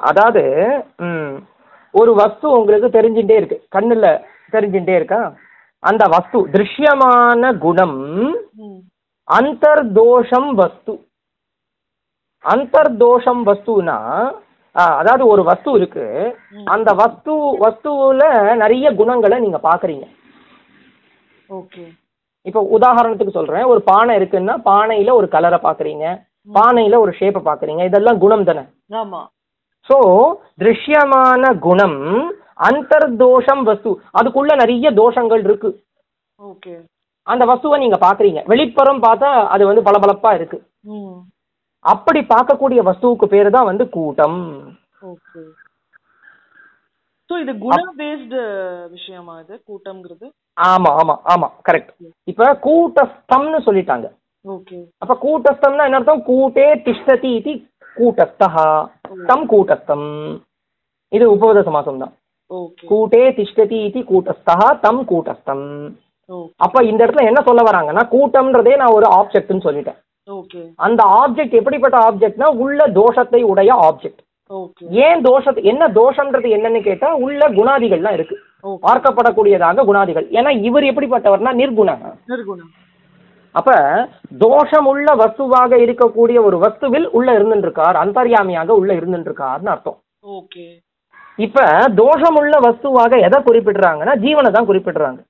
அதாவது 0.00 0.42
ம், 1.06 1.32
ஒரு 1.94 2.12
வஸ்து 2.20 2.46
உங்களுக்கு 2.58 2.88
தெரிஞ்சுட்டே 2.98 3.36
இருக்கு. 3.38 3.56
கண்ணுல 3.76 4.06
தெரிஞ்சுட்டே 4.54 4.94
இருக்கா? 4.96 5.20
அந்த 5.82 6.04
வஸ்து 6.14 6.38
திருஷ்யமான 6.54 7.42
குணம் 7.64 7.98
அந்தர்தோஷம் 9.28 10.50
வஸ்து. 10.60 10.94
அந்தர்தோஷம் 12.44 13.42
வஸ்துனா 13.48 13.98
அதாவது 14.76 15.24
ஒரு 15.26 15.42
வஸ்து 15.48 15.70
இருக்கு. 15.78 16.04
அந்த 16.74 16.90
வஸ்து 17.00 17.32
வஸ்துவுல 17.64 18.24
நிறைய 18.62 18.86
குணங்களை 19.00 19.38
நீங்க 19.44 19.58
பாக்குறீங்க 19.68 20.06
ஓகே. 21.50 21.84
இப்போ 22.46 22.60
உதாரணத்துக்கு 22.76 23.38
சொல்றேன். 23.38 23.66
ஒரு 23.72 23.80
பானை 23.90 24.12
இருக்குன்னா 24.18 24.54
பானையில 24.70 25.10
ஒரு 25.18 25.26
கலரை 25.34 25.58
பாக்குறீங்க 25.66 26.06
பானையில 26.48 26.98
ஒரு 27.04 27.12
ஷேப்பை 27.18 27.40
பாக்குறீங்க 27.48 27.82
இதெல்லாம் 27.88 28.22
குணம் 28.22 28.46
தானே? 28.48 28.62
ஆமா. 29.00 29.20
ஸோ 29.88 29.98
திருஷ்யமான 30.60 31.44
குணம் 31.66 32.00
அந்தர்தோஷம் 32.68 33.62
வஸ்து. 33.68 33.90
அதுக்குள்ள 34.18 34.52
நிறைய 34.62 34.90
தோஷங்கள் 35.00 35.42
இருக்கு. 35.48 35.70
ஓகே. 36.40 36.74
அந்த 37.26 37.44
வஸ்துவை 37.50 37.76
நீங்க 37.82 37.98
பாக்குறீங்க 38.06 38.40
வெளிப்புறம் 38.52 39.00
பார்த்தா 39.06 39.30
அது 39.54 39.62
வந்து 39.70 39.86
பளபளப்பா 39.88 40.30
இருக்கு. 40.38 40.58
அப்படி 41.84 42.20
பார்க்கக்கூடிய 42.32 42.80
வஸ்துவுக்கு 42.88 43.26
பேரு 43.34 43.50
தான் 43.56 43.68
வந்து 43.70 43.84
கூட்டம். 43.96 44.40
ஓகே 45.10 45.40
சோ 47.30 47.34
இது 47.42 47.52
குண 47.64 47.76
பேஸ்டு 48.00 48.40
விஷயமா 48.94 49.34
இது? 49.42 49.54
கூட்டம்ங்கிறது? 49.68 50.26
ஆமா 50.70 50.90
ஆமா 51.00 51.14
ஆமா 51.32 51.48
கரெக்ட் 51.68 51.92
இப்ப 52.30 52.48
கூட்டஸ்தம்னு 52.66 53.60
சொல்லிட்டாங்க. 53.66 54.06
ஓகே 54.44 54.78
அப்ப 55.02 55.14
கூட்டஸ்தம்னா 55.24 55.86
என்ன 55.88 56.00
அர்த்தம்? 56.00 56.24
கூட்டே 56.30 56.66
திஷ்டதி 56.86 57.30
இது 57.40 57.52
கூட்டஸ்தா 57.98 58.48
தம் 59.30 59.46
கூட்டஸ்தம். 59.52 60.08
இது 61.12 61.24
உபவத 61.34 61.62
சமாசம் 61.68 62.02
தான் 62.04 62.14
கூட்டே 62.90 63.24
திஷ்டதி 63.38 63.78
இது 63.88 64.00
கூட்டஸ்தா 64.10 64.56
தம் 64.84 65.02
கூட்டஸ்தம். 65.10 65.66
அப்ப 66.64 66.76
இந்த 66.90 67.00
இடத்துல 67.04 67.28
என்ன 67.30 67.40
சொல்ல 67.48 67.62
வராங்கன்னா 67.68 68.04
கூட்டம்ன்றதே 68.14 68.74
நான் 68.82 68.96
ஒரு 68.98 69.06
ஆப்ஜெக்ட்னு 69.18 69.66
சொல்லிட்டேன். 69.66 69.98
அந்த 70.86 71.02
ஆப்ஜெக்ட் 71.22 71.56
எப்படிப்பட்ட 71.60 71.96
ஆப்ஜெக்ட்னா 72.08 72.48
உள்ள 72.64 72.80
தோஷத்தை 73.00 73.40
உடைய 73.52 73.72
ஆப்ஜெக்ட் 73.88 74.20
ஏன் 75.06 75.20
தோஷத்தை 75.26 75.62
என்ன 75.72 75.84
தோஷம்ன்றது 75.98 76.48
என்னன்னு 76.56 76.80
கேட்டா 76.86 77.08
உள்ள 77.24 77.42
குணாதிகள்லாம் 77.58 78.16
இருக்கு. 78.18 78.36
பார்க்கப்படக்கூடியதாக 78.86 79.84
குணாதிகள். 79.88 80.26
ஏன்னா 80.38 80.50
இவர் 80.68 80.84
எப்படிப்பட்டவர்னா 80.90 81.52
நிர்குண. 81.60 81.90
அப்ப 83.54 83.70
தோஷம் 84.44 84.86
உள்ள 84.92 85.08
வஸ்துவாக 85.22 85.78
இருக்கக்கூடிய 85.84 86.38
ஒரு 86.48 86.58
வஸ்துவில் 86.64 87.08
உள்ள 87.18 87.28
இருந்துருக்கார் 87.38 87.96
அந்தர்யாமியாக 88.04 88.76
உள்ள 88.80 88.92
இருந்துருக்கார்னு 89.00 89.72
அர்த்தம். 89.74 89.98
ஓகே 90.38 90.66
இப்ப 91.38 91.66
தோஷம் 92.00 92.36
உள்ள 92.40 92.54
வஸ்துவாக 92.64 93.18
எதை 93.26 93.38
குறிப்பிடுறாங்கன்னா 93.46 94.14
ஜீவனை 94.24 94.50
தான் 94.56 94.68
குறிப்பிடுறாங்க. 94.70 95.20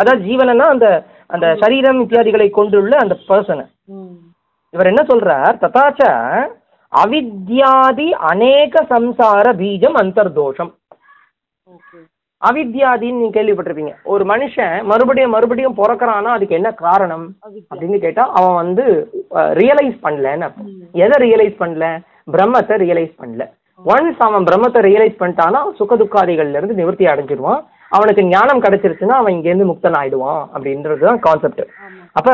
அதாவது 0.00 0.20
ஜீவனா 0.28 0.66
அந்த 0.74 0.88
அந்த 1.34 1.46
சரீரம் 1.62 2.00
இத்தியாதிகளை 2.04 2.48
கொண்டுள்ள 2.58 2.92
அந்த 3.04 3.14
பர்சனை 3.28 3.66
இவர் 4.74 4.90
என்ன 4.92 5.02
சொல்றார்? 5.10 5.54
ததாச்ச 5.64 6.02
அவித்யாதி 6.92 8.08
அநேக 8.30 8.82
சம்சார 8.92 9.46
பீஜம் 9.60 9.96
அந்தர்தோஷம். 10.02 10.70
அவித்யாதின்னு 12.42 13.20
நீங்க 13.20 13.34
கேள்விப்பட்டிருப்பீங்க. 13.36 13.94
ஒரு 14.12 14.24
மனுஷன் 14.32 14.74
மறுபடியும் 14.90 15.34
மறுபடியும் 15.36 15.78
பிறக்கறானா 15.80 16.32
அதுக்கு 16.36 16.58
என்ன 16.58 16.70
காரணம்? 16.84 17.26
அப்படின்னு 17.70 17.98
கேட்டா 18.04 18.24
அவன் 18.38 18.58
வந்து 18.62 18.84
ரியலைஸ் 19.60 19.96
பண்ணலன்னு. 20.04 20.48
எதை 21.04 21.16
ரியலைஸ் 21.26 21.56
பண்ணல? 21.62 21.86
பிரம்மத்தை 22.34 22.76
ரியலைஸ் 22.84 23.14
பண்ணல. 23.20 23.44
ஒன்ஸ் 23.78 24.22
அவன் 24.26 24.46
பிரம்மத்தை 24.48 24.80
ரியலைஸ் 24.88 25.20
பண்ணிட்டானா 25.20 25.60
சுகதுக்காதிகள்ல 25.78 26.58
இருந்து 26.60 26.78
நிவர்த்தி 26.80 27.06
அடைஞ்சிருவான். 27.12 27.60
அவனுக்கு 27.96 28.22
ஞானம் 28.32 28.62
கிடைச்சிருச்சுன்னா 28.64 29.18
அவன் 29.20 29.34
இங்கேருந்து 29.36 29.68
முக்தன் 29.70 29.98
ஆயிடுவான் 30.00 30.42
அப்படின்றது 30.54 31.02
தான் 31.08 31.20
கான்செப்ட் 31.26 31.62
அப்ப 32.18 32.30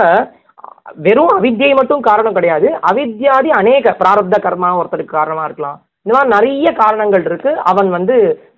வெறும் 1.06 1.32
அவித்யை 1.38 1.72
மட்டும் 1.78 2.06
காரணம் 2.08 2.36
கிடையாது. 2.36 2.68
அவித்யாதி 2.90 3.50
அநேக 3.60 3.94
பிராரப்த 4.00 4.36
கர்மா 4.46 4.70
ஒருத்தருக்கு 4.80 5.18
காரணமா 5.18 5.44
இருக்கலாம். 5.48 5.78
இந்த 6.04 6.14
மாதிரி 6.14 6.32
நிறைய 6.36 6.68
காரணங்கள் 6.82 7.24
இருக்கு. 7.28 7.50
அவன் 7.70 7.90
வந்து 7.96 8.16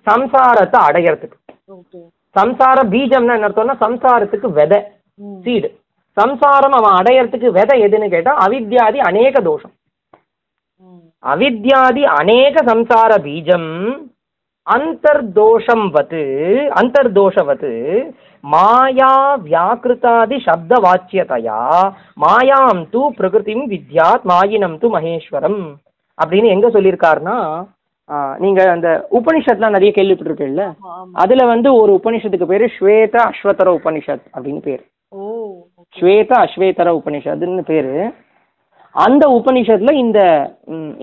சம்சாரத்தை 0.09 0.79
அடையறதுக்கு. 0.87 1.37
சம்சார 2.39 2.77
பீஜம்னா 2.93 3.35
என்ன 3.37 3.47
அர்த்தம்னா 3.47 3.75
சம்சாரத்துக்கு 3.85 4.49
விதை 4.59 4.79
சீடு 5.45 5.69
சம்சாரம் 6.17 6.75
அவன் 6.79 6.97
அடையறதுக்கு 6.99 7.49
விதை 7.59 7.75
எதுன்னு 7.85 8.07
கேட்டா 8.15 8.31
அவித்யாதி 8.45 8.99
அநேக 9.09 9.41
தோஷம். 9.49 9.73
அவித்யாதி 11.23 12.03
அநேக 12.19 12.55
சம்சார 12.69 13.11
பீஜம். 13.25 13.71
அந்தர்தோஷம் 14.67 15.85
வது 15.95 16.23
அந்தர்தோஷவத் 16.81 17.69
மாயா 18.43 19.11
வியாக்கிருதாதி 19.45 20.37
சப்த 20.47 20.73
வாச்சியதையா 20.85 21.61
மாயாம் 22.23 22.83
து 22.93 23.01
பிரகிருதிம் 23.17 23.63
வித்யாத் 23.71 24.27
மாயினம் 24.31 24.77
து 24.81 24.89
மகேஸ்வரம் 24.95 25.61
அப்படின்னு 26.17 26.53
எங்க 26.55 26.67
சொல்லியிருக்காருன்னா 26.75 27.37
நீங்க 28.39 28.61
அந்த 28.71 28.89
உபனிஷத்லாம் 29.19 29.75
நிறைய 29.75 29.91
கேள்விப்பட்டிருக்கீங்கல்ல? 29.95 30.65
அதுல 31.13 31.45
வந்து 31.45 31.69
ஒரு 31.75 31.91
உபனிஷத்துக்கு 31.99 32.47
பேரு 32.51 32.65
ஸ்வேத 32.75 33.15
அஸ்வதர 33.29 33.69
உபனிஷத் 33.79 34.23
அப்படின்னு 34.35 34.61
பேர். 34.67 34.83
ஸ்வேத 35.95 36.31
அஸ்வேதர 36.43 36.89
உபனிஷத்துன்னு 36.99 37.65
பேரு. 37.71 37.95
அந்த 39.05 39.23
உபனிஷத்துல 39.37 39.93
இந்த 40.03 40.19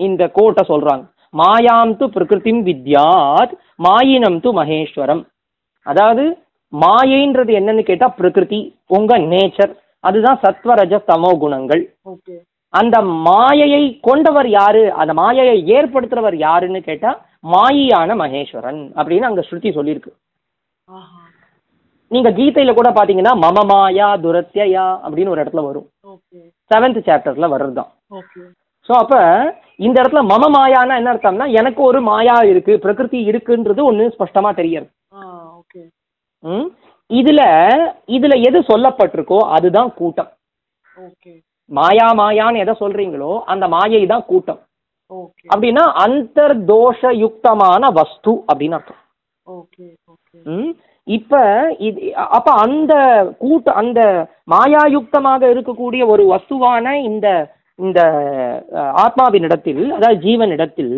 இந்த 0.07 0.23
கோட்டை 0.37 0.63
சொல்றாங்க. 0.71 1.03
மாயாம் 1.39 1.93
து 1.99 2.05
பிரகிருதிம் 2.15 2.61
வித்யாத் 2.67 3.53
மாயினம் 3.85 4.39
து 4.43 4.49
மகேஸ்வரம். 4.59 5.23
அதாவது 5.85 6.25
மாயைன்றது 6.73 7.51
என்னன்னு 7.59 7.83
கேட்டா 7.89 8.07
பிரகிருதி 8.19 8.59
உங்க 8.97 9.17
நேச்சர். 9.33 9.73
அதுதான் 10.07 10.41
சத்வரஜ 10.43 10.93
தமோ 11.09 11.31
குணங்கள். 11.43 11.83
ஓகே. 12.11 12.35
அந்த 12.73 12.95
மாயையை 13.27 13.83
கொண்டவர் 14.07 14.47
யாரு? 14.59 14.83
அந்த 15.01 15.11
மாயையை 15.19 15.55
ஏற்படுத்துறவர் 15.75 16.37
யாருன்னு 16.45 16.81
கேட்டா 16.87 17.11
மாயியான 17.53 18.15
மகேஸ்வரன் 18.21 18.81
அப்படின்னு 18.97 19.29
அங்க 19.29 19.43
ஸ்ருதி 19.47 19.71
சொல்லியிருக்கு 19.77 20.11
நீங்க 22.11 22.29
கீதையில 22.39 22.73
கூட 22.77 22.89
பாத்தீங்கன்னா 22.97 23.33
மம 23.43 23.63
மாயா 23.71 24.07
துரத்யா 24.25 24.87
அப்படின்னு 25.03 25.33
ஒரு 25.33 25.41
இடத்துல 25.43 25.63
வரும். 25.67 25.87
செவன்த் 26.71 27.05
சாப்டர்ல 27.07 27.47
வர்றது 27.53 27.75
தான் 27.75 27.91
ஓகே 28.11 28.41
ஸோ 28.89 28.93
அப்ப 29.01 29.15
இந்த 29.79 29.95
இடத்துல 30.01 30.21
மம 30.29 30.49
மாயானா 30.53 30.97
என்ன 30.97 31.11
அர்த்தம்னா 31.13 31.47
எனக்கு 31.59 31.81
ஒரு 31.81 31.99
மாயா 32.03 32.35
இருக்கு 32.51 32.73
பிரகிருதி 32.83 33.19
இருக்குன்றது 33.29 33.81
ஒண்ணு 33.83 34.13
ஸ்பஷ்டமா 34.13 34.51
ஓகே 35.59 35.81
ம்? 36.43 36.67
இதுல 37.09 37.41
இதுல 38.09 38.33
எது 38.47 38.59
சொல்லப்பட்டிருக்கோ 38.69 39.39
அதுதான் 39.55 39.89
கூட்டம். 39.97 40.29
ஓகே 40.97 41.33
மாயா 41.71 42.07
மாயான்னு 42.13 42.61
எதை 42.63 42.73
சொல்றீங்களோ 42.81 43.31
அந்த 43.51 43.65
மாயை 43.67 44.01
தான் 44.05 44.25
கூட்டம். 44.25 44.59
அப்படின்னா 45.49 45.83
அந்தர்தோஷ 46.03 47.01
யுக்தமான 47.23 47.83
வஸ்து 47.97 48.33
அப்படின்னு 48.49 48.77
அர்த்தம். 48.77 49.01
ஓகே 49.47 49.85
ஓகே 50.13 50.37
ம்? 50.45 50.71
இப்ப 51.07 51.33
இது 51.87 51.99
அப்ப 52.37 52.47
அந்த 52.63 52.93
கூட்ட 53.39 53.73
அந்த 53.81 53.99
மாயாயுக்தமாக 54.47 55.41
இருக்கக்கூடிய 55.53 56.01
ஒரு 56.13 56.23
வஸ்துவான 56.33 56.93
இந்த 57.09 57.27
இந்த 57.79 58.01
ஆத்மாவினிடத்தில் 59.03 59.83
அதாவது 59.95 60.19
ஜீவனிடத்தில் 60.25 60.93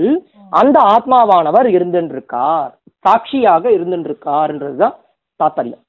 அந்த 0.52 0.78
ஆத்மாவானவர் 0.96 1.68
இருந்துருக்கார் 1.76 2.72
சாட்சியாக 3.06 3.64
இருந்துருக்கார்ன்றதுதான் 3.78 4.96
தாத்பரியம். 5.40 5.84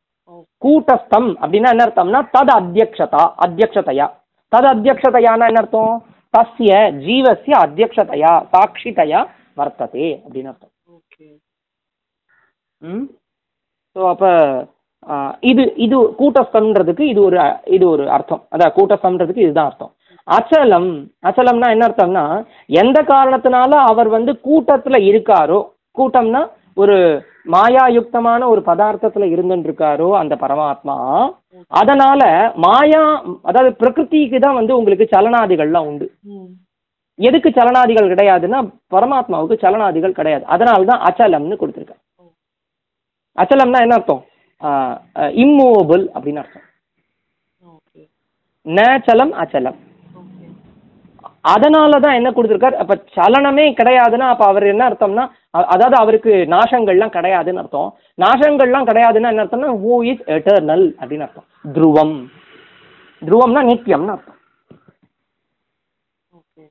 கூட்டஸ்தம் 0.62 1.28
அப்படின்னா 1.42 1.72
என்ன 1.74 1.84
அர்த்தம்னா 1.86 2.20
தது 2.36 2.52
அத்தியக்ஷதா 2.60 3.22
அத்தியக்ஷதையா. 3.44 4.06
தது 4.52 4.66
அத்தியக்ஷதையானா 4.72 5.48
என்ன 5.50 5.62
அர்த்தம்? 5.62 5.94
தஸ்ய 6.34 6.72
ஜீவசிய 7.04 7.54
அத்தியக்ஷதையா 7.64 8.32
சாட்சிதையா 8.52 9.20
வர்த்ததே 9.56 10.08
அப்படின்னு 10.24 10.50
அர்த்தம். 10.52 10.74
ஓகே. 10.96 11.26
ம்? 12.82 13.06
ஸோ 13.96 14.00
அப்போ 14.12 14.30
இது 15.50 15.62
இது 15.84 15.96
கூட்டஸ்தம்ன்றதுக்கு 16.20 17.04
இது 17.12 17.20
ஒரு 17.28 17.38
இது 17.76 17.84
ஒரு 17.94 18.04
அர்த்தம். 18.16 18.42
அதான் 18.54 18.74
கூட்டஸ்தம்ன்றதுக்கு 18.78 19.44
இதுதான் 19.46 19.70
அர்த்தம். 19.70 19.92
அச்சலம் 20.36 20.90
அச்சலம்னா 21.28 21.68
என்ன 21.74 21.84
அர்த்தம்னா 21.88 22.24
எந்த 22.82 22.98
காரணத்தினால 23.12 23.72
அவர் 23.90 24.08
வந்து 24.16 24.32
கூட்டத்தில் 24.48 25.06
இருக்காரோ 25.10 25.60
கூட்டம்னா 25.98 26.42
ஒரு 26.82 26.96
மாயாயுக்தமான 27.54 28.40
ஒரு 28.52 28.60
பதார்த்தத்தில் 28.68 29.32
இருந்துட்டு 29.34 29.68
இருக்காரோ 29.68 30.08
அந்த 30.20 30.34
பரமாத்மா 30.42 30.96
அதனால 31.80 32.22
மாயா 32.64 33.02
அதாவது 33.48 33.70
பிரகிருதிக்கு 33.80 34.38
தான் 34.44 34.58
வந்து 34.60 34.72
உங்களுக்கு 34.78 35.06
சலனாதிகள்லாம் 35.14 35.88
உண்டு. 35.90 36.06
எதுக்கு 37.18 37.50
சலனாதிகள் 37.58 38.10
கிடையாதுன்னா 38.12 38.58
பரமாத்மாவுக்கு 38.94 39.62
சலனாதிகள் 39.64 40.18
கிடையாது. 40.18 40.44
அதனால 40.54 40.86
தான் 40.90 41.04
அச்சலம்னு 41.08 41.60
கொடுத்துருக்கேன் 41.62 42.02
அச்சலம்னா 43.42 43.80
என்ன 43.86 43.96
அர்த்தம்? 43.98 44.22
இம்மூவபிள் 45.42 46.04
அப்படின்னு 46.14 46.40
அர்த்தம். 46.42 46.66
நச்சலம் 48.66 49.34
அச்சலம். 49.42 49.78
அதனால 51.52 51.98
தான் 52.04 52.16
என்ன 52.18 52.30
கொடுத்துருக்காரு? 52.36 52.76
அப்ப 52.82 52.94
சலனமே 53.16 53.66
கிடையாதுன்னா 53.80 54.26
அப்ப 54.32 54.44
அவர் 54.52 54.64
என்ன 54.72 54.82
அர்த்தம்னா 54.88 55.24
அதாவது 55.72 55.96
அவருக்கு 56.00 56.32
நாசங்கள்லாம் 56.54 57.14
கிடையாதுன்னு 57.16 57.62
அர்த்தம். 57.62 57.90
நாசங்கள்லாம் 58.22 58.88
கிடையாதுன்னா 58.90 59.30
என்ன 59.32 59.44
அர்த்தம்னா 59.44 59.70
ஹூ 59.84 59.94
இஸ் 60.10 60.24
எட்டர்னல் 60.36 60.84
அப்படின்னு 61.00 61.26
அர்த்தம். 61.26 61.48
துருவம். 61.76 62.16
துருவம்னா 63.22 63.62
நித்தியம்னு 63.70 64.14
அர்த்தம். 64.16 64.38
ஓகே. 66.38 66.64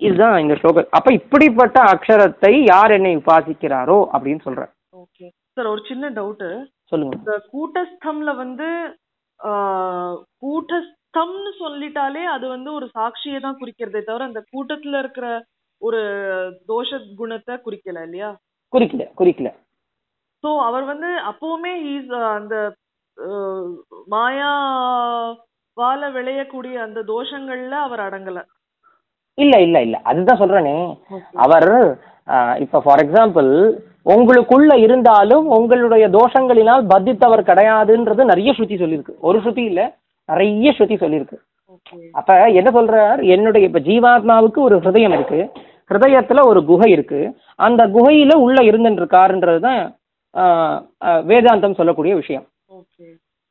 இதுதான் 0.00 0.38
இந்த 0.44 0.56
ஸ்லோகம். 0.60 0.92
அப்ப 0.98 1.12
இப்படிப்பட்ட 1.20 1.80
அக்ஷரத்தை 1.94 2.54
யார் 2.72 2.96
என்னை 2.98 3.14
உபாசிக்கிறாரோ 3.22 3.98
அப்படின்னு 4.14 4.46
சொல்ற 4.48 4.64
சார் 5.56 5.72
ஒரு 5.72 5.82
சின்ன 5.88 6.04
டவுட்டு. 6.10 6.48
சொல்லுங்க. 6.92 7.14
இந்த 7.18 7.34
கூட்டஸ்தம்ல 7.52 8.30
வந்து 8.40 8.68
கூட்டஸ்தம்னு 10.42 11.50
சொல்லிட்டாலே 11.60 12.22
அது 12.34 12.46
வந்து 12.48 12.70
ஒரு 12.72 12.86
சாட்சியை 12.94 13.38
தான் 13.40 13.58
குறிக்கிறதே 13.60 14.00
தவிர 14.02 14.28
அந்த 14.28 14.40
கூட்டத்துல 14.52 14.98
இருக்கிற 15.02 15.26
ஒரு 15.82 16.00
தோஷ 16.68 16.90
குணத்தை 17.18 17.54
குறிக்கல 17.64 18.02
இல்லையா? 18.06 18.30
குறிக்கல 18.72 19.04
குறிக்கல. 19.18 19.48
சோ 20.44 20.50
அவர் 20.66 20.84
வந்து 20.92 21.10
அப்பவுமே 21.30 21.72
இஸ் 21.90 22.10
அந்த 22.32 22.54
மாயாவால 24.14 25.20
விளையக்கூடிய 26.16 26.76
அந்த 26.86 27.00
தோஷங்கள்ல 27.10 27.74
அவர் 27.86 28.02
அடங்கல. 28.06 28.38
இல்ல 29.38 29.54
இல்ல 29.60 29.76
இல்ல. 29.86 29.96
அதுதான் 30.10 30.40
சொல்றேனே. 30.42 30.76
அவர் 31.44 31.68
இப்ப 32.64 32.80
ஃபார் 32.84 33.02
எக்ஸாம்பிள் 33.04 33.50
உங்களுக்குள்ள 34.06 34.74
இருந்தாலும் 34.76 35.46
உங்களுடைய 35.48 36.08
தோஷங்களினால் 36.08 36.82
பத்தித்தவர் 36.88 37.48
கிடையாதுன்றது 37.48 38.24
நிறைய 38.24 38.52
ஸ்ருதி 38.52 38.76
சொல்லியிருக்கு. 38.78 39.14
ஒரு 39.20 39.38
ஸ்ருதி 39.38 39.58
இல்ல 39.58 39.82
நிறைய 40.28 40.74
ஸ்ருதி 40.78 40.96
சொல்லியிருக்கு. 40.98 41.36
அப்ப 42.12 42.50
என்ன 42.50 42.70
சொல்றார்? 42.70 43.24
என்னுடைய 43.26 43.66
இப்ப 43.66 43.80
ஜீவாத்மாவுக்கு 43.80 44.58
ஒரு 44.58 44.76
ஹிருதயம் 44.76 45.12
இருக்கு. 45.12 45.40
ஹிருதயத்துல 45.90 46.46
ஒரு 46.46 46.64
குகை 46.64 46.90
இருக்கு. 46.90 47.20
அந்த 47.58 47.86
குகையில 47.86 48.32
உள்ள 48.36 48.60
ஆஹ், 50.34 50.78
வேதாந்தம் 51.26 51.76
சொல்லக்கூடிய 51.76 52.14
விஷயம். 52.14 52.44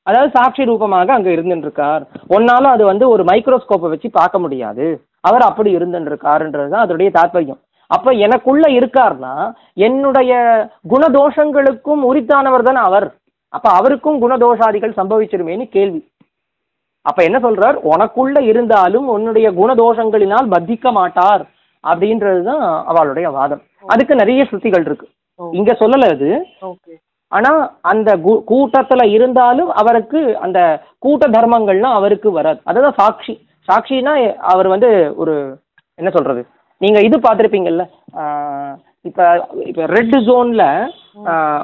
அதாவது 0.08 0.32
சாட்சி 0.32 0.64
ரூபமாக 0.64 1.14
அங்க 1.14 1.30
இருந்துட்டு 1.30 1.62
இருக்கார் 1.62 2.04
ஒன்னால 2.30 2.64
அது 2.68 2.86
வந்து 2.86 3.10
ஒரு 3.10 3.24
மைக்ரோஸ்கோப்பை 3.24 3.90
வச்சு 3.90 4.12
பார்க்க 4.12 4.40
முடியாது. 4.40 4.86
அவர் 5.22 5.42
அப்படி 5.42 5.78
இருந்துட்டு 5.78 6.12
இருக்காருன்றது 6.12 6.70
தான் 6.70 6.86
அதோடைய 6.88 7.10
தாத்பரியம். 7.10 7.60
அப்ப 7.94 8.12
எனக்குள்ள 8.12 8.68
இருக்கார்னா 8.68 9.54
என்னுடைய 9.74 10.34
குணதோஷங்களுக்கும் 10.90 12.04
உரித்தானவர் 12.12 12.62
தானே 12.62 12.80
அவர். 12.80 13.16
அப்ப 13.50 13.70
அவருக்கும் 13.70 14.22
குணதோஷாதிகள் 14.22 14.94
சம்பவிச்சிருமேன்னு 14.98 15.70
கேள்வி. 15.70 16.12
அப்ப 17.02 17.24
என்ன 17.24 17.40
சொல்றார்? 17.40 17.80
உனக்குள்ள 17.90 18.40
இருந்தாலும் 18.40 19.08
உன்னுடைய 19.08 19.52
குணதோஷங்களினால் 19.52 20.52
பத்திக்க 20.52 20.92
மாட்டார் 20.92 21.46
அப்படின்றது 21.88 22.44
தான் 22.44 22.86
அவளுடைய 22.86 23.30
வாதம். 23.30 23.62
அதுக்கு 23.86 24.16
நிறைய 24.16 24.44
ஸ்ருதிகள் 24.44 24.80
இருக்கு. 24.80 25.10
இங்க 25.52 25.74
சொல்லல 25.74 26.12
அது. 26.12 26.46
ஆனா 27.28 27.78
அந்த 27.82 28.18
கு- 28.18 28.44
கூட்டத்துல 28.48 29.10
இருந்தாலும் 29.10 29.70
அவருக்கு 29.70 30.38
அந்த 30.38 30.82
கூட்ட 31.00 31.28
தர்மங்கள்லாம் 31.28 31.94
அவருக்கு 31.94 32.32
வராது. 32.32 32.62
அதுதான் 32.64 32.94
சாட்சி. 32.98 33.48
சாட்சினா 33.68 34.34
அவர் 34.34 34.68
வந்து 34.68 35.14
ஒரு 35.16 35.60
என்ன 35.96 36.10
சொல்றது? 36.10 36.46
நீங்க 36.84 37.00
இது 37.08 37.18
பார்த்திருப்பீங்கல்ல 37.26 37.84
ஆஹ் 38.22 38.76
இப்ப 39.10 39.22
இப்ப 39.70 39.86
ரெட் 39.96 40.16
ஜோன்ல 40.28 40.64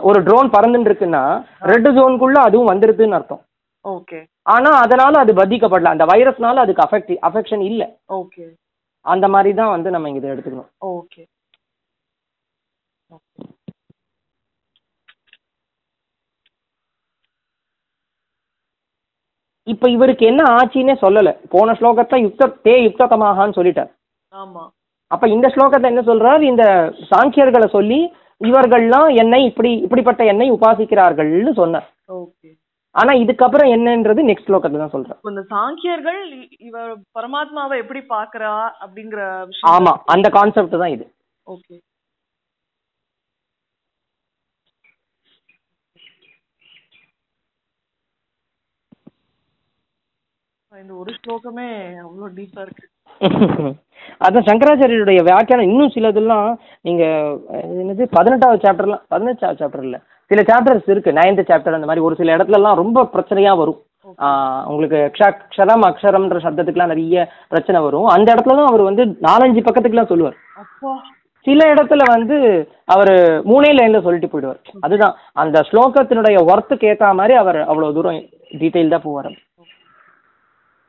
ஒரு 0.07 0.19
ட்ரோன் 0.27 0.53
பறந்துட்டு 0.55 0.89
இருக்குன்னா 0.91 1.23
ரெட் 1.71 1.89
ஜோனுக்குள்ள 1.97 2.39
அதுவும் 2.47 2.71
வந்துருதுன்னு 2.71 3.17
அர்த்தம். 3.17 3.41
ஓகே. 3.85 4.19
ஆனா 4.55 4.69
அதனால 4.83 5.13
அது 5.23 5.31
பாதிக்கப்படல. 5.39 5.93
அந்த 5.95 6.05
வைரஸ்னால 6.11 6.63
அதுக்கு 6.65 6.85
அஃபெக்ட் 6.85 7.13
அஃபெக்ஷன் 7.29 7.63
இல்ல. 7.69 7.83
ஓகே. 8.19 8.45
அந்த 9.05 9.25
மாதிரி 9.33 9.51
தான் 9.59 9.73
வந்து 9.75 9.89
நம்ம 9.95 10.09
இங்க 10.09 10.21
இதை 10.21 10.31
எடுத்துக்கணும். 10.33 10.71
ஓகே. 10.93 11.21
இப்ப 19.67 19.89
இவருக்கு 19.95 20.23
என்ன 20.31 20.41
ஆச்சுன்னே 20.57 20.93
சொல்லல. 21.01 21.31
போன 21.53 21.73
ஸ்லோகத்தை 21.79 22.17
யுக்த 22.25 22.45
தே 22.67 22.75
யுக்ததமாகான்னு 22.85 23.57
சொல்லிட்டார். 23.57 23.91
ஆமா. 24.31 24.63
அப்ப 25.11 25.27
இந்த 25.35 25.47
ஸ்லோகத்தை 25.53 25.87
என்ன 25.91 26.01
சொல்றார்? 26.09 26.41
இந்த 26.51 26.63
சாங்கியர்களை 27.11 27.67
சொல்லி 27.77 27.99
இவர்கள்லாம் 28.41 29.09
என்னை 29.21 29.39
இப்படி 29.49 29.71
இப்படிப்பட்ட 29.85 30.23
என்னை 30.31 30.47
உபாசிக்கிறார்கள்னு 30.55 31.53
சொன்னார். 31.61 31.87
ஓகே. 32.21 32.49
ஆனா 32.95 33.11
இதுக்கப்புறம் 33.23 33.71
என்னன்றது 33.75 34.21
நெக்ஸ்ட் 34.29 34.47
ஸ்லோகத்துல 34.49 34.81
தான் 34.83 34.93
சொல்றார். 34.95 35.19
இந்த 35.31 35.43
சாங்கியர்கள் 35.53 36.21
இவ 36.67 36.77
பரமாத்மாவை 37.17 37.75
எப்படி 37.83 38.01
பாக்குறா 38.15 38.53
அப்படிங்கிற 38.85 39.21
விஷயம். 39.51 39.71
ஆமா 39.75 39.93
அந்த 40.15 40.29
கான்செப்ட் 40.37 40.81
தான் 40.83 40.95
இது. 40.97 41.05
ஓகே. 41.47 41.75
இந்த 50.71 50.93
ஒரு 51.01 51.11
ஸ்லோகமே 51.19 51.67
அவ்வளவு 52.03 52.35
டீப்பா 52.35 52.61
இருக்கு. 52.65 52.85
அதான் 54.25 54.47
சங்கராச்சாரியருடைய 54.47 55.23
வியாக்கியானம் 55.23 55.69
இன்னும் 55.69 55.89
சிலதெல்லாம் 55.89 56.47
நீங்க 56.81 57.03
அஹ், 57.53 57.67
என்னது 57.81 58.03
பதினெட்டாவது 58.11 58.61
சாப்டர்லாம் 58.65 59.01
பதினெட்டாவது 59.07 59.59
சாப்டர் 59.61 59.83
இல்ல. 59.83 59.97
சில 60.31 60.41
சாப்டர்ஸ் 60.41 60.89
இருக்கு 60.89 61.11
நைன்த் 61.11 61.49
சாப்டர் 61.49 61.77
அந்த 61.77 61.85
மாதிரி. 61.85 61.99
ஒரு 61.99 62.15
சில 62.15 62.35
இடத்துலலாம் 62.37 62.75
ரொம்ப 62.75 63.09
பிரச்சனையா 63.13 63.57
வரும். 63.57 63.79
உங்களுக்கு 64.65 65.11
க்ஷ- 65.15 65.39
க்ஷரம் 65.51 65.85
அக்ஷரம்ன்ற 65.87 66.37
சப்தத்துக்குலாம் 66.43 66.87
நிறைய 66.87 67.17
பிரச்சனை 67.47 67.81
வரும். 67.81 68.07
அந்த 68.07 68.33
இடத்துல 68.33 68.57
தான் 68.59 68.71
அவர் 68.71 68.81
வந்து 68.81 69.03
நாலஞ்சு 69.27 69.61
பக்கத்துக்குலாம் 69.61 70.11
சொல்லுவார். 70.11 70.37
சில 71.45 71.73
இடத்துல 71.73 72.03
வந்து 72.09 72.37
அவர் 72.85 73.11
மூணே 73.49 73.69
லைன்ல 73.75 74.01
சொல்லிட்டு 74.01 74.31
போயிடுவார். 74.31 74.61
அதுதான். 74.81 75.13
அந்த 75.33 75.63
ஸ்லோகத்தினுடைய 75.69 76.37
ஒர்த்துக்கு 76.51 76.89
ஏத்த 76.91 77.13
மாதிரி 77.13 77.35
அவர் 77.35 77.59
அவ்வளவு 77.61 77.93
தூரம் 77.93 78.19
டீட்டெயில் 78.59 78.93
தான் 78.95 79.05
போவார். 79.07 79.29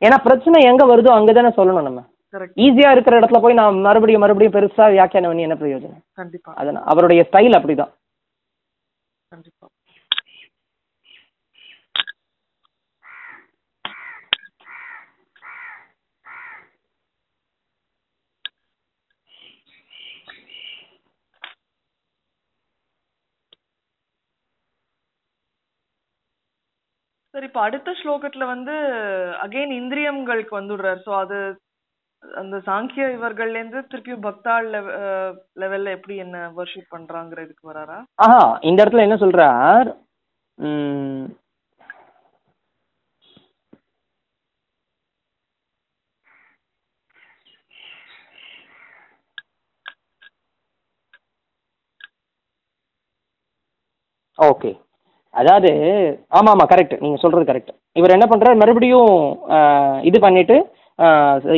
ஏன்னா 0.01 0.17
பிரச்சனை 0.23 0.59
எங்க 0.63 0.85
வருதோ 0.85 1.11
அங்கதானே 1.17 1.51
சொல்லணும் 1.57 1.87
நம்ம. 1.89 2.01
ஈஸியா 2.33 2.91
இருக்கிற 2.91 3.19
இடத்துல 3.19 3.41
போய் 3.41 3.53
நான் 3.53 3.79
மறுபடியும் 3.79 4.21
மறுபடியும் 4.21 4.55
பெருசா 4.55 4.91
வியாக்கியானம் 4.91 5.29
பண்ணி 5.29 5.47
என்ன 5.47 5.55
பிரயோஜனம்? 5.55 6.03
கண்டிப்பா. 6.13 6.53
அதனால் 6.53 6.83
அவருடைய 6.83 7.27
ஸ்டைல் 7.31 7.57
அப்படிதான். 7.59 7.91
கண்டிப்பா. 9.31 9.67
சரி 27.33 27.45
இப்ப 27.45 27.61
அடுத்த 27.61 27.91
ஸ்லோகத்துல 27.91 28.45
வந்து 28.45 28.73
அகைன் 29.43 29.71
இந்திரியங்களுக்கு 29.81 30.53
வந்துடுறாரு. 30.59 30.99
சோ 31.05 31.11
அது 31.19 31.37
அந்த 32.23 32.55
சாங்கிய 32.67 33.05
இவர்கள்லேருந்து 33.15 33.79
திருப்பியும் 33.83 34.25
பக்தாள் 34.25 34.67
லெவல்ல 35.61 35.95
எப்படி 35.97 36.15
என்ன 36.17 36.37
வர்ஷிப் 36.57 36.93
பண்றாங்கிறதுக்கு 36.93 37.69
வராரா? 37.71 37.97
ஆஹா 38.19 38.41
இந்த 38.69 38.79
இடத்துல 38.83 39.05
என்ன 39.07 39.17
சொல்றார்? 39.23 39.89
ஓகே. 54.39 54.71
அதாவது 55.33 55.69
ஆமா 56.31 56.49
ஆமா 56.53 56.65
கரெக்ட் 56.71 56.95
நீங்க 57.01 57.17
சொல்றது 57.17 57.49
கரெக்ட் 57.49 57.71
இவர் 57.95 58.15
என்ன 58.15 58.25
பண்ணுறாரு 58.27 58.61
மறுபடியும் 58.61 59.11
இது 60.03 60.17
பண்ணிட்டு 60.19 60.55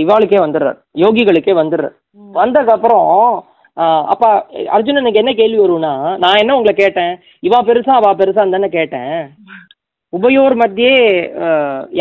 இவாளுக்கே 0.03 0.39
வந்துடுறார். 0.45 0.77
யோகிகளுக்கே 1.03 1.53
வந்துடுறார். 1.61 1.95
வந்ததுக்கப்புறம் 2.39 3.09
அப்ப 4.13 4.25
அர்ஜுனனுக்கு 4.75 5.21
என்ன 5.21 5.31
கேள்வி 5.39 5.59
வரும்னா 5.61 5.93
நான் 6.23 6.39
என்ன 6.41 6.55
உங்களை 6.57 6.73
கேட்டேன்? 6.81 7.13
இவா 7.47 7.59
பெருசா 7.69 7.93
அவா 7.99 8.11
பெருசான்னு 8.19 8.55
தானே 8.55 8.69
கேட்டேன். 8.77 9.15
உபயோர் 10.17 10.55
மத்தியே 10.61 10.95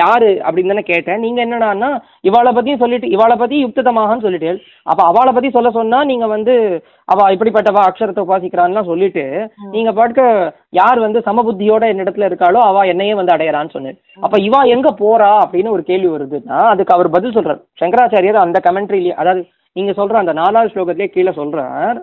யாரு 0.01 0.31
அப்படின்னு 0.45 0.73
தானே 0.73 0.85
கேட்டேன். 0.91 1.23
நீங்க 1.25 1.39
என்னடான்னா 1.45 1.91
இவாளை 2.29 2.51
பத்தியும் 2.57 2.83
சொல்லிட்டு 2.83 3.09
இவாளை 3.15 3.37
பத்தி 3.43 3.57
யுக்ததமாகன்னு 3.65 4.25
சொல்லிட்டு 4.27 4.51
அப்ப 4.91 5.01
அவளை 5.11 5.33
பத்தி 5.33 5.51
சொல்ல 5.57 5.71
சொன்னா 5.79 5.99
நீங்க 6.11 6.27
வந்து 6.35 6.55
அவ 7.13 7.29
இப்படிப்பட்டவா 7.35 7.83
அக்ஷரத்தை 7.89 8.25
உபாசிக்கிறான்லாம் 8.27 8.91
சொல்லிட்டு 8.91 9.25
நீங்க 9.75 9.93
பாட்டுக்கு 9.99 10.27
யார் 10.81 11.05
வந்து 11.07 11.23
சமபுத்தியோட 11.29 11.85
என்னிடத்துல 11.93 12.29
இருக்காளோ 12.31 12.63
அவ 12.69 12.85
என்னையே 12.93 13.17
வந்து 13.21 13.35
அடையறான்னு 13.37 13.75
சொன்னேன். 13.77 13.99
அப்ப 14.27 14.39
இவா 14.49 14.63
எங்க 14.77 14.91
போறா 15.03 15.33
அப்படின்னு 15.45 15.75
ஒரு 15.77 15.85
கேள்வி 15.91 16.11
வருதுன்னா 16.15 16.61
அதுக்கு 16.75 16.97
அவர் 16.97 17.15
பதில் 17.17 17.37
சொல்றார். 17.37 17.61
சங்கராச்சாரியர் 17.83 18.45
அந்த 18.45 18.61
கமெண்ட்ரிலேயே 18.69 19.19
அதாவது 19.23 19.43
நீங்க 19.77 19.93
சொல்ற 19.99 20.17
அந்த 20.21 20.33
நாலாவது 20.41 20.73
ஸ்லோகத்திலே 20.73 21.13
கீழே 21.13 21.33
சொல்றார். 21.39 21.99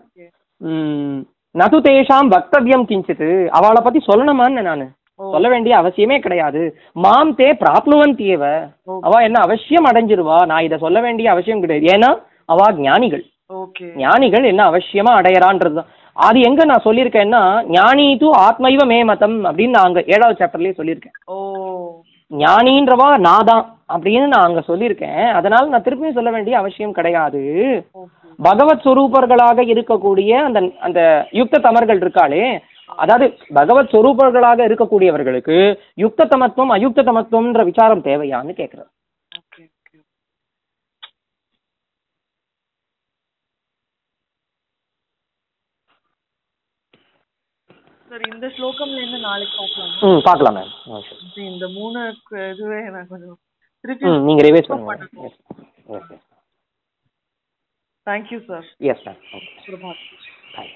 உம், 0.62 1.20
நது 1.56 1.78
தேஷாம் 1.88 2.32
வக்தவியம் 2.34 2.88
கிஞ்சித்து 2.90 3.30
அவளை 3.58 3.82
பத்தி 3.84 4.00
சொல்லணுமான்னு 4.08 4.64
நானு. 4.70 4.88
சொல்ல 5.20 5.50
வேண்டிய 5.50 5.78
அவசியமே 5.78 6.20
கிடையாது. 6.20 6.62
மாம் 6.96 7.36
தே 7.36 7.48
பிராப்னுவந்தியவ 7.62 8.44
அவ 9.02 9.22
என்ன 9.22 9.40
அவசியம் 9.42 9.86
அடைஞ்சிருவா? 9.86 10.46
நான் 10.46 10.64
இதை 10.64 10.78
சொல்ல 10.78 11.00
வேண்டிய 11.00 11.32
அவசியம் 11.32 11.60
கிடையாது. 11.60 11.88
ஏன்னா 11.96 12.12
அவ 12.46 12.60
ஞானிகள். 12.78 13.24
ஞானிகள் 13.96 14.44
என்ன 14.44 14.64
அவசியமா 14.64 15.12
அடையறான்றதுதான் 15.20 15.90
அது 16.16 16.42
எங்க 16.42 16.66
நான் 16.66 16.86
சொல்லியிருக்கேன்னா 16.86 17.42
ஞானி 17.70 18.18
தூ 18.18 18.32
ஆத்மைவ 18.40 18.86
மே 18.86 19.04
மதம் 19.04 19.46
அப்படின்னு 19.46 19.70
நான் 19.70 19.86
அங்க 19.86 20.04
ஏழாவது 20.08 20.40
சாப்டர்லயே 20.40 20.74
சொல்லியிருக்கேன். 20.78 21.16
ஓ. 21.26 21.36
ஞானின்றவா 22.32 23.18
நான் 23.18 23.46
தான் 23.46 23.64
அப்படின்னு 23.94 24.28
நான் 24.28 24.44
அங்க 24.44 24.64
சொல்லியிருக்கேன். 24.68 25.32
அதனால 25.32 25.68
நான் 25.68 25.82
திருப்பியும் 25.82 26.14
சொல்ல 26.14 26.32
வேண்டிய 26.32 26.58
அவசியம் 26.58 26.92
கிடையாது. 26.92 27.42
பகவத் 28.40 28.84
சொரூபர்களாக 28.86 29.62
இருக்கக்கூடிய 29.74 30.32
அந்த 30.40 30.72
அந்த 30.80 31.00
யுக்த 31.32 31.60
தமர்கள் 31.60 32.02
இருக்காளே 32.02 32.44
அதாவது 32.98 33.26
பகவத் 33.58 33.92
சொரூபர்களாக 33.94 34.68
இருக்கக்கூடியவர்களுக்கு 34.70 35.58
யுக்த 36.04 36.28
தமத்துவம் 36.34 36.76
அயுக்த 36.78 37.06
தமத்துவம்ன்ற 37.10 37.64
விசாரம் 37.72 38.06
தேவையான்னு 38.08 38.56
ஓகே 39.40 39.64
சார் 48.08 48.24
இந்த 48.30 48.48
ஸ்லோகம்ல 48.56 49.00
இருந்து 49.02 49.20
நாளைக்கு 49.26 49.56
பார்க்கலாம். 49.58 49.92
ம் 50.08 50.24
பார்க்கலாம் 50.28 50.56
மேம் 50.58 50.72
சரி. 51.10 51.44
இந்த 51.52 51.66
மூணு 51.78 52.00
இதுவே 52.54 52.80
நான் 52.96 53.10
கொஞ்சம் 53.12 53.38
திருப்பி 53.84 54.06
ம் 54.12 54.26
நீங்கள் 54.28 54.48
ரிவைஸ் 54.48 54.70
பண்ணுங்க. 54.72 54.96
Yes 55.28 55.38
yes 55.98 56.12
yes 56.16 56.26
thank you 58.08 58.40
sir 58.50 58.68
yes 58.92 59.06
ma'am 59.08 59.22
okay 59.38 59.52
bye 60.56 60.72